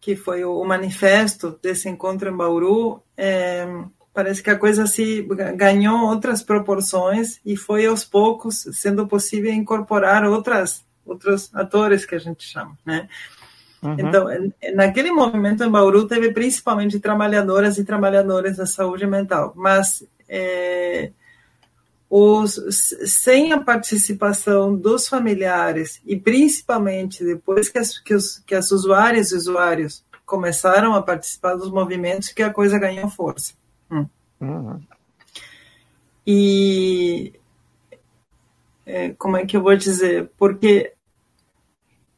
que 0.00 0.16
foi 0.16 0.44
o 0.44 0.64
manifesto 0.64 1.58
desse 1.62 1.88
encontro 1.88 2.30
em 2.30 2.36
Bauru, 2.36 3.02
é 3.16 3.66
parece 4.12 4.42
que 4.42 4.50
a 4.50 4.58
coisa 4.58 4.86
se 4.86 5.26
ganhou 5.56 6.06
outras 6.06 6.42
proporções 6.42 7.40
e 7.44 7.56
foi 7.56 7.86
aos 7.86 8.04
poucos 8.04 8.66
sendo 8.72 9.06
possível 9.06 9.52
incorporar 9.52 10.24
outras 10.24 10.84
outros 11.04 11.50
atores 11.52 12.06
que 12.06 12.14
a 12.14 12.18
gente 12.18 12.44
chama, 12.44 12.78
né? 12.86 13.08
Uhum. 13.82 13.96
Então, 13.98 14.26
naquele 14.74 15.10
movimento 15.10 15.64
em 15.64 15.70
Bauru 15.70 16.06
teve 16.06 16.32
principalmente 16.32 17.00
trabalhadoras 17.00 17.76
e 17.78 17.84
trabalhadores 17.84 18.56
da 18.56 18.66
saúde 18.66 19.04
mental, 19.06 19.52
mas 19.56 20.04
é, 20.28 21.10
os, 22.08 22.60
sem 23.04 23.52
a 23.52 23.60
participação 23.60 24.76
dos 24.76 25.08
familiares 25.08 26.00
e 26.06 26.14
principalmente 26.14 27.24
depois 27.24 27.68
que 27.68 27.78
as, 27.78 27.98
que 27.98 28.14
os, 28.14 28.38
que 28.46 28.54
as 28.54 28.70
usuárias 28.70 29.32
e 29.32 29.34
usuários 29.34 30.04
começaram 30.24 30.94
a 30.94 31.02
participar 31.02 31.56
dos 31.56 31.70
movimentos 31.70 32.28
que 32.28 32.42
a 32.42 32.52
coisa 32.52 32.78
ganhou 32.78 33.08
força. 33.08 33.54
Uhum. 34.40 34.80
E 36.26 37.32
é, 38.86 39.10
como 39.10 39.36
é 39.36 39.46
que 39.46 39.56
eu 39.56 39.62
vou 39.62 39.76
dizer? 39.76 40.30
Porque, 40.36 40.92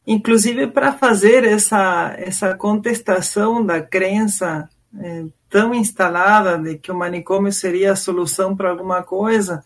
inclusive, 0.05 0.67
para 0.67 0.93
fazer 0.93 1.43
essa, 1.43 2.15
essa 2.17 2.55
contestação 2.55 3.65
da 3.65 3.81
crença 3.81 4.69
é, 4.99 5.25
tão 5.49 5.73
instalada 5.73 6.57
de 6.57 6.77
que 6.77 6.91
o 6.91 6.97
manicômio 6.97 7.51
seria 7.51 7.91
a 7.91 7.95
solução 7.95 8.55
para 8.55 8.69
alguma 8.69 9.03
coisa, 9.03 9.63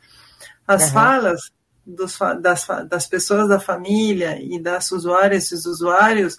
as 0.68 0.88
uhum. 0.88 0.93
falas 0.93 1.51
dos, 1.86 2.18
das, 2.41 2.68
das 2.88 3.07
pessoas 3.07 3.47
da 3.47 3.60
família 3.60 4.38
e 4.41 4.60
das 4.60 4.91
usuárias 4.91 5.47
e 5.47 5.55
dos 5.55 5.66
usuários 5.66 6.38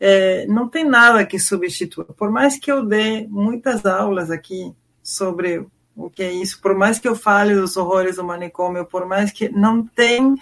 é, 0.00 0.46
não 0.46 0.68
tem 0.68 0.84
nada 0.84 1.24
que 1.24 1.38
substitua. 1.38 2.04
Por 2.04 2.30
mais 2.30 2.58
que 2.58 2.72
eu 2.72 2.84
dê 2.84 3.26
muitas 3.28 3.86
aulas 3.86 4.30
aqui 4.30 4.74
sobre 5.02 5.66
o 5.94 6.08
que 6.08 6.22
é 6.22 6.32
isso, 6.32 6.60
por 6.60 6.74
mais 6.74 6.98
que 6.98 7.06
eu 7.06 7.14
fale 7.14 7.54
dos 7.54 7.76
horrores 7.76 8.16
do 8.16 8.24
manicômio, 8.24 8.84
por 8.84 9.06
mais 9.06 9.30
que 9.30 9.48
não 9.48 9.84
tem 9.84 10.34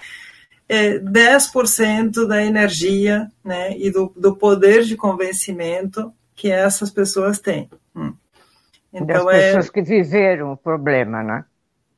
é, 0.68 0.98
10% 0.98 2.26
da 2.26 2.44
energia 2.44 3.30
né, 3.44 3.76
e 3.76 3.90
do, 3.90 4.12
do 4.16 4.36
poder 4.36 4.84
de 4.84 4.96
convencimento 4.96 6.12
que 6.34 6.50
essas 6.50 6.90
pessoas 6.90 7.40
têm. 7.40 7.68
Hum. 7.94 8.14
Então, 8.92 9.26
das 9.26 9.34
é 9.34 9.46
pessoas 9.46 9.68
é, 9.68 9.72
que 9.72 9.82
viveram 9.82 10.52
o 10.52 10.56
problema, 10.56 11.22
né? 11.22 11.44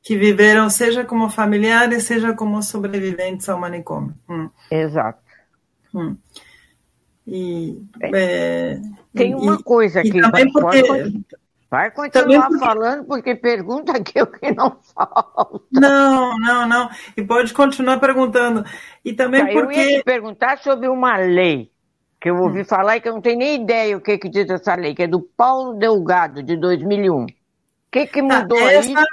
Que 0.01 0.17
viveram, 0.17 0.69
seja 0.69 1.05
como 1.05 1.29
familiares, 1.29 2.03
seja 2.03 2.33
como 2.33 2.61
sobreviventes 2.61 3.47
ao 3.47 3.59
manicômio. 3.59 4.13
Hum. 4.29 4.49
Exato. 4.69 5.21
Hum. 5.93 6.17
E, 7.25 7.81
é, 8.01 8.81
Tem 9.13 9.33
uma 9.33 9.61
coisa 9.61 10.01
aqui. 10.01 10.17
E 10.17 10.21
também 10.21 10.51
porque, 10.51 10.85
pode, 10.85 11.25
Vai 11.73 11.89
continuar 11.89 12.49
porque... 12.49 12.63
falando, 12.63 13.03
porque 13.05 13.33
pergunta 13.33 13.97
aqui 13.97 14.21
o 14.21 14.27
que 14.27 14.51
não 14.51 14.77
falta. 14.93 15.59
Não, 15.71 16.37
não, 16.37 16.67
não. 16.67 16.89
E 17.17 17.23
pode 17.23 17.51
continuar 17.51 17.99
perguntando. 17.99 18.63
E 19.03 19.11
também 19.11 19.43
tá, 19.43 19.51
porque. 19.53 19.79
Eu 19.79 19.89
ia 19.89 19.97
te 19.97 20.03
perguntar 20.03 20.59
sobre 20.59 20.87
uma 20.87 21.17
lei 21.17 21.71
que 22.21 22.29
eu 22.29 22.37
ouvi 22.37 22.61
hum. 22.61 22.65
falar 22.65 22.97
e 22.97 23.01
que 23.01 23.09
eu 23.09 23.13
não 23.13 23.21
tenho 23.21 23.39
nem 23.39 23.63
ideia 23.63 23.97
o 23.97 24.01
que, 24.01 24.19
que 24.19 24.29
diz 24.29 24.47
essa 24.51 24.75
lei, 24.75 24.93
que 24.93 25.01
é 25.01 25.07
do 25.07 25.19
Paulo 25.19 25.73
Delgado, 25.73 26.43
de 26.43 26.55
2001. 26.57 27.23
O 27.23 27.27
que, 27.91 28.05
que 28.05 28.21
tá, 28.21 28.41
mudou 28.41 28.59
tá, 28.59 28.71
essa... 28.71 28.89
aí? 28.89 29.05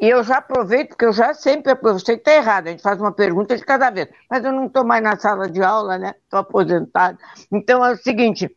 E 0.00 0.08
eu 0.08 0.24
já 0.24 0.38
aproveito, 0.38 0.88
porque 0.88 1.04
eu 1.04 1.12
já 1.12 1.32
sempre 1.32 1.70
aproveito. 1.70 2.06
que 2.06 2.10
está 2.10 2.32
errado, 2.32 2.66
a 2.66 2.70
gente 2.72 2.82
faz 2.82 3.00
uma 3.00 3.12
pergunta 3.12 3.56
de 3.56 3.64
cada 3.64 3.88
vez. 3.90 4.08
Mas 4.28 4.44
eu 4.44 4.50
não 4.50 4.66
estou 4.66 4.84
mais 4.84 5.00
na 5.00 5.16
sala 5.16 5.48
de 5.48 5.62
aula, 5.62 5.96
né? 5.96 6.12
Estou 6.24 6.40
aposentado. 6.40 7.16
Então 7.52 7.84
é 7.84 7.92
o 7.92 7.96
seguinte 7.96 8.50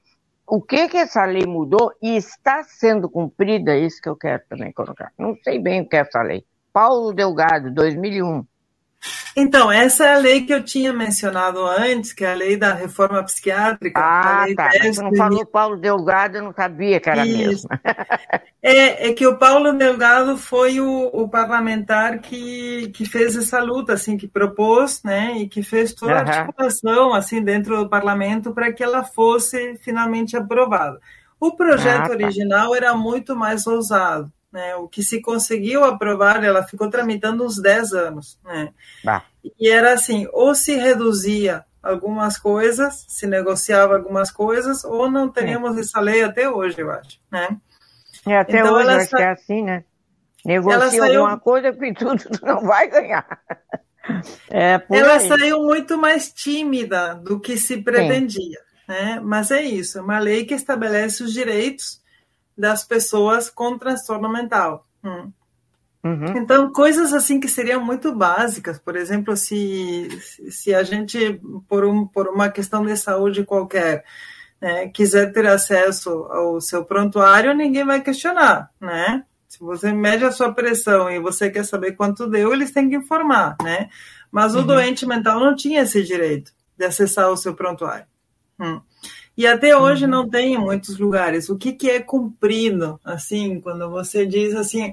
o 0.47 0.61
que 0.61 0.87
que 0.87 0.97
essa 0.97 1.25
lei 1.25 1.45
mudou 1.45 1.91
e 2.01 2.15
está 2.15 2.63
sendo 2.63 3.09
cumprida, 3.09 3.75
é 3.75 3.79
isso 3.79 4.01
que 4.01 4.07
eu 4.07 4.15
quero 4.15 4.41
também 4.49 4.71
colocar. 4.71 5.11
Não 5.19 5.35
sei 5.43 5.59
bem 5.59 5.81
o 5.81 5.89
que 5.89 5.97
é 5.97 5.99
essa 5.99 6.21
lei. 6.21 6.45
Paulo 6.71 7.11
Delgado, 7.11 7.69
2001. 7.73 8.45
Então, 9.39 9.71
essa 9.71 10.03
é 10.03 10.15
a 10.15 10.17
lei 10.17 10.41
que 10.45 10.51
eu 10.51 10.63
tinha 10.63 10.91
mencionado 10.91 11.63
antes, 11.63 12.11
que 12.11 12.25
é 12.25 12.31
a 12.31 12.35
lei 12.35 12.57
da 12.57 12.73
reforma 12.73 13.23
psiquiátrica. 13.23 13.99
Ah, 13.99 14.45
tá. 14.55 14.71
Você 14.71 14.99
não 14.99 15.15
falou 15.15 15.45
Paulo 15.45 15.77
Delgado, 15.77 16.37
eu 16.37 16.43
não 16.43 16.51
sabia 16.51 16.99
que 16.99 17.07
era 17.07 17.23
mesmo. 17.23 17.69
é, 18.63 19.09
é 19.09 19.13
que 19.13 19.27
o 19.27 19.37
Paulo 19.37 19.73
Delgado 19.73 20.37
foi 20.37 20.81
o, 20.81 21.07
o, 21.13 21.29
parlamentar 21.29 22.19
que, 22.19 22.91
que 22.95 23.05
fez 23.05 23.35
essa 23.35 23.61
luta, 23.61 23.93
assim, 23.93 24.17
que 24.17 24.27
propôs, 24.27 25.03
né, 25.03 25.37
e 25.37 25.47
que 25.47 25.61
fez 25.61 25.93
toda 25.93 26.13
a 26.13 26.19
articulação, 26.21 27.13
assim, 27.13 27.39
dentro 27.39 27.77
do 27.77 27.87
parlamento 27.87 28.53
para 28.55 28.73
que 28.73 28.83
ela 28.83 29.03
fosse 29.03 29.75
finalmente 29.83 30.35
aprovada. 30.35 30.99
O 31.39 31.55
projeto 31.55 32.05
ah, 32.05 32.07
tá. 32.07 32.13
original 32.13 32.73
era 32.73 32.95
muito 32.95 33.35
mais 33.35 33.67
ousado. 33.67 34.31
Né? 34.51 34.75
O 34.75 34.87
que 34.87 35.03
se 35.03 35.21
conseguiu 35.21 35.83
aprovar, 35.83 36.43
ela 36.43 36.63
ficou 36.63 36.89
tramitando 36.89 37.45
uns 37.45 37.61
10 37.61 37.93
anos. 37.93 38.39
Né? 38.43 38.73
Ah. 39.05 39.23
E 39.59 39.69
era 39.69 39.93
assim, 39.93 40.27
ou 40.31 40.55
se 40.55 40.75
reduzia 40.75 41.65
algumas 41.81 42.37
coisas, 42.37 43.05
se 43.07 43.27
negociava 43.27 43.95
algumas 43.95 44.31
coisas, 44.31 44.83
ou 44.83 45.09
não 45.09 45.29
teríamos 45.29 45.77
é. 45.77 45.81
essa 45.81 45.99
lei 45.99 46.23
até 46.23 46.49
hoje, 46.49 46.79
eu 46.79 46.91
acho. 46.91 47.19
Né? 47.31 47.57
E 48.25 48.33
até 48.33 48.59
então, 48.59 48.73
hoje 48.73 48.89
acho 48.89 49.09
sa... 49.09 49.17
que 49.17 49.23
é 49.23 49.31
assim, 49.31 49.63
né? 49.63 49.83
Negocia 50.45 50.89
saiu... 50.89 51.21
alguma 51.21 51.39
coisa 51.39 51.73
que 51.73 51.93
tudo 51.93 52.23
não 52.41 52.61
vai 52.61 52.87
ganhar. 52.89 53.41
É 54.49 54.81
ela 54.89 55.15
aí. 55.15 55.27
saiu 55.27 55.63
muito 55.63 55.97
mais 55.97 56.31
tímida 56.31 57.15
do 57.15 57.39
que 57.39 57.57
se 57.57 57.81
pretendia. 57.81 58.59
Né? 58.87 59.19
Mas 59.21 59.51
é 59.51 59.61
isso, 59.61 59.97
é 59.97 60.01
uma 60.01 60.19
lei 60.19 60.45
que 60.45 60.53
estabelece 60.53 61.21
os 61.21 61.33
direitos 61.33 61.99
das 62.57 62.83
pessoas 62.83 63.49
com 63.49 63.77
transtorno 63.77 64.27
mental. 64.29 64.85
Hum. 65.03 65.31
Uhum. 66.03 66.37
Então, 66.37 66.71
coisas 66.71 67.13
assim 67.13 67.39
que 67.39 67.47
seriam 67.47 67.83
muito 67.83 68.13
básicas, 68.13 68.79
por 68.79 68.95
exemplo, 68.95 69.35
se, 69.35 70.07
se 70.49 70.73
a 70.73 70.83
gente, 70.83 71.41
por, 71.67 71.83
um, 71.83 72.05
por 72.05 72.27
uma 72.27 72.49
questão 72.49 72.85
de 72.85 72.95
saúde 72.95 73.43
qualquer, 73.43 74.05
né, 74.61 74.87
quiser 74.87 75.31
ter 75.33 75.45
acesso 75.47 76.09
ao 76.29 76.61
seu 76.61 76.85
prontuário, 76.85 77.53
ninguém 77.53 77.85
vai 77.85 78.01
questionar, 78.01 78.71
né? 78.79 79.23
Se 79.47 79.59
você 79.59 79.91
mede 79.91 80.23
a 80.23 80.31
sua 80.31 80.53
pressão 80.53 81.09
e 81.09 81.19
você 81.19 81.49
quer 81.49 81.65
saber 81.65 81.93
quanto 81.93 82.27
deu, 82.27 82.53
eles 82.53 82.71
têm 82.71 82.89
que 82.89 82.95
informar, 82.95 83.57
né? 83.61 83.89
Mas 84.31 84.55
o 84.55 84.59
uhum. 84.59 84.67
doente 84.67 85.05
mental 85.05 85.39
não 85.39 85.55
tinha 85.55 85.81
esse 85.81 86.03
direito 86.03 86.51
de 86.77 86.85
acessar 86.85 87.29
o 87.29 87.37
seu 87.37 87.53
prontuário. 87.53 88.05
Hum. 88.59 88.81
E 89.37 89.45
até 89.45 89.77
hoje 89.77 90.05
uhum. 90.05 90.11
não 90.11 90.29
tem 90.29 90.55
em 90.55 90.57
muitos 90.57 90.97
lugares. 90.97 91.47
O 91.47 91.57
que, 91.57 91.71
que 91.71 91.89
é 91.89 91.99
cumprido? 92.01 92.99
Assim, 93.05 93.61
quando 93.61 93.87
você 93.89 94.25
diz 94.25 94.55
assim, 94.55 94.91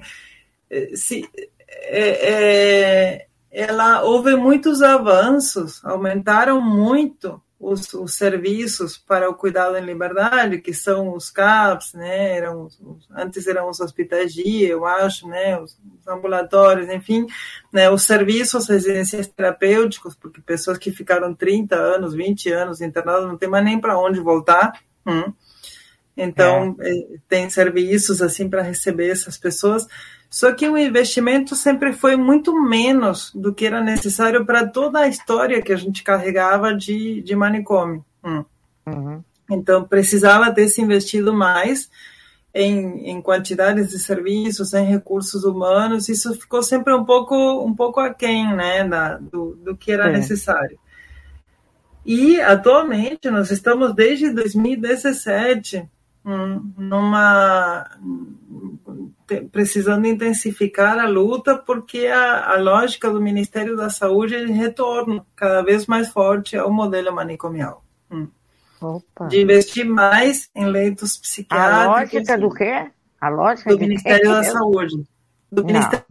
eh, 0.69 0.91
se, 0.95 1.27
é, 1.67 2.31
é, 2.31 3.27
ela 3.49 4.03
houve 4.03 4.35
muitos 4.35 4.83
avanços, 4.83 5.83
aumentaram 5.83 6.61
muito 6.61 7.41
os, 7.59 7.93
os, 7.93 8.15
serviços 8.15 8.97
para 8.97 9.29
o 9.29 9.33
cuidado 9.33 9.77
em 9.77 9.85
liberdade, 9.85 10.59
que 10.59 10.73
são 10.73 11.13
os 11.13 11.29
CAPs, 11.29 11.93
né, 11.93 12.37
eram, 12.37 12.67
antes 13.15 13.47
eram 13.47 13.69
os 13.69 13.79
hospitais 13.79 14.33
dia, 14.33 14.69
eu 14.69 14.85
acho, 14.85 15.27
né, 15.27 15.59
os, 15.59 15.71
os 15.71 16.07
ambulatórios, 16.07 16.89
enfim, 16.89 17.25
né, 17.71 17.89
os 17.89 18.03
serviços 18.03 18.67
residenciais 18.67 19.27
terapêuticos, 19.27 20.15
porque 20.15 20.41
pessoas 20.41 20.77
que 20.77 20.91
ficaram 20.91 21.33
30 21.33 21.75
anos, 21.75 22.13
20 22.13 22.51
anos 22.51 22.81
internadas 22.81 23.25
não 23.25 23.37
tem 23.37 23.49
mais 23.49 23.63
nem 23.63 23.79
para 23.79 23.97
onde 23.97 24.19
voltar, 24.19 24.73
hum. 25.05 25.31
então 26.15 26.75
é. 26.81 26.89
Eh, 26.89 27.07
tem 27.29 27.49
serviços 27.49 28.21
assim 28.21 28.49
para 28.49 28.61
receber 28.61 29.09
essas 29.11 29.37
pessoas, 29.37 29.87
só 30.29 30.51
que 30.51 30.67
o 30.67 30.77
investimento 30.77 31.55
sempre 31.55 31.93
foi 31.93 32.15
muito 32.15 32.53
menos 32.61 33.31
do 33.33 33.53
que 33.53 33.65
era 33.65 33.81
necessário 33.81 34.45
para 34.45 34.67
toda 34.67 34.99
a 34.99 35.07
história 35.07 35.61
que 35.61 35.71
a 35.71 35.77
gente 35.77 36.03
carregava 36.03 36.73
de, 36.73 37.21
de 37.21 37.35
manicômio. 37.35 38.03
Hum. 38.23 38.43
Uhum. 38.85 39.23
Então, 39.49 39.83
precisava 39.83 40.51
ter 40.51 40.67
se 40.67 40.81
investido 40.81 41.33
mais 41.33 41.89
em, 42.53 43.09
em, 43.09 43.21
quantidades 43.21 43.89
de 43.89 43.99
serviços, 43.99 44.73
em 44.73 44.85
recursos 44.85 45.43
humanos. 45.43 46.09
Isso 46.09 46.33
ficou 46.33 46.63
sempre 46.63 46.93
um 46.93 47.03
pouco, 47.03 47.35
um 47.63 47.75
pouco 47.75 47.99
aquém 47.99 48.55
né, 48.55 48.87
da, 48.87 49.17
do, 49.17 49.55
do 49.55 49.77
que 49.77 49.91
era 49.91 50.09
necessário. 50.11 50.79
E, 52.05 52.39
atualmente, 52.39 53.29
nós 53.29 53.49
estamos 53.49 53.93
desde 53.93 54.29
2017 54.29 55.89
hum, 56.23 56.71
numa 56.77 57.89
precisando 59.51 60.05
intensificar 60.05 60.99
a 60.99 61.07
luta, 61.07 61.57
porque 61.57 62.07
a, 62.07 62.53
a, 62.53 62.57
lógica 62.57 63.09
do 63.09 63.21
Ministério 63.21 63.75
da 63.75 63.89
Saúde 63.89 64.35
é 64.35 64.45
de 64.45 64.51
retorno 64.51 65.25
cada 65.35 65.61
vez 65.63 65.87
mais 65.87 66.09
forte 66.09 66.55
ao 66.55 66.71
modelo 66.71 67.13
manicomial. 67.13 67.83
Hum. 68.11 68.27
De 69.29 69.41
investir 69.41 69.85
mais 69.85 70.49
em 70.53 70.65
leitos 70.65 71.17
psiquiátricos. 71.17 72.29
A 72.29 72.35
lógica 72.35 72.37
do 72.37 72.53
quê? 72.53 72.91
A 73.19 73.29
lógica 73.29 73.69
do 73.71 73.79
Ministério 73.79 74.29
da 74.29 74.43
Saúde. 74.43 75.07
Do 75.51 75.63
Não. 75.63 75.67
Ministério 75.67 76.05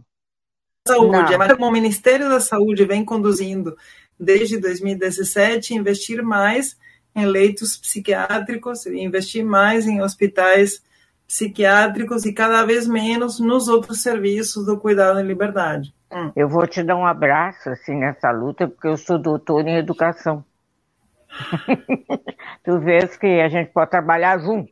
da 0.85 0.93
Saúde. 0.93 1.37
Não. 1.37 1.47
Como 1.55 1.67
o 1.67 1.71
Ministério 1.71 2.29
da 2.29 2.39
Saúde 2.41 2.85
vem 2.85 3.05
conduzindo 3.05 3.77
desde 4.19 4.57
2017, 4.57 5.73
investir 5.73 6.21
mais 6.21 6.77
em 7.15 7.25
leitos 7.25 7.77
psiquiátricos, 7.77 8.85
investir 8.87 9.45
mais 9.45 9.87
em 9.87 10.01
hospitais 10.01 10.83
psiquiátricos 11.27 12.25
e 12.25 12.33
cada 12.33 12.63
vez 12.65 12.87
menos 12.87 13.39
nos 13.39 13.67
outros 13.67 14.01
serviços 14.01 14.65
do 14.65 14.77
cuidado 14.77 15.19
em 15.19 15.25
liberdade. 15.25 15.93
Hum. 16.11 16.31
Eu 16.35 16.47
vou 16.47 16.65
te 16.67 16.83
dar 16.83 16.95
um 16.95 17.05
abraço 17.05 17.69
assim 17.69 17.95
nessa 17.95 18.31
luta, 18.31 18.67
porque 18.67 18.87
eu 18.87 18.97
sou 18.97 19.17
doutor 19.17 19.67
em 19.67 19.77
educação. 19.77 20.43
tu 22.63 22.79
vês 22.79 23.17
que 23.17 23.41
a 23.41 23.49
gente 23.49 23.71
pode 23.71 23.91
trabalhar 23.91 24.37
junto, 24.39 24.71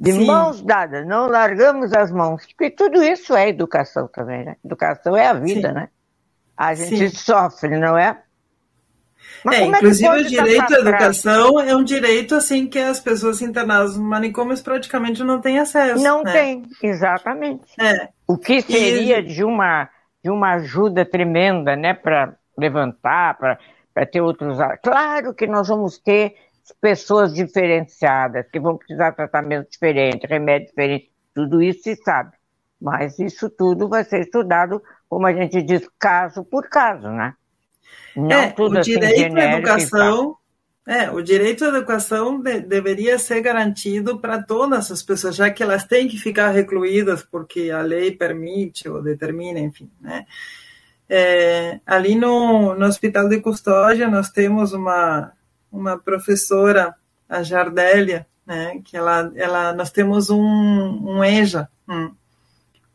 de 0.00 0.12
Sim. 0.12 0.26
mãos 0.26 0.62
dadas, 0.62 1.06
não 1.06 1.28
largamos 1.28 1.92
as 1.92 2.10
mãos, 2.10 2.46
porque 2.46 2.70
tudo 2.70 3.02
isso 3.02 3.34
é 3.36 3.48
educação 3.48 4.08
também, 4.08 4.44
né? 4.44 4.56
Educação 4.64 5.16
é 5.16 5.26
a 5.26 5.34
vida, 5.34 5.68
Sim. 5.68 5.74
né? 5.74 5.88
A 6.56 6.74
gente 6.74 7.10
Sim. 7.10 7.16
sofre, 7.16 7.78
não 7.78 7.96
é? 7.96 8.20
Mas 9.44 9.60
é, 9.60 9.64
inclusive 9.64 10.06
é 10.06 10.20
o 10.20 10.24
direito 10.24 10.74
à 10.74 10.78
educação 10.78 11.60
é 11.60 11.76
um 11.76 11.84
direito 11.84 12.34
assim 12.34 12.66
que 12.66 12.78
as 12.78 13.00
pessoas 13.00 13.40
internadas 13.40 13.96
no 13.96 14.04
manicômio 14.04 14.56
praticamente 14.62 15.22
não 15.22 15.40
têm 15.40 15.58
acesso. 15.58 16.02
Não 16.02 16.22
né? 16.22 16.32
tem, 16.32 16.62
exatamente. 16.82 17.64
É. 17.80 18.08
O 18.26 18.36
que 18.36 18.60
seria 18.62 19.18
e... 19.20 19.22
de 19.22 19.44
uma 19.44 19.88
de 20.22 20.30
uma 20.30 20.54
ajuda 20.54 21.04
tremenda, 21.04 21.76
né, 21.76 21.94
para 21.94 22.34
levantar, 22.56 23.38
para 23.38 24.06
ter 24.06 24.20
outros. 24.20 24.58
Claro 24.82 25.32
que 25.32 25.46
nós 25.46 25.68
vamos 25.68 25.98
ter 25.98 26.34
pessoas 26.80 27.32
diferenciadas 27.32 28.46
que 28.50 28.60
vão 28.60 28.76
precisar 28.76 29.10
de 29.10 29.16
tratamento 29.16 29.70
diferente, 29.70 30.26
remédio 30.26 30.68
diferente, 30.68 31.10
tudo 31.34 31.62
isso 31.62 31.84
se 31.84 31.96
sabe. 31.96 32.36
Mas 32.80 33.18
isso 33.18 33.48
tudo 33.48 33.88
vai 33.88 34.04
ser 34.04 34.20
estudado, 34.20 34.82
como 35.08 35.26
a 35.26 35.32
gente 35.32 35.62
diz, 35.62 35.88
caso 35.98 36.44
por 36.44 36.68
caso, 36.68 37.08
né? 37.08 37.34
Não 38.16 38.30
é, 38.30 38.54
o 38.58 38.78
assim 38.78 38.92
direito 38.92 39.36
à 39.36 39.44
educação, 39.44 40.36
é, 40.86 41.10
o 41.10 41.22
direito 41.22 41.64
à 41.64 41.68
educação 41.68 42.40
de, 42.40 42.60
deveria 42.60 43.18
ser 43.18 43.40
garantido 43.40 44.18
para 44.18 44.42
todas 44.42 44.90
as 44.90 45.02
pessoas, 45.02 45.36
já 45.36 45.50
que 45.50 45.62
elas 45.62 45.84
têm 45.84 46.08
que 46.08 46.16
ficar 46.16 46.50
recluídas 46.50 47.22
porque 47.22 47.70
a 47.70 47.82
lei 47.82 48.10
permite 48.10 48.88
ou 48.88 49.02
determina, 49.02 49.60
enfim, 49.60 49.90
né? 50.00 50.26
É, 51.10 51.80
ali 51.86 52.14
no, 52.14 52.74
no 52.74 52.86
Hospital 52.86 53.30
de 53.30 53.40
Custódia 53.40 54.08
nós 54.08 54.28
temos 54.28 54.74
uma, 54.74 55.32
uma 55.72 55.98
professora, 55.98 56.94
a 57.26 57.42
Jardélia, 57.42 58.26
né, 58.46 58.80
que 58.84 58.96
ela, 58.96 59.30
ela, 59.34 59.72
nós 59.74 59.90
temos 59.90 60.30
um, 60.30 60.38
um 60.38 61.22
EJA, 61.22 61.68
um, 61.88 62.10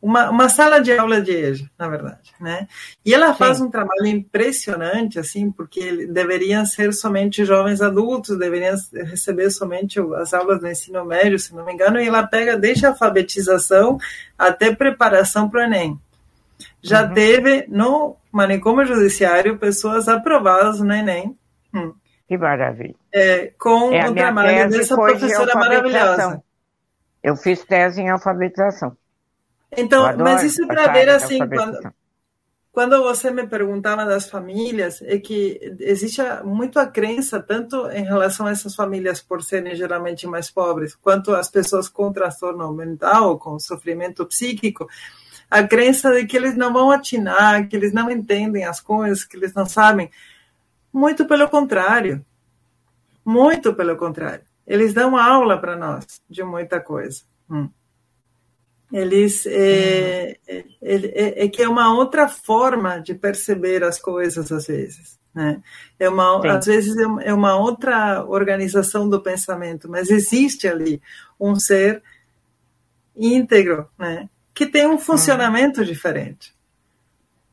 uma, 0.04 0.30
uma 0.30 0.50
sala 0.50 0.82
de 0.82 0.92
aula 0.92 1.22
de 1.22 1.32
EJA, 1.32 1.72
na 1.80 1.88
verdade, 1.88 2.34
né? 2.38 2.68
E 3.06 3.14
ela 3.14 3.34
faz 3.34 3.58
Sim. 3.58 3.64
um 3.64 3.72
trabalho 3.72 4.06
impressionante, 4.06 5.18
assim, 5.18 5.50
porque 5.50 6.08
deveriam 6.08 6.66
ser 6.66 6.92
somente 6.92 7.46
jovens 7.46 7.82
adultos, 7.82 8.38
deveriam 8.38 8.76
receber 8.92 9.50
somente 9.50 10.02
as 10.18 10.34
aulas 10.34 10.60
do 10.60 10.68
ensino 10.68 11.06
médio, 11.06 11.40
se 11.40 11.56
não 11.56 11.64
me 11.64 11.72
engano, 11.72 12.02
e 12.02 12.08
ela 12.10 12.28
pega 12.28 12.58
desde 12.58 12.86
a 12.86 12.90
alfabetização 12.90 13.98
até 14.38 14.76
preparação 14.76 15.50
para 15.50 15.62
o 15.62 15.64
Enem. 15.64 15.98
Já 16.82 17.08
uhum. 17.08 17.14
teve 17.14 17.66
no 17.70 18.18
manicômio 18.30 18.86
judiciário 18.86 19.58
pessoas 19.58 20.10
aprovadas 20.10 20.82
no 20.82 20.94
Enem. 20.94 21.34
Hum. 21.74 21.94
Que 22.28 22.38
maravilha. 22.38 22.96
É, 23.10 23.54
com 23.58 23.94
é, 23.94 24.10
o 24.10 24.14
trabalho 24.14 24.70
dessa 24.70 24.96
professora 24.96 25.56
maravilhosa. 25.56 26.44
Eu 27.24 27.38
fiz 27.38 27.64
tese 27.64 28.02
em 28.02 28.10
alfabetização. 28.10 28.98
Então, 29.78 30.16
mas 30.18 30.44
isso 30.44 30.66
para 30.68 30.92
ver 30.92 31.10
assim, 31.10 31.40
quando, 31.40 31.94
quando 32.74 33.04
você 33.04 33.30
me 33.30 33.46
perguntava 33.46 34.04
das 34.04 34.28
famílias, 34.28 35.00
é 35.04 35.20
que 35.20 35.76
existe 35.80 36.22
muito 36.44 36.80
a 36.80 36.88
crença, 36.88 37.40
tanto 37.40 37.88
em 37.90 38.04
relação 38.04 38.48
a 38.48 38.52
essas 38.52 38.76
famílias 38.76 39.22
por 39.22 39.44
serem 39.44 39.76
geralmente 39.76 40.26
mais 40.26 40.50
pobres, 40.50 40.96
quanto 40.96 41.36
as 41.36 41.50
pessoas 41.50 41.88
com 41.88 42.12
transtorno 42.12 42.74
mental, 42.74 43.38
com 43.38 43.60
sofrimento 43.60 44.26
psíquico, 44.26 44.88
a 45.52 45.64
crença 45.68 46.12
de 46.14 46.26
que 46.26 46.36
eles 46.36 46.56
não 46.58 46.74
vão 46.74 46.90
atinar, 46.90 47.68
que 47.68 47.76
eles 47.76 47.94
não 47.94 48.10
entendem 48.10 48.66
as 48.66 48.82
coisas, 48.82 49.24
que 49.24 49.38
eles 49.38 49.54
não 49.54 49.68
sabem. 49.68 50.10
Muito 50.92 51.28
pelo 51.28 51.48
contrário. 51.48 52.26
Muito 53.24 53.74
pelo 53.76 53.96
contrário. 53.96 54.44
Eles 54.66 54.96
dão 54.96 55.16
aula 55.16 55.60
para 55.60 55.76
nós 55.76 56.22
de 56.28 56.44
muita 56.44 56.80
coisa. 56.82 57.22
Hum. 57.48 57.70
Eles 58.94 59.48
é, 59.48 60.38
é, 60.48 60.66
é, 60.80 61.46
é, 61.46 61.50
que 61.50 61.64
é 61.64 61.68
uma 61.68 61.96
outra 61.96 62.28
forma 62.30 63.00
de 63.00 63.16
perceber 63.16 63.84
as 63.84 63.98
coisas 63.98 64.52
às 64.52 64.68
vezes, 64.68 65.20
né? 65.34 65.64
É 66.00 66.08
uma, 66.08 66.40
às 66.56 66.68
vezes 66.68 66.96
é 66.96 67.34
uma 67.34 67.56
outra 67.56 68.24
organização 68.24 69.10
do 69.10 69.20
pensamento, 69.20 69.90
mas 69.90 70.12
existe 70.12 70.68
ali 70.68 71.02
um 71.40 71.56
ser 71.56 72.04
íntegro, 73.16 73.90
né? 73.98 74.30
Que 74.54 74.68
tem 74.68 74.86
um 74.86 75.00
funcionamento 75.00 75.80
uhum. 75.80 75.88
diferente. 75.88 76.54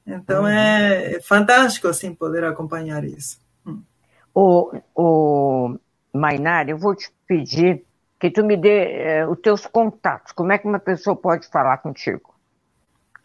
Então 0.07 0.43
uhum. 0.43 0.49
é, 0.49 1.20
fantástico 1.22 1.88
assim 1.88 2.14
poder 2.14 2.45
acompanhar 2.45 3.03
isso. 3.03 3.41
Hum. 3.64 3.80
O, 4.34 4.78
o 4.95 5.78
Mainar, 6.12 6.68
eu 6.68 6.76
vou 6.76 6.95
te 6.95 7.11
pedir 7.26 7.82
que 8.20 8.30
tu 8.30 8.44
me 8.44 8.56
dê 8.56 9.02
eh, 9.02 9.26
os 9.26 9.40
teus 9.40 9.66
contatos. 9.66 10.32
Como 10.32 10.52
é 10.52 10.58
que 10.58 10.68
uma 10.68 10.78
pessoa 10.78 11.16
pode 11.16 11.48
falar 11.48 11.78
contigo? 11.78 12.34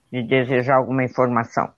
De 0.10 0.24
desejar 0.24 0.78
alguma 0.78 1.04
informação. 1.04 1.74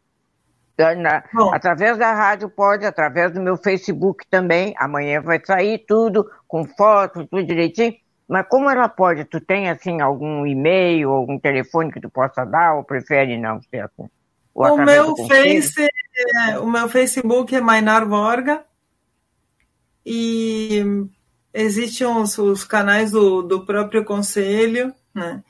Na, 0.77 1.23
através 1.51 1.97
da 1.97 2.13
rádio 2.13 2.47
pode, 2.47 2.85
através 2.85 3.31
do 3.31 3.41
meu 3.41 3.57
Facebook 3.57 4.23
também. 4.29 4.75
Amanhã 4.77 5.19
vai 5.19 5.43
sair 5.43 5.83
tudo, 5.87 6.29
com 6.47 6.63
fotos, 6.63 7.25
tudo 7.27 7.43
direitinho. 7.43 7.95
Mas 8.27 8.45
como 8.47 8.69
ela 8.69 8.87
pode? 8.87 9.25
Tu 9.25 9.41
tem, 9.41 9.67
assim, 9.67 9.99
algum 9.99 10.45
e-mail, 10.45 11.09
algum 11.09 11.39
telefone 11.39 11.91
que 11.91 11.99
tu 11.99 12.11
possa 12.11 12.45
dar, 12.45 12.75
ou 12.75 12.83
prefere 12.83 13.35
não 13.39 13.59
ser 13.63 13.79
assim? 13.79 14.07
O 14.53 14.77
meu, 14.77 15.15
face, 15.27 15.87
é, 16.49 16.59
o 16.59 16.67
meu 16.67 16.87
Facebook 16.89 17.55
é 17.55 17.61
Mainar 17.61 18.05
Vorga. 18.05 18.63
E 20.05 20.83
existem 21.57 22.05
os, 22.05 22.37
os 22.37 22.63
canais 22.63 23.11
do, 23.11 23.41
do 23.41 23.65
próprio 23.65 24.05
conselho, 24.05 24.93
né? 25.13 25.41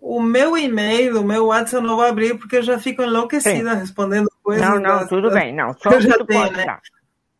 O 0.00 0.22
meu 0.22 0.56
e-mail, 0.56 1.20
o 1.20 1.24
meu 1.24 1.46
WhatsApp 1.46 1.82
eu 1.82 1.88
não 1.88 1.96
vou 1.96 2.04
abrir 2.04 2.38
porque 2.38 2.56
eu 2.56 2.62
já 2.62 2.78
fico 2.78 3.02
enlouquecida 3.02 3.72
Sim. 3.72 3.80
respondendo 3.80 4.30
coisas. 4.42 4.66
Não, 4.66 4.76
não, 4.76 4.98
das, 4.98 5.08
tudo 5.08 5.30
bem, 5.30 5.54
não. 5.54 5.74
Só 5.74 5.90
eu 5.90 6.00
já 6.00 6.24
tenho, 6.24 6.52
né? 6.52 6.78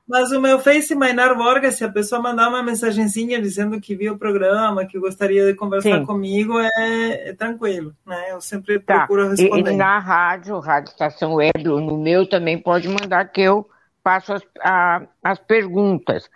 Mas 0.06 0.30
o 0.30 0.40
meu 0.40 0.58
Face 0.60 0.94
Mainar 0.94 1.36
Vorga, 1.36 1.70
se 1.72 1.84
a 1.84 1.88
pessoa 1.88 2.22
mandar 2.22 2.48
uma 2.48 2.62
mensagenzinha 2.62 3.40
dizendo 3.40 3.80
que 3.80 3.96
viu 3.96 4.14
o 4.14 4.18
programa, 4.18 4.84
que 4.84 4.98
gostaria 4.98 5.46
de 5.46 5.54
conversar 5.54 5.98
Sim. 5.98 6.06
comigo, 6.06 6.58
é, 6.60 7.28
é, 7.28 7.32
tranquilo, 7.34 7.94
né? 8.06 8.30
Eu 8.30 8.40
sempre 8.40 8.78
tá. 8.78 8.98
procuro 8.98 9.30
responder. 9.30 9.70
E, 9.70 9.74
e, 9.74 9.76
na 9.76 9.98
rádio, 9.98 10.58
Rádio 10.60 10.90
Estação 10.90 11.34
Web, 11.34 11.64
no 11.64 11.98
meu 11.98 12.28
também 12.28 12.58
pode 12.58 12.88
mandar 12.88 13.24
que 13.26 13.40
eu 13.40 13.68
passo 14.02 14.34
as, 14.34 14.42
a, 14.60 15.02
as 15.24 15.38
perguntas. 15.40 16.28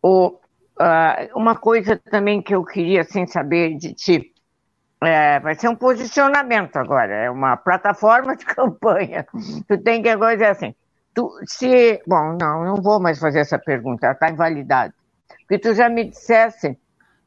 O, 0.00 0.38
Uh, 0.78 1.38
uma 1.38 1.56
coisa 1.56 1.96
também 1.96 2.42
que 2.42 2.54
eu 2.54 2.62
queria 2.64 3.00
assim, 3.00 3.26
saber 3.26 3.76
de 3.78 3.94
ti, 3.94 4.34
é, 5.02 5.40
vai 5.40 5.54
ser 5.54 5.68
um 5.68 5.76
posicionamento 5.76 6.76
agora, 6.76 7.14
é 7.14 7.30
uma 7.30 7.56
plataforma 7.56 8.36
de 8.36 8.44
campanha. 8.46 9.26
Tu 9.68 9.78
tem 9.78 10.02
que 10.02 10.08
agora 10.08 10.34
dizer 10.34 10.50
assim, 10.50 10.74
tu, 11.14 11.30
se, 11.46 12.02
bom, 12.06 12.36
não, 12.40 12.64
não 12.64 12.76
vou 12.76 13.00
mais 13.00 13.18
fazer 13.18 13.40
essa 13.40 13.58
pergunta, 13.58 14.10
está 14.10 14.30
invalidada, 14.30 14.92
porque 15.40 15.58
tu 15.58 15.74
já 15.74 15.88
me 15.88 16.04
dissesse 16.04 16.78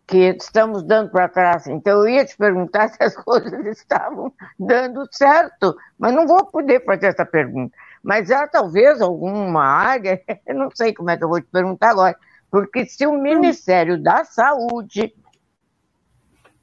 que 0.09 0.35
estamos 0.39 0.81
dando 0.83 1.11
para 1.11 1.29
trás, 1.29 1.67
então 1.67 1.99
eu 1.99 2.09
ia 2.09 2.25
te 2.25 2.35
perguntar 2.35 2.89
se 2.89 3.03
as 3.03 3.15
coisas 3.15 3.65
estavam 3.65 4.33
dando 4.59 5.07
certo, 5.11 5.75
mas 5.97 6.13
não 6.13 6.25
vou 6.25 6.45
poder 6.45 6.83
fazer 6.83 7.07
essa 7.07 7.25
pergunta. 7.25 7.75
Mas 8.01 8.31
há 8.31 8.47
talvez 8.47 9.01
alguma 9.01 9.63
área, 9.63 10.19
eu 10.47 10.55
não 10.55 10.69
sei 10.73 10.93
como 10.93 11.11
é 11.11 11.17
que 11.17 11.23
eu 11.23 11.29
vou 11.29 11.39
te 11.39 11.47
perguntar 11.51 11.91
agora, 11.91 12.15
porque 12.49 12.85
se 12.85 13.05
o 13.05 13.13
Ministério 13.13 14.01
da 14.01 14.23
Saúde. 14.23 15.13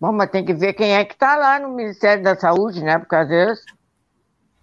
Bom, 0.01 0.13
mas 0.13 0.31
tem 0.31 0.45
que 0.45 0.53
ver 0.53 0.75
quem 0.75 0.95
é 0.95 1.05
que 1.05 1.15
está 1.15 1.37
lá 1.37 1.59
no 1.59 1.71
Ministério 1.71 2.23
da 2.23 2.37
Saúde, 2.37 2.83
né? 2.83 2.99
Porque 2.99 3.15
às 3.15 3.29
vezes 3.29 3.65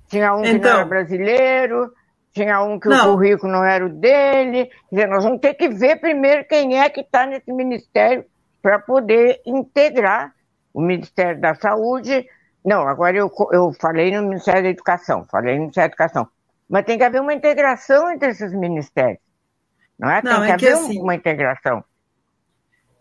tinha 0.07 0.35
um 0.35 0.45
então, 0.45 0.53
que 0.53 0.59
não 0.59 0.69
era 0.69 0.77
então. 0.77 0.89
brasileiro, 0.89 1.93
tinha 2.33 2.61
um 2.63 2.79
que 2.79 2.89
não. 2.89 3.13
o 3.13 3.13
currículo 3.13 3.51
não 3.51 3.63
era 3.63 3.85
o 3.85 3.89
dele. 3.89 4.65
Quer 4.65 4.95
dizer, 4.95 5.07
nós 5.07 5.23
vamos 5.23 5.39
ter 5.39 5.53
que 5.55 5.69
ver 5.69 5.99
primeiro 5.99 6.45
quem 6.47 6.79
é 6.79 6.89
que 6.89 7.01
está 7.01 7.25
nesse 7.25 7.51
ministério 7.51 8.25
para 8.61 8.79
poder 8.79 9.41
integrar 9.45 10.33
o 10.73 10.81
Ministério 10.81 11.39
da 11.39 11.55
Saúde. 11.55 12.25
Não, 12.63 12.87
agora 12.87 13.17
eu, 13.17 13.31
eu 13.51 13.73
falei 13.73 14.15
no 14.15 14.23
Ministério 14.23 14.63
da 14.63 14.69
Educação, 14.69 15.25
falei 15.29 15.55
no 15.55 15.61
Ministério 15.61 15.89
da 15.89 15.93
Educação. 15.93 16.27
Mas 16.69 16.85
tem 16.85 16.97
que 16.97 17.03
haver 17.03 17.21
uma 17.21 17.33
integração 17.33 18.09
entre 18.11 18.29
esses 18.29 18.53
ministérios. 18.53 19.19
Não 19.97 20.09
é? 20.09 20.21
Tem 20.21 20.31
não, 20.31 20.41
que 20.41 20.45
é 20.45 20.53
haver 20.53 20.59
que, 20.59 20.67
assim, 20.67 20.99
uma 20.99 21.15
integração. 21.15 21.83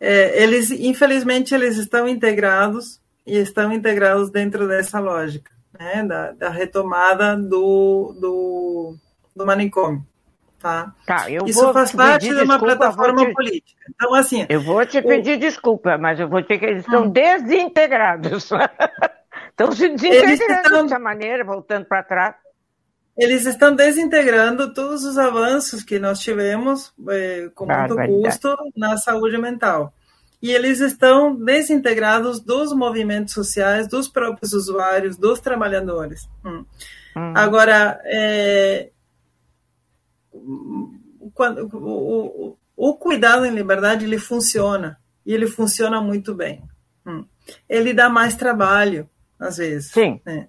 É, 0.00 0.42
eles, 0.42 0.70
infelizmente, 0.70 1.54
eles 1.54 1.76
estão 1.76 2.08
integrados 2.08 3.00
e 3.26 3.38
estão 3.38 3.72
integrados 3.72 4.30
dentro 4.30 4.66
dessa 4.66 4.98
lógica, 4.98 5.52
né? 5.78 6.04
Da, 6.04 6.32
da 6.32 6.48
retomada 6.48 7.36
do, 7.36 8.16
do, 8.20 8.96
do 9.34 9.46
manicômio. 9.46 10.04
Tá? 10.58 10.92
Tá, 11.04 11.26
Isso 11.44 11.72
faz 11.72 11.90
parte 11.90 12.28
de 12.28 12.34
uma 12.34 12.56
desculpa, 12.56 12.76
plataforma 12.76 13.26
te... 13.26 13.32
política. 13.32 13.82
Então, 13.90 14.14
assim. 14.14 14.46
Eu 14.48 14.60
vou 14.60 14.86
te 14.86 15.02
pedir 15.02 15.36
o... 15.36 15.40
desculpa, 15.40 15.98
mas 15.98 16.20
eu 16.20 16.28
vou 16.28 16.40
dizer 16.40 16.58
que 16.58 16.64
eles 16.64 16.84
estão 16.84 17.04
hum. 17.04 17.10
desintegrados. 17.10 18.50
estão 19.50 19.72
se 19.72 19.88
desintegrando 19.88 20.62
estão... 20.62 20.82
dessa 20.84 21.00
maneira, 21.00 21.44
voltando 21.44 21.84
para 21.86 22.04
trás 22.04 22.34
eles 23.16 23.44
estão 23.46 23.74
desintegrando 23.74 24.72
todos 24.72 25.04
os 25.04 25.18
avanços 25.18 25.82
que 25.82 25.98
nós 25.98 26.18
tivemos 26.20 26.92
é, 27.10 27.50
com 27.54 27.66
muito 27.66 27.96
custo 27.96 28.56
na 28.76 28.96
saúde 28.96 29.36
mental. 29.38 29.92
E 30.40 30.50
eles 30.50 30.80
estão 30.80 31.36
desintegrados 31.36 32.40
dos 32.40 32.72
movimentos 32.74 33.32
sociais, 33.32 33.86
dos 33.86 34.08
próprios 34.08 34.52
usuários, 34.52 35.16
dos 35.16 35.40
trabalhadores. 35.40 36.28
Hum. 36.44 36.64
Hum. 37.16 37.32
Agora, 37.36 38.00
é, 38.04 38.90
quando, 41.34 41.68
o, 41.72 42.48
o, 42.48 42.58
o, 42.76 42.94
cuidado 42.96 43.44
em 43.44 43.54
liberdade 43.54 44.04
ele 44.04 44.18
funciona 44.18 44.98
e 45.24 45.32
ele 45.32 45.46
funciona 45.46 46.00
muito 46.00 46.34
bem. 46.34 46.64
Hum. 47.06 47.24
Ele 47.68 47.92
dá 47.92 48.08
mais 48.08 48.34
trabalho 48.34 49.08
às 49.38 49.58
vezes. 49.58 49.92
Sim. 49.92 50.20
Né? 50.24 50.48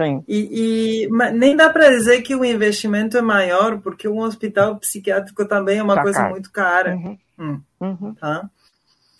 Sim. 0.00 0.24
E, 0.26 1.04
e 1.04 1.08
nem 1.34 1.54
dá 1.54 1.68
para 1.68 1.90
dizer 1.90 2.22
que 2.22 2.34
o 2.34 2.42
investimento 2.42 3.18
é 3.18 3.20
maior, 3.20 3.80
porque 3.82 4.08
um 4.08 4.20
hospital 4.20 4.76
psiquiátrico 4.78 5.44
também 5.44 5.78
é 5.78 5.82
uma 5.82 5.96
tá 5.96 6.02
coisa 6.02 6.18
caro. 6.20 6.30
muito 6.30 6.50
cara. 6.50 6.94
Uhum. 6.96 7.18
Hum, 7.38 7.62
uhum. 7.78 8.14
Tá? 8.14 8.48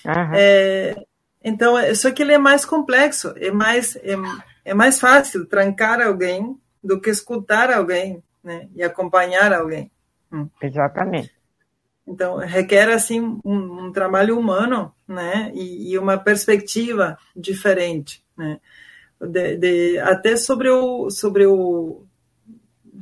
Uhum. 0.06 0.34
É, 0.34 0.96
então, 1.44 1.78
é, 1.78 1.94
só 1.94 2.10
que 2.10 2.22
ele 2.22 2.32
é 2.32 2.38
mais 2.38 2.64
complexo, 2.64 3.34
é 3.36 3.50
mais, 3.50 3.94
é, 3.96 4.14
é 4.64 4.72
mais 4.72 4.98
fácil 4.98 5.44
trancar 5.44 6.00
alguém 6.00 6.58
do 6.82 6.98
que 6.98 7.10
escutar 7.10 7.70
alguém 7.70 8.22
né, 8.42 8.66
e 8.74 8.82
acompanhar 8.82 9.52
alguém. 9.52 9.90
Hum. 10.32 10.48
Exatamente. 10.62 11.30
Então, 12.08 12.38
requer, 12.38 12.88
assim, 12.88 13.38
um, 13.44 13.84
um 13.84 13.92
trabalho 13.92 14.38
humano, 14.38 14.94
né, 15.06 15.52
e, 15.54 15.92
e, 15.92 15.98
uma 15.98 16.16
perspectiva 16.16 17.18
diferente, 17.36 18.24
né 18.34 18.58
de, 19.20 19.56
de, 19.56 19.98
até 19.98 20.36
sobre 20.36 20.70
o, 20.70 21.10
sobre 21.10 21.46
o 21.46 22.04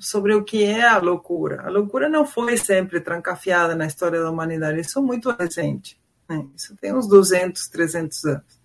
sobre 0.00 0.32
o 0.32 0.44
que 0.44 0.64
é 0.64 0.86
a 0.86 0.98
loucura. 0.98 1.62
A 1.62 1.70
loucura 1.70 2.08
não 2.08 2.24
foi 2.24 2.56
sempre 2.56 3.00
trancafiada 3.00 3.74
na 3.74 3.86
história 3.86 4.20
da 4.20 4.30
humanidade, 4.30 4.80
isso 4.80 4.98
é 4.98 5.02
muito 5.02 5.30
recente. 5.30 6.00
Né? 6.28 6.46
Isso 6.54 6.76
tem 6.76 6.94
uns 6.94 7.08
200, 7.08 7.68
300 7.68 8.24
anos. 8.24 8.60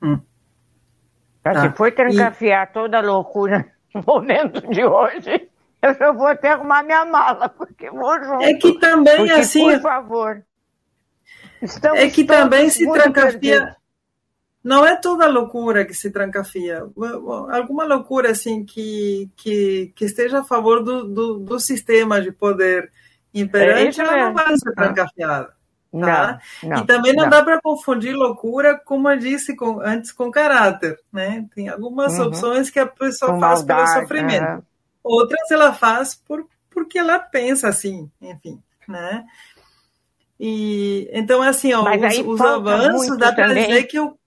Hum. 0.00 0.20
Tá. 1.42 1.62
Se 1.62 1.76
foi 1.76 1.90
trancafiar 1.90 2.68
e... 2.68 2.72
toda 2.72 2.98
a 2.98 3.00
loucura 3.00 3.66
no 3.92 4.02
momento 4.06 4.60
de 4.68 4.84
hoje, 4.84 5.48
eu 5.82 5.94
já 5.94 6.12
vou 6.12 6.26
até 6.26 6.50
arrumar 6.50 6.84
minha 6.84 7.04
mala, 7.04 7.48
porque 7.48 7.90
vou 7.90 8.22
junto. 8.22 8.42
É 8.42 8.54
que 8.54 8.78
também, 8.78 9.16
porque, 9.16 9.32
assim... 9.32 9.72
Por 9.72 9.80
favor. 9.80 10.44
Estamos 11.60 11.98
é 11.98 12.08
que 12.08 12.24
também 12.24 12.70
se 12.70 12.88
trancafia... 12.88 13.32
Perdidos 13.32 13.78
não 14.68 14.86
é 14.86 14.96
toda 14.96 15.26
loucura 15.26 15.82
que 15.82 15.94
se 15.94 16.10
trancafia. 16.10 16.86
Alguma 17.50 17.84
loucura 17.84 18.32
assim 18.32 18.66
que, 18.66 19.30
que, 19.34 19.94
que 19.96 20.04
esteja 20.04 20.40
a 20.40 20.44
favor 20.44 20.84
do, 20.84 21.04
do, 21.04 21.38
do 21.38 21.58
sistema 21.58 22.20
de 22.20 22.30
poder 22.30 22.92
imperante, 23.32 23.98
é 23.98 24.04
ela 24.04 24.26
não 24.26 24.34
vai 24.34 24.58
ser 24.58 24.74
trancafiada. 24.74 25.54
Tá? 25.90 26.38
Não, 26.62 26.68
não, 26.68 26.82
e 26.82 26.86
também 26.86 27.14
não, 27.14 27.24
não. 27.24 27.30
dá 27.30 27.42
para 27.42 27.62
confundir 27.62 28.14
loucura, 28.14 28.78
como 28.78 29.08
eu 29.08 29.16
disse 29.16 29.56
com, 29.56 29.80
antes, 29.80 30.12
com 30.12 30.30
caráter. 30.30 31.00
Né? 31.10 31.46
Tem 31.54 31.70
algumas 31.70 32.18
uhum. 32.18 32.26
opções 32.26 32.68
que 32.68 32.78
a 32.78 32.86
pessoa 32.86 33.32
com 33.32 33.40
faz 33.40 33.60
maldade, 33.60 33.90
pelo 33.90 34.02
sofrimento. 34.02 34.50
Uhum. 34.50 34.62
Outras 35.02 35.50
ela 35.50 35.72
faz 35.72 36.14
por, 36.14 36.46
porque 36.68 36.98
ela 36.98 37.18
pensa 37.18 37.68
assim, 37.68 38.10
enfim. 38.20 38.60
Né? 38.86 39.24
E, 40.38 41.08
então, 41.10 41.40
assim, 41.40 41.72
ó, 41.72 41.82
os, 41.82 42.18
os 42.18 42.40
avanços, 42.42 43.16
dá 43.16 43.32
para 43.32 43.54
dizer 43.54 43.84
que 43.84 43.98
o 43.98 44.18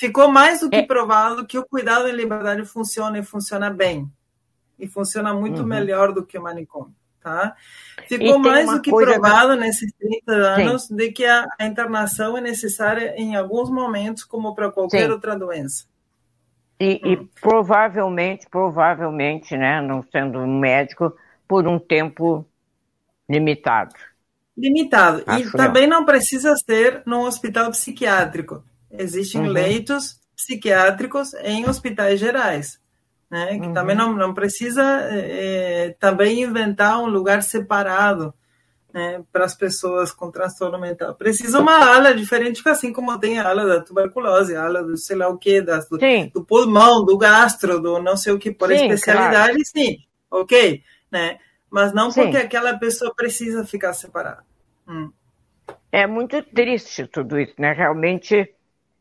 ficou 0.00 0.28
mais 0.28 0.60
do 0.60 0.70
que 0.70 0.76
é. 0.76 0.82
provado 0.82 1.46
que 1.46 1.58
o 1.58 1.64
cuidado 1.64 2.08
em 2.08 2.12
liberdade 2.12 2.64
funciona 2.64 3.18
e 3.18 3.22
funciona 3.22 3.68
bem. 3.68 4.10
E 4.78 4.88
funciona 4.88 5.34
muito 5.34 5.60
uhum. 5.60 5.66
melhor 5.66 6.10
do 6.14 6.24
que 6.24 6.38
o 6.38 6.42
manicômio. 6.42 6.94
Tá? 7.22 7.54
Ficou 8.08 8.38
mais 8.38 8.70
do 8.70 8.80
que 8.80 8.90
provado 8.90 9.54
nesses 9.56 9.92
30 9.92 10.32
anos 10.32 10.84
Sim. 10.84 10.96
de 10.96 11.12
que 11.12 11.26
a, 11.26 11.44
a, 11.58 11.66
internação 11.66 12.38
é 12.38 12.40
necessária 12.40 13.14
em 13.14 13.36
alguns 13.36 13.68
momentos, 13.68 14.24
como 14.24 14.54
para 14.54 14.70
qualquer 14.70 15.04
Sim. 15.04 15.10
outra 15.10 15.38
doença. 15.38 15.84
E, 16.80 16.98
hum. 17.04 17.12
e, 17.12 17.16
provavelmente, 17.38 18.46
provavelmente, 18.50 19.54
né, 19.54 19.82
não 19.82 20.02
sendo 20.10 20.38
um 20.38 20.58
médico, 20.58 21.14
por 21.46 21.68
um 21.68 21.78
tempo 21.78 22.46
limitado. 23.28 23.94
Limitado. 24.56 25.22
Acho 25.26 25.48
e 25.48 25.52
também 25.52 25.86
não 25.86 26.06
precisa 26.06 26.56
ser 26.56 27.02
num 27.04 27.20
hospital 27.20 27.70
psiquiátrico. 27.70 28.64
Existem 28.90 29.42
uhum. 29.42 29.48
leitos 29.48 30.20
psiquiátricos 30.36 31.34
em 31.34 31.68
hospitais 31.68 32.18
gerais 32.18 32.80
né? 33.30 33.58
Que 33.58 33.66
uhum. 33.66 33.72
também 33.72 33.94
não, 33.94 34.12
não 34.12 34.34
precisa 34.34 34.82
é, 34.82 35.94
também 36.00 36.42
inventar 36.42 36.98
um 36.98 37.06
lugar 37.06 37.42
separado 37.42 38.34
né, 38.92 39.22
para 39.32 39.44
as 39.44 39.54
pessoas 39.54 40.10
com 40.12 40.32
transtorno 40.32 40.78
mental. 40.80 41.14
Precisa 41.14 41.60
uma 41.60 41.94
ala 41.94 42.12
diferente, 42.12 42.60
assim 42.68 42.92
como 42.92 43.16
tem 43.20 43.38
a 43.38 43.48
ala 43.48 43.64
da 43.64 43.80
tuberculose, 43.80 44.56
a 44.56 44.64
ala 44.64 44.82
do 44.82 44.96
sei 44.96 45.16
lá 45.16 45.28
o 45.28 45.38
que, 45.38 45.62
das, 45.62 45.88
do, 45.88 45.96
do, 46.34 46.44
pulmão, 46.44 47.04
do 47.04 47.16
gastro, 47.16 47.80
do 47.80 48.02
não 48.02 48.16
sei 48.16 48.32
o 48.32 48.38
que, 48.38 48.50
por 48.50 48.68
sim, 48.68 48.74
especialidade, 48.74 49.52
claro. 49.52 49.64
sim, 49.64 49.98
ok, 50.28 50.82
né? 51.10 51.38
Mas 51.70 51.92
não 51.92 52.10
sim. 52.10 52.22
porque 52.22 52.36
aquela 52.36 52.76
pessoa 52.76 53.14
precisa 53.14 53.64
ficar 53.64 53.92
separada. 53.92 54.42
Hum. 54.88 55.12
É 55.92 56.04
muito 56.04 56.42
triste 56.42 57.06
tudo 57.06 57.38
isso, 57.38 57.54
né? 57.56 57.72
Realmente 57.72 58.52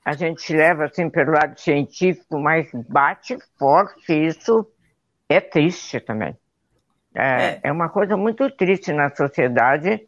a 0.04 0.14
gente 0.14 0.54
leva 0.54 0.86
assim 0.86 1.10
pelo 1.10 1.32
lado 1.32 1.60
científico, 1.60 2.40
mas 2.40 2.70
bate 2.88 3.38
forte, 3.58 4.14
isso 4.14 4.66
é 5.28 5.40
triste 5.40 6.00
também. 6.00 6.36
É, 7.16 7.22
é. 7.22 7.60
é 7.66 7.72
uma 7.72 7.90
coisa 7.90 8.16
muito 8.16 8.50
triste 8.52 8.94
na 8.94 9.14
sociedade 9.14 10.08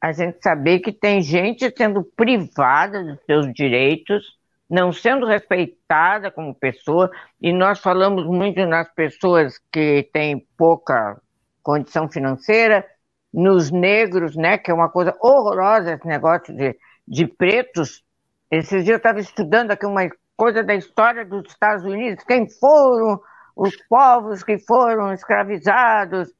a 0.00 0.12
gente 0.12 0.38
saber 0.42 0.78
que 0.78 0.92
tem 0.92 1.20
gente 1.20 1.70
sendo 1.76 2.02
privada 2.02 3.04
dos 3.04 3.22
seus 3.26 3.52
direitos, 3.52 4.38
não 4.68 4.92
sendo 4.92 5.26
respeitada 5.26 6.30
como 6.30 6.54
pessoa, 6.54 7.10
e 7.40 7.52
nós 7.52 7.80
falamos 7.80 8.24
muito 8.24 8.64
nas 8.64 8.90
pessoas 8.94 9.58
que 9.70 10.08
têm 10.12 10.46
pouca 10.56 11.20
condição 11.62 12.08
financeira, 12.08 12.86
nos 13.32 13.70
negros, 13.70 14.34
né, 14.34 14.56
que 14.56 14.70
é 14.70 14.74
uma 14.74 14.88
coisa 14.88 15.14
horrorosa 15.20 15.92
esse 15.92 16.06
negócio 16.06 16.56
de, 16.56 16.76
de 17.06 17.26
pretos 17.26 18.02
esses 18.50 18.84
dias 18.84 18.88
eu 18.88 18.96
estava 18.96 19.20
estudando 19.20 19.70
aqui 19.70 19.86
uma 19.86 20.08
coisa 20.36 20.62
da 20.62 20.74
história 20.74 21.24
dos 21.24 21.48
Estados 21.48 21.84
Unidos, 21.84 22.24
quem 22.24 22.48
foram 22.48 23.20
os 23.54 23.76
povos 23.88 24.42
que 24.42 24.58
foram 24.58 25.12
escravizados, 25.12 26.32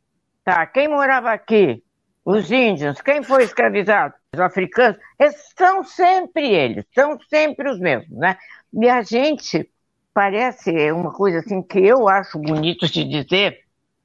tá? 0.45 0.67
Quem 0.67 0.89
morava 0.89 1.31
aqui? 1.31 1.83
Os 2.25 2.51
índios. 2.51 3.01
Quem 3.01 3.23
foi 3.23 3.45
escravizado? 3.45 4.15
Os 4.33 4.41
africanos. 4.41 4.99
Esses 5.19 5.53
são 5.57 5.85
sempre 5.85 6.49
eles, 6.51 6.85
são 6.95 7.19
sempre 7.29 7.71
os 7.71 7.79
mesmos, 7.79 8.17
né? 8.19 8.37
E 8.73 8.89
a 8.89 9.03
gente 9.03 9.69
parece 10.15 10.93
uma 10.93 11.13
coisa 11.13 11.39
assim 11.39 11.63
que 11.63 11.79
eu 11.79 12.09
acho 12.09 12.39
bonito 12.39 12.87
de 12.87 13.05
dizer, 13.05 13.61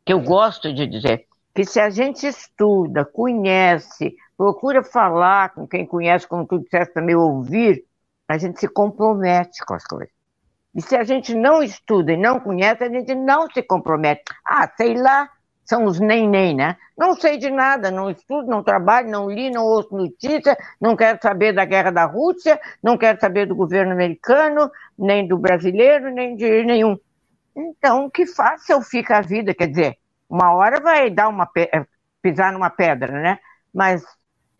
que 0.06 0.14
eu 0.14 0.20
gosto 0.20 0.74
de 0.74 0.88
dizer, 0.88 1.26
que 1.54 1.64
se 1.64 1.80
a 1.80 1.90
gente 1.90 2.28
estuda, 2.28 3.06
conhece, 3.06 4.16
procura 4.38 4.84
falar 4.84 5.54
com 5.54 5.68
quem 5.68 5.86
conhece, 5.86 6.28
como 6.28 6.46
tu 6.46 6.60
disseste 6.60 6.94
também, 6.94 7.16
ouvir, 7.16 7.84
a 8.28 8.38
gente 8.38 8.60
se 8.60 8.68
compromete 8.68 9.64
com 9.66 9.74
as 9.74 9.86
coisas. 9.86 10.14
E 10.76 10.82
se 10.82 10.96
a 10.96 11.04
gente 11.04 11.34
não 11.34 11.64
estuda 11.64 12.12
e 12.12 12.18
não 12.18 12.40
conhece, 12.40 12.84
a 12.84 12.90
gente 12.90 13.16
não 13.16 13.50
se 13.50 13.64
compromete. 13.64 14.24
Ah, 14.46 14.70
sei 14.76 14.96
lá, 14.96 15.30
são 15.64 15.86
os 15.86 16.00
nem-nem, 16.00 16.56
né? 16.56 16.76
Não 16.98 17.16
sei 17.16 17.38
de 17.38 17.50
nada, 17.50 17.90
não 17.90 18.10
estudo, 18.10 18.48
não 18.48 18.62
trabalho, 18.64 19.10
não 19.10 19.30
li, 19.30 19.50
não 19.50 19.64
ouço 19.64 19.96
notícia, 19.96 20.58
não 20.80 20.96
quero 20.96 21.18
saber 21.22 21.54
da 21.54 21.66
guerra 21.66 21.92
da 21.92 22.06
Rússia, 22.06 22.60
não 22.84 22.98
quero 22.98 23.20
saber 23.20 23.46
do 23.48 23.56
governo 23.56 23.94
americano, 23.94 24.70
nem 24.98 25.28
do 25.28 25.38
brasileiro, 25.38 26.12
nem 26.12 26.36
de 26.36 26.64
nenhum. 26.64 26.98
Então, 27.56 28.10
que 28.10 28.26
fácil 28.26 28.82
fica 28.82 29.18
a 29.18 29.22
vida, 29.22 29.54
quer 29.54 29.68
dizer, 29.68 29.98
uma 30.30 30.54
hora 30.54 30.82
vai 30.82 31.10
dar 31.10 31.30
uma 31.30 31.50
pisar 32.22 32.52
numa 32.52 32.70
pedra, 32.70 33.12
né? 33.14 33.40
Mas 33.74 34.04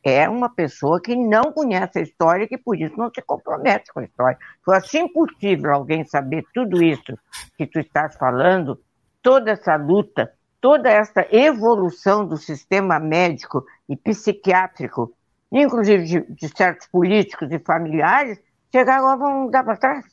é 0.06 0.30
uma 0.30 0.50
pessoa 0.50 1.02
que 1.02 1.16
não 1.16 1.52
conhece 1.52 1.98
a 1.98 2.02
história 2.04 2.44
e 2.44 2.48
que 2.48 2.60
por 2.60 2.80
isso 2.80 2.96
não 2.96 3.10
se 3.14 3.22
compromete 3.24 3.92
com 3.92 4.00
a 4.00 4.04
história. 4.04 4.38
Foi 4.64 4.78
assim 4.78 5.00
impossível 5.00 5.74
alguém 5.74 6.06
saber 6.06 6.46
tudo 6.54 6.84
isso 6.84 7.18
que 7.58 7.66
tu 7.66 7.80
estás 7.80 8.16
falando, 8.16 8.80
toda 9.22 9.52
essa 9.52 9.76
luta, 9.76 10.32
toda 10.62 10.90
essa 10.90 11.26
evolução 11.32 12.26
do 12.26 12.38
sistema 12.38 13.00
médico 13.00 13.66
e 13.90 13.98
psiquiátrico, 13.98 15.12
inclusive 15.52 16.04
de, 16.06 16.22
de 16.22 16.56
certos 16.56 16.88
políticos 16.88 17.52
e 17.52 17.58
familiares, 17.58 18.40
chegar 18.72 18.98
agora 18.98 19.18
vão 19.18 19.50
dar 19.50 19.64
para 19.64 19.78
trás. 19.78 20.06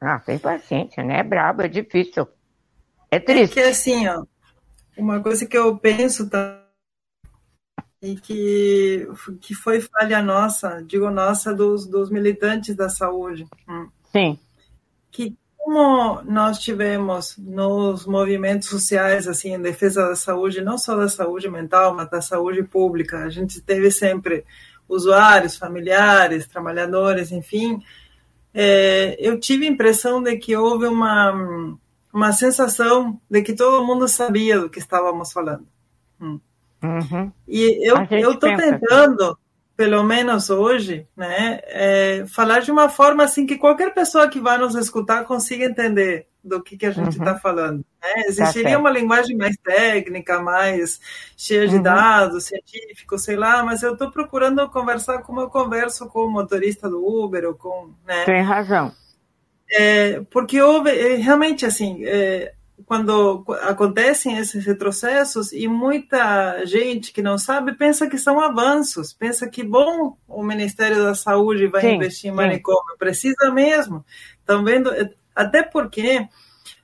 Ah, 0.00 0.18
tem 0.18 0.40
paciência, 0.40 1.04
né? 1.04 1.20
É 1.20 1.22
brabo, 1.22 1.62
é 1.62 1.68
difícil. 1.68 2.26
É 3.10 3.20
triste. 3.20 3.60
É 3.60 3.62
que 3.62 3.68
assim, 3.68 4.08
ó, 4.08 4.24
uma 4.98 5.22
coisa 5.22 5.46
que 5.46 5.56
eu 5.56 5.78
penso 5.78 6.28
também 6.28 6.63
e 8.04 8.16
que, 8.16 9.08
que 9.40 9.54
foi 9.54 9.80
falha 9.80 10.22
nossa, 10.22 10.82
digo 10.86 11.10
nossa, 11.10 11.54
dos, 11.54 11.86
dos 11.86 12.10
militantes 12.10 12.76
da 12.76 12.90
saúde. 12.90 13.46
Hum. 13.66 13.88
Sim. 14.12 14.38
Que 15.10 15.34
como 15.56 16.20
nós 16.22 16.58
tivemos 16.58 17.38
nos 17.38 18.04
movimentos 18.04 18.68
sociais, 18.68 19.26
assim, 19.26 19.54
em 19.54 19.62
defesa 19.62 20.06
da 20.08 20.14
saúde, 20.14 20.60
não 20.60 20.76
só 20.76 20.94
da 20.94 21.08
saúde 21.08 21.48
mental, 21.48 21.94
mas 21.94 22.10
da 22.10 22.20
saúde 22.20 22.62
pública, 22.62 23.24
a 23.24 23.30
gente 23.30 23.62
teve 23.62 23.90
sempre 23.90 24.44
usuários, 24.86 25.56
familiares, 25.56 26.46
trabalhadores, 26.46 27.32
enfim, 27.32 27.82
é, 28.52 29.16
eu 29.18 29.40
tive 29.40 29.66
a 29.66 29.70
impressão 29.70 30.22
de 30.22 30.36
que 30.36 30.54
houve 30.54 30.86
uma, 30.86 31.78
uma 32.12 32.32
sensação 32.32 33.18
de 33.30 33.40
que 33.40 33.54
todo 33.54 33.86
mundo 33.86 34.06
sabia 34.06 34.60
do 34.60 34.68
que 34.68 34.78
estávamos 34.78 35.32
falando. 35.32 35.66
Hum. 36.20 36.38
Uhum. 36.84 37.32
E 37.48 37.88
eu 37.88 38.32
estou 38.32 38.56
tentando, 38.56 39.38
pelo 39.76 40.02
menos 40.04 40.50
hoje, 40.50 41.06
né, 41.16 41.60
é, 41.64 42.24
falar 42.28 42.60
de 42.60 42.70
uma 42.70 42.88
forma 42.88 43.24
assim 43.24 43.46
que 43.46 43.56
qualquer 43.56 43.94
pessoa 43.94 44.28
que 44.28 44.40
vai 44.40 44.58
nos 44.58 44.74
escutar 44.74 45.24
consiga 45.24 45.64
entender 45.64 46.26
do 46.44 46.62
que, 46.62 46.76
que 46.76 46.84
a 46.84 46.90
gente 46.90 47.16
está 47.16 47.32
uhum. 47.32 47.38
falando. 47.38 47.78
Né? 47.78 48.12
Tá 48.12 48.28
Existiria 48.28 48.72
tá 48.72 48.78
uma 48.78 48.90
linguagem 48.90 49.34
mais 49.34 49.56
técnica, 49.56 50.40
mais 50.40 51.00
cheia 51.36 51.66
de 51.66 51.76
uhum. 51.76 51.82
dados, 51.82 52.44
científicos, 52.44 53.24
sei 53.24 53.36
lá, 53.36 53.64
mas 53.64 53.82
eu 53.82 53.94
estou 53.94 54.10
procurando 54.10 54.68
conversar 54.68 55.22
como 55.22 55.40
eu 55.40 55.48
converso 55.48 56.06
com 56.06 56.26
o 56.26 56.30
motorista 56.30 56.88
do 56.88 57.02
Uber 57.02 57.46
ou 57.46 57.54
com. 57.54 57.94
Né? 58.06 58.24
Tem 58.26 58.42
razão. 58.42 58.92
É, 59.70 60.20
porque 60.30 60.60
houve, 60.60 60.90
é, 60.90 61.16
realmente, 61.16 61.64
assim, 61.64 62.04
é, 62.04 62.52
quando 62.86 63.44
acontecem 63.62 64.38
esses 64.38 64.64
retrocessos 64.64 65.52
e 65.52 65.66
muita 65.68 66.64
gente 66.64 67.12
que 67.12 67.22
não 67.22 67.38
sabe 67.38 67.72
pensa 67.74 68.08
que 68.08 68.18
são 68.18 68.40
avanços, 68.40 69.12
pensa 69.12 69.48
que 69.48 69.62
bom 69.62 70.16
o 70.28 70.42
Ministério 70.42 71.02
da 71.02 71.14
Saúde 71.14 71.66
vai 71.66 71.80
sim, 71.80 71.94
investir 71.94 72.30
em 72.30 72.34
manicômio, 72.34 72.92
sim. 72.92 72.98
precisa 72.98 73.50
mesmo. 73.50 74.04
Estão 74.38 74.64
vendo, 74.64 74.90
até 75.34 75.62
porque 75.62 76.28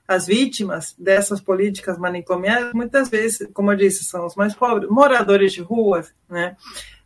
as 0.08 0.26
vítimas 0.26 0.94
dessas 0.98 1.40
políticas 1.40 1.96
manicomiais 1.96 2.72
muitas 2.72 3.08
vezes, 3.08 3.48
como 3.54 3.70
eu 3.70 3.76
disse, 3.76 4.04
são 4.04 4.26
os 4.26 4.34
mais 4.34 4.54
pobres, 4.54 4.90
moradores 4.90 5.52
de 5.52 5.60
ruas, 5.60 6.12
né? 6.28 6.56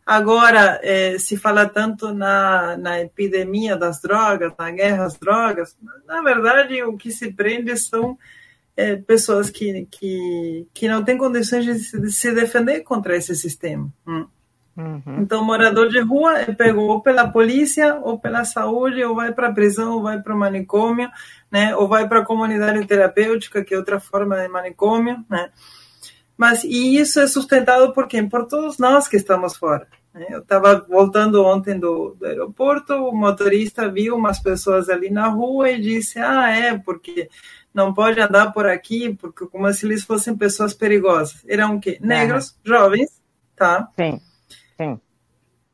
Agora, 0.05 0.79
eh, 0.83 1.17
se 1.17 1.35
fala 1.35 1.67
tanto 1.67 2.13
na, 2.13 2.77
na 2.77 3.01
epidemia 3.01 3.75
das 3.75 3.99
drogas, 3.99 4.53
na 4.57 4.69
guerra 4.69 5.05
às 5.05 5.17
drogas, 5.17 5.75
na 6.05 6.21
verdade, 6.21 6.83
o 6.83 6.95
que 6.95 7.11
se 7.11 7.33
prende 7.33 7.75
são 7.75 8.15
é, 8.77 8.95
pessoas 8.95 9.49
que, 9.49 9.87
que, 9.89 10.67
que 10.73 10.87
não 10.87 11.03
têm 11.03 11.17
condições 11.17 11.65
de 11.65 11.79
se, 11.79 11.99
de 11.99 12.11
se 12.11 12.31
defender 12.33 12.81
contra 12.81 13.15
esse 13.15 13.35
sistema. 13.35 13.91
Hum. 14.07 14.25
Uhum. 14.77 15.21
Então, 15.21 15.43
morador 15.43 15.87
de 15.87 16.01
rua 16.01 16.37
é 16.41 16.51
pego 16.51 16.81
ou 16.81 17.01
pela 17.01 17.29
polícia, 17.29 17.95
ou 17.95 18.19
pela 18.19 18.43
saúde, 18.43 19.01
ou 19.05 19.15
vai 19.15 19.31
para 19.31 19.47
a 19.47 19.53
prisão, 19.53 19.93
ou 19.93 20.03
vai 20.03 20.21
para 20.21 20.35
o 20.35 20.37
manicômio, 20.37 21.09
né? 21.49 21.73
ou 21.77 21.87
vai 21.87 22.07
para 22.09 22.19
a 22.19 22.25
comunidade 22.25 22.85
terapêutica, 22.85 23.63
que 23.63 23.73
é 23.73 23.77
outra 23.77 24.01
forma 24.01 24.35
de 24.35 24.49
manicômio. 24.49 25.23
Né? 25.29 25.49
Mas, 26.35 26.65
e 26.65 26.97
isso 26.97 27.21
é 27.21 27.27
sustentado 27.27 27.93
por 27.93 28.05
quem? 28.07 28.27
Por 28.27 28.47
todos 28.47 28.77
nós 28.77 29.07
que 29.07 29.15
estamos 29.15 29.55
fora. 29.55 29.87
Né? 30.13 30.25
Eu 30.29 30.39
estava 30.39 30.85
voltando 30.89 31.41
ontem 31.45 31.79
do, 31.79 32.13
do 32.19 32.25
aeroporto, 32.25 32.93
o 32.95 33.15
motorista 33.15 33.89
viu 33.89 34.17
umas 34.17 34.39
pessoas 34.39 34.89
ali 34.89 35.09
na 35.09 35.27
rua 35.27 35.71
e 35.71 35.81
disse: 35.81 36.19
Ah, 36.19 36.49
é, 36.49 36.77
porque 36.77 37.29
não 37.75 37.93
pode 37.93 38.21
andar 38.21 38.53
por 38.53 38.65
aqui, 38.65 39.13
porque 39.19 39.45
como 39.47 39.71
se 39.73 39.85
eles 39.85 40.05
fossem 40.05 40.35
pessoas 40.35 40.73
perigosas. 40.73 41.43
Eram 41.45 41.75
o 41.75 41.79
quê? 41.81 41.99
Negros, 42.01 42.51
uhum. 42.51 42.55
jovens, 42.63 43.21
tá? 43.53 43.89
Sim, 43.99 44.21
sim. 44.77 44.99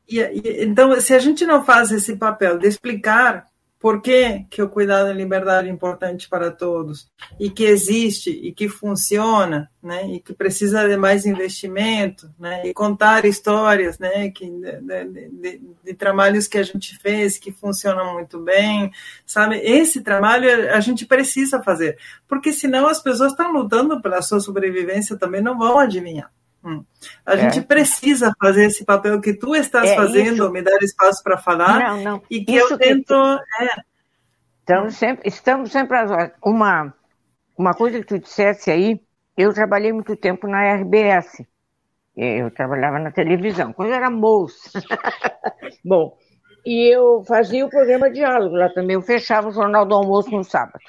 E, 0.09 0.19
e, 0.19 0.65
então, 0.65 0.99
se 0.99 1.13
a 1.13 1.19
gente 1.19 1.45
não 1.45 1.63
faz 1.63 1.91
esse 1.91 2.15
papel 2.15 2.57
de 2.57 2.67
explicar 2.67 3.45
por 3.81 3.99
que, 3.99 4.45
que 4.47 4.61
o 4.61 4.69
cuidado 4.69 5.09
em 5.09 5.17
liberdade 5.17 5.67
é 5.67 5.71
importante 5.71 6.29
para 6.29 6.51
todos 6.51 7.09
e 7.39 7.49
que 7.49 7.63
existe 7.63 8.29
e 8.29 8.53
que 8.53 8.69
funciona, 8.69 9.71
né, 9.81 10.05
e 10.07 10.19
que 10.19 10.33
precisa 10.33 10.87
de 10.87 10.95
mais 10.95 11.25
investimento, 11.25 12.31
né, 12.37 12.61
e 12.63 12.73
contar 12.75 13.25
histórias, 13.25 13.97
né, 13.97 14.29
que 14.29 14.47
de, 14.47 14.81
de, 14.81 15.61
de, 15.83 15.93
trabalhos 15.95 16.47
que 16.47 16.59
a 16.59 16.63
gente 16.63 16.95
fez 16.99 17.39
que 17.39 17.51
funcionam 17.51 18.13
muito 18.13 18.39
bem, 18.39 18.91
sabe? 19.25 19.57
Esse 19.57 20.01
trabalho 20.01 20.71
a 20.71 20.79
gente 20.79 21.07
precisa 21.07 21.63
fazer, 21.63 21.97
porque 22.27 22.53
senão 22.53 22.87
as 22.87 23.01
pessoas 23.01 23.31
estão 23.31 23.51
lutando 23.51 23.99
pela 23.99 24.21
sua 24.21 24.39
sobrevivência 24.39 25.17
também 25.17 25.41
não 25.41 25.57
vão 25.57 25.79
adivinhar. 25.79 26.31
Hum. 26.63 26.83
A 27.25 27.33
é. 27.33 27.37
gente 27.37 27.61
precisa 27.61 28.31
fazer 28.39 28.65
esse 28.65 28.85
papel 28.85 29.19
que 29.19 29.33
tu 29.33 29.55
estás 29.55 29.89
é 29.89 29.95
fazendo, 29.95 30.43
isso. 30.43 30.51
me 30.51 30.61
dar 30.61 30.77
espaço 30.81 31.23
para 31.23 31.37
falar, 31.37 31.79
não, 31.79 32.03
não. 32.03 32.21
e 32.29 32.43
que 32.45 32.55
isso 32.55 32.73
eu 32.73 32.77
tento. 32.77 33.07
Que... 33.07 33.63
É. 33.63 33.91
Estamos 34.59 34.95
sempre, 34.95 35.27
estamos 35.27 35.71
sempre 35.71 35.97
uma 36.43 36.93
uma 37.61 37.73
coisa 37.73 37.99
que 37.99 38.05
tu 38.05 38.19
dissesse 38.19 38.71
aí. 38.71 38.99
Eu 39.37 39.53
trabalhei 39.53 39.93
muito 39.93 40.15
tempo 40.15 40.47
na 40.47 40.75
RBS. 40.75 41.43
Eu 42.15 42.51
trabalhava 42.51 42.99
na 42.99 43.11
televisão, 43.11 43.71
quando 43.71 43.89
eu 43.89 43.95
era 43.95 44.09
moça. 44.09 44.79
Bom, 45.85 46.17
e 46.65 46.93
eu 46.93 47.23
fazia 47.25 47.65
o 47.65 47.69
programa 47.69 48.09
Diálogo 48.11 48.55
lá 48.55 48.69
também. 48.69 48.95
Eu 48.95 49.01
fechava 49.01 49.47
o 49.47 49.53
Jornal 49.53 49.85
do 49.85 49.95
Almoço 49.95 50.29
no 50.31 50.43
sábado. 50.43 50.83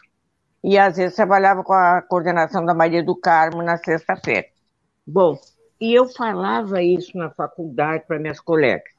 E 0.65 0.79
às 0.79 0.97
vezes 0.97 1.17
trabalhava 1.17 1.63
com 1.63 1.73
a 1.73 2.03
coordenação 2.03 2.65
da 2.65 2.75
Maria 2.75 3.05
do 3.05 3.17
Carmo 3.17 3.63
na 3.63 3.77
sexta-feira. 3.77 4.47
Bom, 5.07 5.39
e 5.83 5.93
eu 5.93 6.09
falava 6.09 6.81
isso 6.81 7.19
na 7.19 7.29
faculdade 7.29 8.05
para 8.07 8.17
minhas 8.17 8.39
colegas. 8.39 8.93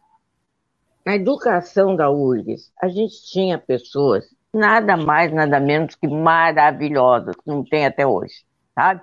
Na 1.06 1.16
educação 1.16 1.96
da 1.96 2.12
URGS, 2.12 2.74
a 2.82 2.90
gente 2.90 3.26
tinha 3.26 3.58
pessoas 3.58 4.26
nada 4.54 4.98
mais, 4.98 5.32
nada 5.32 5.62
menos 5.62 5.96
que 5.96 6.10
maravilhosas, 6.10 7.38
que 7.38 7.48
não 7.48 7.64
tem 7.64 7.86
até 7.86 8.06
hoje, 8.06 8.44
sabe? 8.76 9.02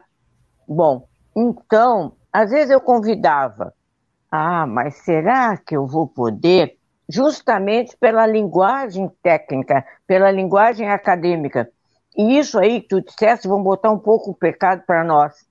Bom, 0.69 1.09
então, 1.35 2.13
às 2.31 2.51
vezes 2.51 2.69
eu 2.69 2.83
convidava, 2.83 3.73
ah, 4.31 4.67
mas 4.67 4.97
será 4.97 5.57
que 5.57 5.75
eu 5.75 5.87
vou 5.87 6.07
poder? 6.07 6.77
Justamente 7.09 7.97
pela 7.97 8.27
linguagem 8.27 9.11
técnica, 9.23 9.87
pela 10.07 10.31
linguagem 10.31 10.87
acadêmica. 10.87 11.67
E 12.15 12.39
isso 12.39 12.59
aí 12.59 12.83
que 12.83 12.89
tu 12.89 13.01
disseste, 13.01 13.49
vamos 13.49 13.65
botar 13.65 13.91
um 13.91 13.99
pouco 13.99 14.33
o 14.33 14.37
pecado 14.37 14.83
para 14.87 15.03
nós. 15.03 15.49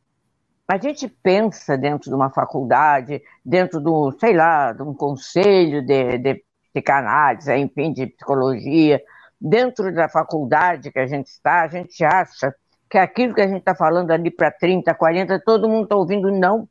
A 0.69 0.77
gente 0.77 1.07
pensa 1.07 1.75
dentro 1.75 2.11
de 2.11 2.15
uma 2.15 2.29
faculdade, 2.29 3.23
dentro 3.43 3.81
do, 3.81 4.11
sei 4.19 4.35
lá, 4.35 4.71
de 4.71 4.83
um 4.83 4.93
conselho 4.93 5.83
de, 5.83 6.19
de 6.19 6.43
psicanálise, 6.71 7.51
enfim, 7.55 7.91
de 7.91 8.05
psicologia, 8.05 9.01
dentro 9.41 9.91
da 9.91 10.07
faculdade 10.07 10.91
que 10.91 10.99
a 10.99 11.07
gente 11.07 11.25
está, 11.25 11.63
a 11.63 11.67
gente 11.67 12.03
acha 12.03 12.53
que 12.87 12.99
aquilo 12.99 13.33
que 13.33 13.41
a 13.41 13.47
gente 13.47 13.61
está 13.61 13.73
falando 13.73 14.11
ali 14.11 14.29
para 14.29 14.51
30, 14.51 14.93
40, 14.93 15.41
todo 15.43 15.67
mundo 15.67 15.85
está 15.85 15.95
ouvindo, 15.95 16.29
não. 16.29 16.69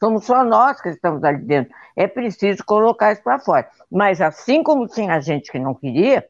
Somos 0.00 0.24
só 0.24 0.42
nós 0.42 0.80
que 0.80 0.88
estamos 0.88 1.22
ali 1.22 1.44
dentro. 1.44 1.72
É 1.94 2.08
preciso 2.08 2.64
colocar 2.64 3.12
isso 3.12 3.22
para 3.22 3.38
fora. 3.38 3.68
Mas 3.88 4.20
assim 4.20 4.60
como 4.60 4.88
tinha 4.88 5.20
gente 5.20 5.52
que 5.52 5.58
não 5.60 5.72
queria, 5.72 6.26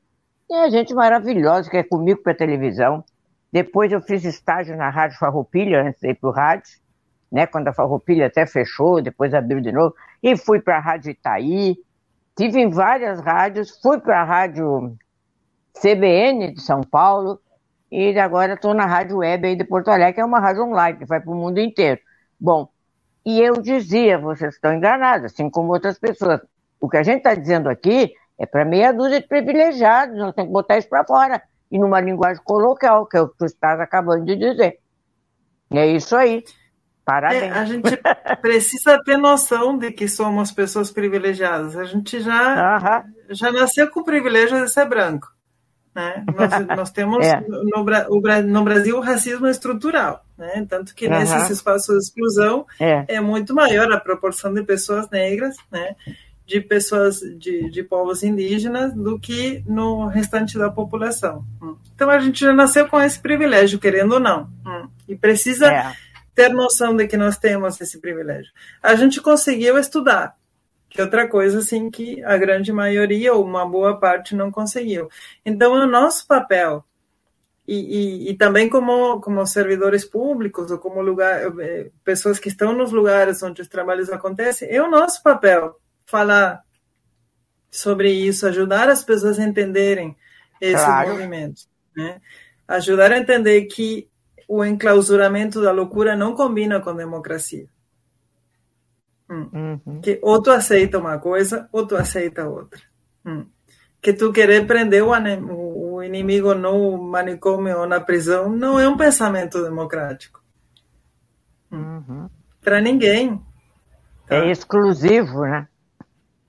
tem 0.46 0.70
gente 0.70 0.92
maravilhosa 0.92 1.70
que 1.70 1.78
é 1.78 1.82
comigo 1.82 2.22
para 2.22 2.34
televisão. 2.34 3.02
Depois 3.50 3.90
eu 3.90 4.02
fiz 4.02 4.22
estágio 4.22 4.76
na 4.76 4.90
Rádio 4.90 5.18
Farroupilha, 5.18 5.82
antes 5.82 5.98
de 5.98 6.10
ir 6.10 6.14
para 6.14 6.28
o 6.28 6.32
rádio 6.32 6.84
né, 7.30 7.46
quando 7.46 7.68
a 7.68 7.72
Farroupilha 7.72 8.26
até 8.26 8.46
fechou, 8.46 9.02
depois 9.02 9.34
abriu 9.34 9.60
de 9.60 9.72
novo, 9.72 9.94
e 10.22 10.36
fui 10.36 10.60
para 10.60 10.76
a 10.76 10.80
Rádio 10.80 11.10
Itaí, 11.10 11.76
tive 12.36 12.60
em 12.60 12.70
várias 12.70 13.20
rádios, 13.20 13.78
fui 13.82 13.98
para 13.98 14.20
a 14.20 14.24
Rádio 14.24 14.96
CBN 15.80 16.52
de 16.52 16.60
São 16.60 16.80
Paulo, 16.80 17.40
e 17.90 18.18
agora 18.18 18.54
estou 18.54 18.74
na 18.74 18.84
Rádio 18.84 19.18
Web 19.18 19.46
aí 19.46 19.56
de 19.56 19.64
Porto 19.64 19.88
Alegre, 19.88 20.14
que 20.14 20.20
é 20.20 20.24
uma 20.24 20.40
rádio 20.40 20.64
online, 20.64 20.98
que 20.98 21.04
vai 21.04 21.20
para 21.20 21.30
o 21.30 21.36
mundo 21.36 21.58
inteiro. 21.58 22.00
Bom, 22.38 22.68
e 23.24 23.40
eu 23.40 23.54
dizia, 23.60 24.18
vocês 24.18 24.54
estão 24.54 24.74
enganados, 24.74 25.32
assim 25.32 25.48
como 25.48 25.72
outras 25.72 25.98
pessoas. 25.98 26.40
O 26.80 26.88
que 26.88 26.96
a 26.96 27.02
gente 27.02 27.18
está 27.18 27.34
dizendo 27.34 27.68
aqui 27.68 28.12
é 28.38 28.44
para 28.44 28.64
meia 28.64 28.92
dúzia 28.92 29.20
de 29.20 29.26
privilegiados, 29.26 30.16
nós 30.16 30.34
temos 30.34 30.48
que 30.48 30.52
botar 30.52 30.78
isso 30.78 30.88
para 30.88 31.04
fora, 31.04 31.42
e 31.70 31.78
numa 31.78 32.00
linguagem 32.00 32.42
coloquial, 32.44 33.06
que 33.06 33.16
é 33.16 33.22
o 33.22 33.28
que 33.28 33.38
tu 33.38 33.46
estás 33.46 33.80
acabando 33.80 34.24
de 34.24 34.36
dizer. 34.36 34.78
E 35.70 35.78
é 35.78 35.86
isso 35.86 36.14
aí. 36.16 36.44
Parabéns. 37.06 37.42
É, 37.44 37.50
a 37.50 37.64
gente 37.64 37.96
precisa 38.42 39.00
ter 39.04 39.16
noção 39.16 39.78
de 39.78 39.92
que 39.92 40.08
somos 40.08 40.50
pessoas 40.50 40.90
privilegiadas. 40.90 41.76
A 41.76 41.84
gente 41.84 42.18
já, 42.18 43.04
já 43.30 43.52
nasceu 43.52 43.88
com 43.88 44.00
o 44.00 44.04
privilégio 44.04 44.60
de 44.60 44.68
ser 44.68 44.86
branco. 44.86 45.32
Né? 45.94 46.24
Nós, 46.36 46.76
nós 46.76 46.90
temos 46.90 47.22
é. 47.24 47.40
no, 47.46 47.84
no, 48.48 48.64
Brasil 48.64 48.98
o 48.98 49.00
racismo 49.00 49.46
estrutural, 49.46 50.26
né? 50.36 50.66
tanto 50.68 50.96
que 50.96 51.08
nesses 51.08 51.48
espaços 51.48 51.96
de 51.96 52.04
exclusão 52.04 52.66
é. 52.80 53.04
é. 53.06 53.20
muito 53.20 53.54
maior 53.54 53.90
a 53.92 54.00
proporção 54.00 54.52
de 54.52 54.64
pessoas 54.64 55.08
negras, 55.08 55.54
né? 55.70 55.94
de 56.44 56.60
pessoas 56.60 57.20
de, 57.20 57.70
de 57.70 57.82
povos 57.84 58.24
indígenas, 58.24 58.92
do 58.92 59.18
que 59.18 59.62
no 59.64 60.06
restante 60.06 60.58
da 60.58 60.70
população. 60.70 61.44
Então 61.94 62.10
a 62.10 62.18
gente 62.18 62.40
já 62.40 62.52
nasceu 62.52 62.88
com 62.88 63.00
esse 63.00 63.18
privilégio, 63.18 63.78
querendo 63.78 64.14
ou 64.14 64.20
não, 64.20 64.48
e 65.08 65.14
precisa 65.16 65.72
é 65.72 65.94
ter 66.36 66.50
noção 66.50 66.94
de 66.94 67.08
que 67.08 67.16
nós 67.16 67.38
temos 67.38 67.80
esse 67.80 67.98
privilégio. 67.98 68.52
A 68.82 68.94
gente 68.94 69.22
conseguiu 69.22 69.78
estudar, 69.78 70.36
que 70.90 71.00
é 71.00 71.04
outra 71.04 71.26
coisa 71.26 71.60
assim 71.60 71.90
que 71.90 72.22
a 72.22 72.36
grande 72.36 72.70
maioria 72.70 73.32
ou 73.32 73.42
uma 73.42 73.66
boa 73.66 73.98
parte 73.98 74.36
não 74.36 74.52
conseguiu. 74.52 75.08
Então, 75.44 75.74
é 75.74 75.84
o 75.84 75.88
nosso 75.88 76.26
papel 76.26 76.84
e, 77.66 77.74
e, 77.74 78.30
e, 78.30 78.34
também 78.34 78.68
como, 78.68 79.18
como 79.20 79.44
servidores 79.46 80.04
públicos 80.04 80.70
ou 80.70 80.78
como 80.78 81.00
lugar, 81.00 81.40
eh, 81.60 81.90
pessoas 82.04 82.38
que 82.38 82.48
estão 82.48 82.72
nos 82.72 82.92
lugares 82.92 83.42
onde 83.42 83.62
os 83.62 83.66
trabalhos 83.66 84.08
acontecem, 84.10 84.68
é 84.70 84.80
o 84.80 84.90
nosso 84.90 85.20
papel 85.22 85.80
falar 86.04 86.62
sobre 87.68 88.10
isso, 88.12 88.46
ajudar 88.46 88.88
as 88.88 89.02
pessoas 89.02 89.38
a 89.38 89.44
entenderem 89.44 90.16
esse 90.60 90.84
claro. 90.84 91.10
movimento, 91.10 91.62
né? 91.96 92.20
ajudar 92.68 93.10
a 93.10 93.18
entender 93.18 93.62
que 93.62 94.08
o 94.48 94.64
enclausuramento 94.64 95.60
da 95.60 95.72
loucura 95.72 96.16
não 96.16 96.34
combina 96.34 96.80
com 96.80 96.94
democracia. 96.94 97.66
Hum. 99.28 99.80
Uhum. 99.86 100.00
Que 100.00 100.20
ou 100.22 100.40
tu 100.40 100.50
aceita 100.50 100.98
uma 100.98 101.18
coisa 101.18 101.68
ou 101.72 101.86
tu 101.86 101.96
aceita 101.96 102.48
outra. 102.48 102.80
Hum. 103.24 103.46
Que 104.00 104.12
tu 104.12 104.32
querer 104.32 104.66
prender 104.66 105.02
o, 105.02 105.94
o 105.94 106.02
inimigo 106.02 106.54
no 106.54 106.96
manicômio 106.96 107.78
ou 107.78 107.86
na 107.86 108.00
prisão 108.00 108.48
não 108.48 108.78
é 108.78 108.88
um 108.88 108.96
pensamento 108.96 109.62
democrático. 109.62 110.42
Hum. 111.72 112.02
Uhum. 112.08 112.30
Para 112.62 112.80
ninguém. 112.80 113.40
Tá? 114.28 114.36
É 114.36 114.50
exclusivo, 114.50 115.42
né? 115.42 115.68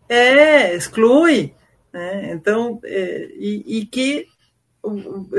É, 0.09 0.75
exclui. 0.75 1.53
Né? 1.91 2.31
Então, 2.31 2.79
é, 2.83 3.27
e, 3.35 3.79
e 3.79 3.85
que 3.85 4.27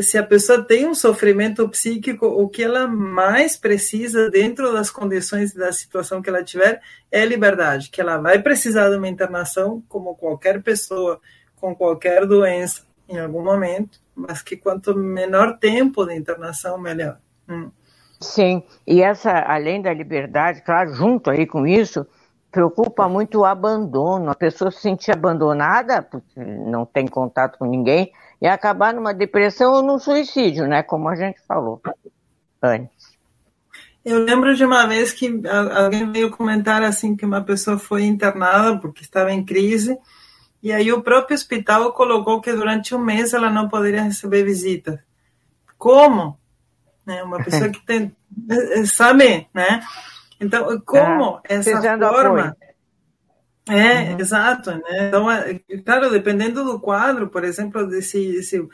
se 0.03 0.19
a 0.19 0.23
pessoa 0.23 0.63
tem 0.63 0.87
um 0.87 0.95
sofrimento 0.95 1.69
psíquico, 1.69 2.27
o 2.27 2.49
que 2.49 2.63
ela 2.63 2.87
mais 2.87 3.57
precisa 3.57 4.31
dentro 4.31 4.73
das 4.73 4.91
condições 4.91 5.55
da 5.55 5.73
situação 5.73 6.21
que 6.21 6.29
ela 6.29 6.43
tiver 6.43 6.81
é 7.11 7.25
liberdade, 7.25 7.91
que 7.91 8.01
ela 8.01 8.19
vai 8.19 8.41
precisar 8.41 8.91
de 8.91 8.97
uma 8.97 9.09
internação 9.09 9.83
como 9.89 10.15
qualquer 10.15 10.63
pessoa 10.63 11.21
com 11.57 11.75
qualquer 11.75 12.27
doença 12.27 12.83
em 13.09 13.19
algum 13.19 13.43
momento, 13.43 13.99
mas 14.15 14.43
que 14.43 14.57
quanto 14.57 14.95
menor 14.95 15.59
tempo 15.59 16.05
de 16.05 16.15
internação, 16.15 16.79
melhor. 16.79 17.19
Hum. 17.49 17.71
Sim, 18.21 18.63
e 18.87 19.01
essa, 19.01 19.31
além 19.31 19.81
da 19.81 19.93
liberdade, 19.93 20.63
claro, 20.63 20.93
junto 20.93 21.31
aí 21.31 21.47
com 21.47 21.67
isso, 21.67 22.07
preocupa 22.51 23.09
muito 23.09 23.41
o 23.41 23.45
abandono, 23.45 24.31
a 24.31 24.35
pessoa 24.35 24.71
se 24.71 24.81
sentir 24.81 25.13
abandonada, 25.13 26.03
porque 26.03 26.41
não 26.41 26.85
tem 26.85 27.07
contato 27.07 27.59
com 27.59 27.65
ninguém, 27.65 28.13
e 28.41 28.47
acabar 28.47 28.95
numa 28.95 29.13
depressão 29.13 29.73
ou 29.73 29.83
num 29.83 29.99
suicídio, 29.99 30.67
né? 30.67 30.83
Como 30.83 31.09
a 31.09 31.17
gente 31.17 31.41
falou 31.47 31.81
antes. 32.63 33.19
Eu 34.05 34.25
lembro 34.25 34.55
de 34.55 34.65
uma 34.65 34.87
vez 34.87 35.13
que 35.13 35.43
alguém 35.75 36.11
veio 36.11 36.31
comentar 36.31 36.83
assim 36.83 37.17
que 37.17 37.27
uma 37.27 37.43
pessoa 37.43 37.79
foi 37.79 38.05
internada 38.05 38.79
porque 38.79 39.03
estava 39.03 39.33
em 39.33 39.45
crise 39.45 39.99
e 40.63 40.73
aí 40.73 40.93
o 40.93 41.03
próprio 41.03 41.35
hospital 41.35 41.93
colocou 41.93 42.41
que 42.41 42.53
durante 42.53 42.95
um 42.95 42.99
mês 42.99 43.33
ela 43.33 43.51
não 43.51 43.69
poderia 43.69 44.03
receber 44.03 44.45
visita. 44.45 45.05
Como? 45.77 46.39
Né? 47.07 47.23
Uma 47.23 47.43
pessoa 47.45 47.69
que 47.69 47.85
tem, 47.85 48.15
sabe, 48.87 49.47
né? 49.53 49.81
Então, 50.41 50.81
como 50.81 51.37
ah, 51.37 51.43
essa 51.45 51.81
forma 51.81 52.41
apoio. 52.41 52.68
É, 53.69 54.13
uhum. 54.13 54.21
exato, 54.21 54.71
né? 54.73 55.09
Então, 55.09 55.31
é, 55.31 55.59
claro, 55.85 56.11
dependendo 56.11 56.65
do 56.65 56.81
quadro, 56.81 57.29
por 57.29 57.45
exemplo, 57.45 57.91
se, 58.03 58.43
se 58.43 58.67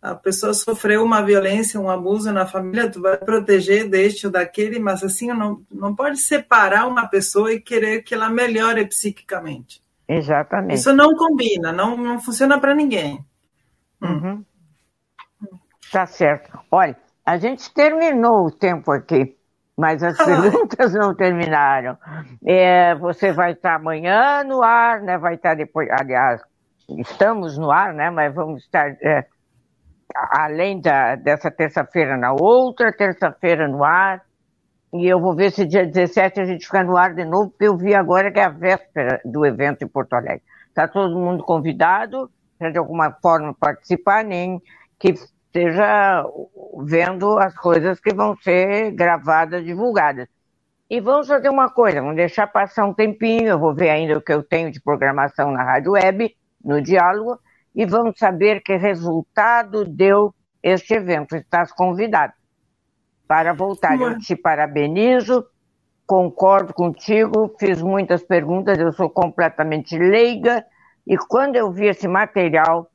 a 0.00 0.14
pessoa 0.14 0.54
sofreu 0.54 1.04
uma 1.04 1.20
violência, 1.22 1.78
um 1.78 1.90
abuso 1.90 2.32
na 2.32 2.46
família, 2.46 2.90
tu 2.90 3.00
vai 3.00 3.18
proteger 3.18 3.88
deste 3.88 4.26
ou 4.26 4.32
daquele, 4.32 4.78
mas 4.78 5.02
assim, 5.02 5.28
não, 5.28 5.62
não 5.70 5.94
pode 5.94 6.18
separar 6.18 6.86
uma 6.86 7.06
pessoa 7.06 7.52
e 7.52 7.60
querer 7.60 8.02
que 8.02 8.14
ela 8.14 8.30
melhore 8.30 8.86
psiquicamente. 8.86 9.82
Exatamente. 10.08 10.74
Isso 10.74 10.92
não 10.92 11.14
combina, 11.14 11.72
não, 11.72 11.96
não 11.96 12.18
funciona 12.18 12.58
para 12.58 12.74
ninguém. 12.74 13.24
Hum. 14.02 14.08
Uhum. 14.08 14.44
Tá 15.92 16.06
certo. 16.06 16.58
Olha, 16.70 16.96
a 17.26 17.36
gente 17.36 17.72
terminou 17.72 18.46
o 18.46 18.50
tempo 18.50 18.90
aqui, 18.92 19.36
mas 19.80 20.02
as 20.02 20.14
perguntas 20.22 20.92
não 20.92 21.14
terminaram. 21.14 21.96
É, 22.44 22.94
você 22.96 23.32
vai 23.32 23.52
estar 23.52 23.76
amanhã 23.76 24.44
no 24.44 24.62
ar, 24.62 25.00
né? 25.00 25.16
Vai 25.16 25.36
estar 25.36 25.54
depois, 25.54 25.88
aliás, 25.90 26.42
estamos 26.98 27.56
no 27.56 27.70
ar, 27.70 27.94
né? 27.94 28.10
Mas 28.10 28.34
vamos 28.34 28.62
estar 28.62 28.90
é, 29.02 29.24
além 30.32 30.82
da, 30.82 31.16
dessa 31.16 31.50
terça-feira 31.50 32.18
na 32.18 32.30
outra 32.32 32.92
terça-feira 32.92 33.66
no 33.66 33.82
ar. 33.82 34.20
E 34.92 35.06
eu 35.06 35.18
vou 35.18 35.34
ver 35.34 35.50
se 35.50 35.64
dia 35.64 35.86
17 35.86 36.40
a 36.40 36.44
gente 36.44 36.66
fica 36.66 36.84
no 36.84 36.96
ar 36.98 37.14
de 37.14 37.24
novo, 37.24 37.48
porque 37.48 37.66
eu 37.66 37.76
vi 37.78 37.94
agora 37.94 38.30
que 38.30 38.38
é 38.38 38.44
a 38.44 38.50
véspera 38.50 39.18
do 39.24 39.46
evento 39.46 39.82
em 39.82 39.88
Porto 39.88 40.12
Alegre. 40.12 40.42
Está 40.68 40.86
todo 40.86 41.18
mundo 41.18 41.42
convidado 41.42 42.30
para 42.58 42.70
de 42.70 42.76
alguma 42.76 43.12
forma 43.22 43.54
participar, 43.58 44.24
nem 44.24 44.60
que 44.98 45.14
esteja 45.50 46.24
vendo 46.84 47.38
as 47.38 47.54
coisas 47.56 48.00
que 48.00 48.14
vão 48.14 48.36
ser 48.36 48.92
gravadas, 48.92 49.64
divulgadas. 49.64 50.28
E 50.88 51.00
vamos 51.00 51.26
fazer 51.26 51.48
uma 51.48 51.68
coisa, 51.68 52.00
vamos 52.00 52.16
deixar 52.16 52.46
passar 52.46 52.84
um 52.86 52.94
tempinho, 52.94 53.48
eu 53.48 53.58
vou 53.58 53.74
ver 53.74 53.90
ainda 53.90 54.16
o 54.16 54.22
que 54.22 54.32
eu 54.32 54.42
tenho 54.42 54.70
de 54.70 54.80
programação 54.80 55.50
na 55.50 55.62
Rádio 55.62 55.92
Web, 55.92 56.34
no 56.64 56.80
Diálogo, 56.80 57.38
e 57.74 57.84
vamos 57.84 58.18
saber 58.18 58.60
que 58.60 58.76
resultado 58.76 59.84
deu 59.84 60.34
este 60.62 60.94
evento. 60.94 61.36
Estás 61.36 61.72
convidado 61.72 62.32
para 63.26 63.52
voltar. 63.52 64.00
Eu 64.00 64.18
te 64.18 64.34
parabenizo, 64.34 65.46
concordo 66.06 66.74
contigo, 66.74 67.54
fiz 67.58 67.80
muitas 67.80 68.22
perguntas, 68.24 68.78
eu 68.78 68.92
sou 68.92 69.08
completamente 69.08 69.96
leiga, 69.96 70.64
e 71.06 71.16
quando 71.16 71.54
eu 71.54 71.70
vi 71.70 71.86
esse 71.86 72.08
material 72.08 72.89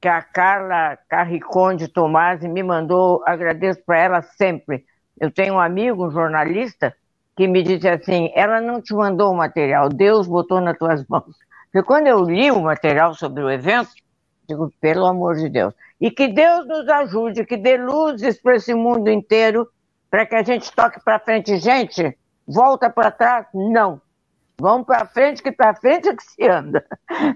que 0.00 0.08
a 0.08 0.22
Carla 0.22 0.98
Carriconde 1.08 1.88
Tomasi 1.88 2.48
me 2.48 2.62
mandou, 2.62 3.22
agradeço 3.26 3.80
para 3.84 3.98
ela 3.98 4.22
sempre. 4.22 4.84
Eu 5.20 5.30
tenho 5.30 5.54
um 5.54 5.60
amigo, 5.60 6.06
um 6.06 6.10
jornalista, 6.10 6.94
que 7.36 7.46
me 7.46 7.62
disse 7.62 7.88
assim: 7.88 8.30
ela 8.34 8.60
não 8.60 8.80
te 8.80 8.94
mandou 8.94 9.32
o 9.32 9.36
material, 9.36 9.88
Deus 9.88 10.26
botou 10.26 10.60
nas 10.60 10.78
tuas 10.78 11.06
mãos. 11.06 11.36
Porque 11.70 11.86
quando 11.86 12.06
eu 12.06 12.24
li 12.24 12.50
o 12.50 12.62
material 12.62 13.14
sobre 13.14 13.42
o 13.42 13.50
evento, 13.50 13.90
digo, 14.48 14.72
pelo 14.80 15.06
amor 15.06 15.36
de 15.36 15.48
Deus. 15.48 15.74
E 16.00 16.10
que 16.10 16.28
Deus 16.28 16.66
nos 16.66 16.88
ajude, 16.88 17.44
que 17.44 17.56
dê 17.56 17.76
luzes 17.76 18.40
para 18.40 18.56
esse 18.56 18.74
mundo 18.74 19.08
inteiro, 19.10 19.68
para 20.10 20.26
que 20.26 20.34
a 20.34 20.42
gente 20.42 20.72
toque 20.72 20.98
para 21.04 21.20
frente. 21.20 21.56
Gente, 21.58 22.16
volta 22.46 22.90
para 22.90 23.10
trás? 23.10 23.46
Não. 23.54 24.00
Vamos 24.60 24.86
para 24.86 25.06
frente, 25.06 25.42
que 25.42 25.50
para 25.50 25.74
frente 25.74 26.08
é 26.08 26.14
que 26.14 26.22
se 26.22 26.46
anda. 26.46 26.84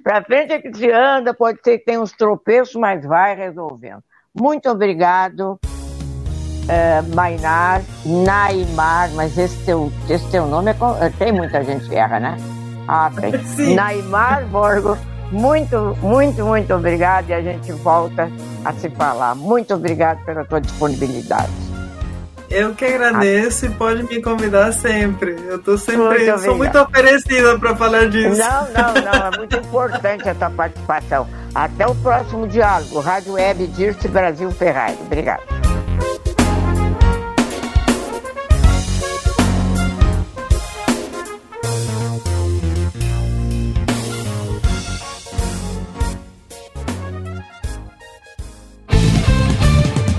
para 0.05 0.23
frente 0.23 0.53
é 0.53 0.61
que 0.61 0.73
se 0.77 0.91
anda, 0.91 1.33
pode 1.33 1.59
ser 1.65 1.79
que 1.79 1.87
tenha 1.87 2.01
uns 2.01 2.13
tropeços, 2.13 2.75
mas 2.75 3.05
vai 3.05 3.35
resolvendo. 3.35 4.03
Muito 4.39 4.69
obrigado, 4.69 5.59
uh, 5.63 7.15
Mainar, 7.15 7.81
Naimar, 8.05 9.11
mas 9.15 9.39
esse 9.39 9.65
teu, 9.65 9.91
esse 10.09 10.31
teu 10.31 10.47
nome 10.47 10.73
é, 10.73 11.11
tem 11.19 11.33
muita 11.33 11.65
gente 11.65 11.89
que 11.89 11.95
erra, 11.95 12.21
né? 12.21 12.37
Ah, 12.87 13.11
tem. 13.19 13.33
Sim. 13.47 13.75
Naimar 13.75 14.45
Borgo, 14.47 14.99
muito, 15.33 15.97
muito, 16.03 16.45
muito 16.45 16.75
obrigado 16.75 17.31
e 17.31 17.33
a 17.33 17.41
gente 17.41 17.73
volta 17.73 18.31
a 18.65 18.73
se 18.75 18.91
falar. 18.91 19.35
Muito 19.35 19.73
obrigado 19.73 20.23
pela 20.25 20.45
tua 20.45 20.61
disponibilidade. 20.61 21.74
Eu 22.51 22.75
que 22.75 22.85
agradeço 22.85 23.67
e 23.67 23.71
pode 23.71 24.03
me 24.05 24.23
convidar 24.23 24.73
sempre. 24.73 25.37
Eu 25.47 25.59
tô 25.59 25.77
sempre, 25.77 26.03
muito 26.05 26.39
sou 26.41 26.57
muito 26.57 26.79
oferecida 26.79 27.59
para 27.59 27.75
falar 27.75 28.09
disso. 28.09 28.39
Não, 28.39 28.73
não, 28.73 28.95
não, 29.03 29.27
é 29.27 29.37
muito 29.37 29.57
importante 29.57 30.29
a 30.29 30.35
tua 30.35 30.51
participação. 30.51 31.29
Até 31.55 31.87
o 31.87 31.95
próximo 31.97 32.47
diálogo. 32.47 33.01
Rádio 33.01 33.33
Web 33.33 33.67
Dirce 33.69 34.09
Brasil 34.09 34.51
Ferrari. 34.51 34.99
Obrigado. 35.01 35.43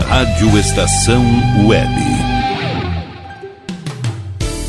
Rádio 0.07 0.57
Estação 0.57 1.23
Web. 1.67 2.14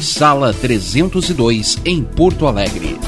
sala 0.00 0.52
302, 0.52 1.78
em 1.84 2.02
Porto 2.02 2.46
Alegre. 2.46 2.98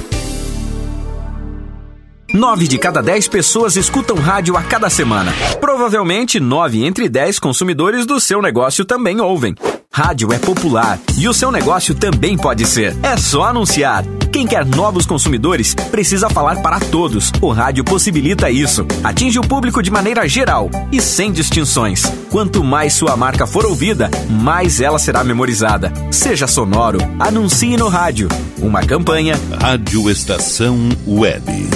Nove 2.33 2.67
de 2.67 2.79
cada 2.79 3.01
dez 3.01 3.29
pessoas 3.29 3.77
escutam 3.77 4.17
rádio 4.17 4.57
a 4.57 4.63
cada 4.63 4.91
semana. 4.91 5.33
Provavelmente, 5.61 6.41
nove 6.41 6.85
entre 6.85 7.09
dez 7.09 7.39
consumidores 7.39 8.05
do 8.07 8.19
seu 8.19 8.43
negócio 8.43 8.85
também 8.85 9.21
ouvem. 9.21 9.55
Rádio 9.93 10.33
é 10.33 10.39
popular 10.41 10.99
e 11.17 11.29
o 11.29 11.33
seu 11.33 11.53
negócio 11.53 11.95
também 11.95 12.37
pode 12.37 12.67
ser. 12.67 12.97
É 13.05 13.17
só 13.17 13.45
anunciar. 13.45 14.05
Quem 14.35 14.49
quer 14.49 14.67
novos 14.67 15.07
consumidores 15.07 15.77
precisa 15.93 16.29
falar 16.29 16.61
para 16.61 16.81
todos. 16.81 17.31
O 17.41 17.53
rádio 17.53 17.85
possibilita 17.85 18.51
isso. 18.51 18.85
Atinge 19.05 19.39
o 19.39 19.47
público 19.47 19.81
de 19.81 19.93
maneira 19.93 20.27
geral 20.27 20.69
e 20.91 21.01
sem 21.01 21.31
distinções. 21.31 22.03
Quanto 22.33 22.65
mais 22.65 22.95
sua 22.95 23.17
marca 23.17 23.47
for 23.47 23.65
ouvida, 23.65 24.11
mais 24.29 24.81
ela 24.81 24.99
será 24.99 25.23
memorizada. 25.23 25.93
Seja 26.11 26.49
sonoro, 26.49 26.99
anuncie 27.21 27.77
no 27.77 27.87
rádio. 27.87 28.27
Uma 28.59 28.83
campanha. 28.83 29.39
Rádio 29.61 30.11
Estação 30.11 30.89
Web. 31.07 31.69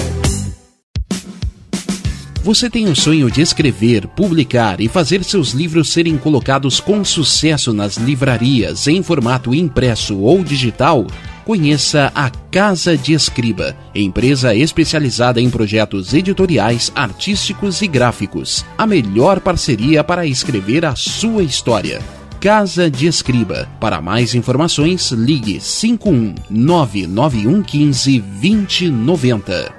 Você 2.43 2.69
tem 2.69 2.89
o 2.89 2.95
sonho 2.95 3.31
de 3.31 3.41
escrever, 3.41 4.05
publicar 4.07 4.81
e 4.81 4.89
fazer 4.89 5.23
seus 5.23 5.51
livros 5.51 5.93
serem 5.93 6.17
colocados 6.17 6.81
com 6.81 7.05
sucesso 7.05 7.71
nas 7.71 7.95
livrarias 7.95 8.85
em 8.85 9.01
formato 9.01 9.55
impresso 9.55 10.17
ou 10.19 10.43
digital? 10.43 11.07
Conheça 11.49 12.11
a 12.13 12.29
Casa 12.29 12.95
de 12.95 13.11
Escriba, 13.11 13.75
empresa 13.95 14.53
especializada 14.53 15.41
em 15.41 15.49
projetos 15.49 16.13
editoriais, 16.13 16.91
artísticos 16.93 17.81
e 17.81 17.87
gráficos. 17.87 18.63
A 18.77 18.85
melhor 18.85 19.39
parceria 19.39 20.03
para 20.03 20.27
escrever 20.27 20.85
a 20.85 20.93
sua 20.95 21.41
história. 21.41 22.03
Casa 22.39 22.87
de 22.87 23.07
Escriba. 23.07 23.67
Para 23.79 23.99
mais 23.99 24.35
informações, 24.35 25.09
ligue 25.09 25.59
51 25.59 26.35
99115 26.51 28.19
2090. 28.19 29.78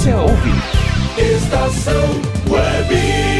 você 0.00 0.14
ouve. 0.14 0.50
Estação 1.18 2.08
Web. 2.48 3.39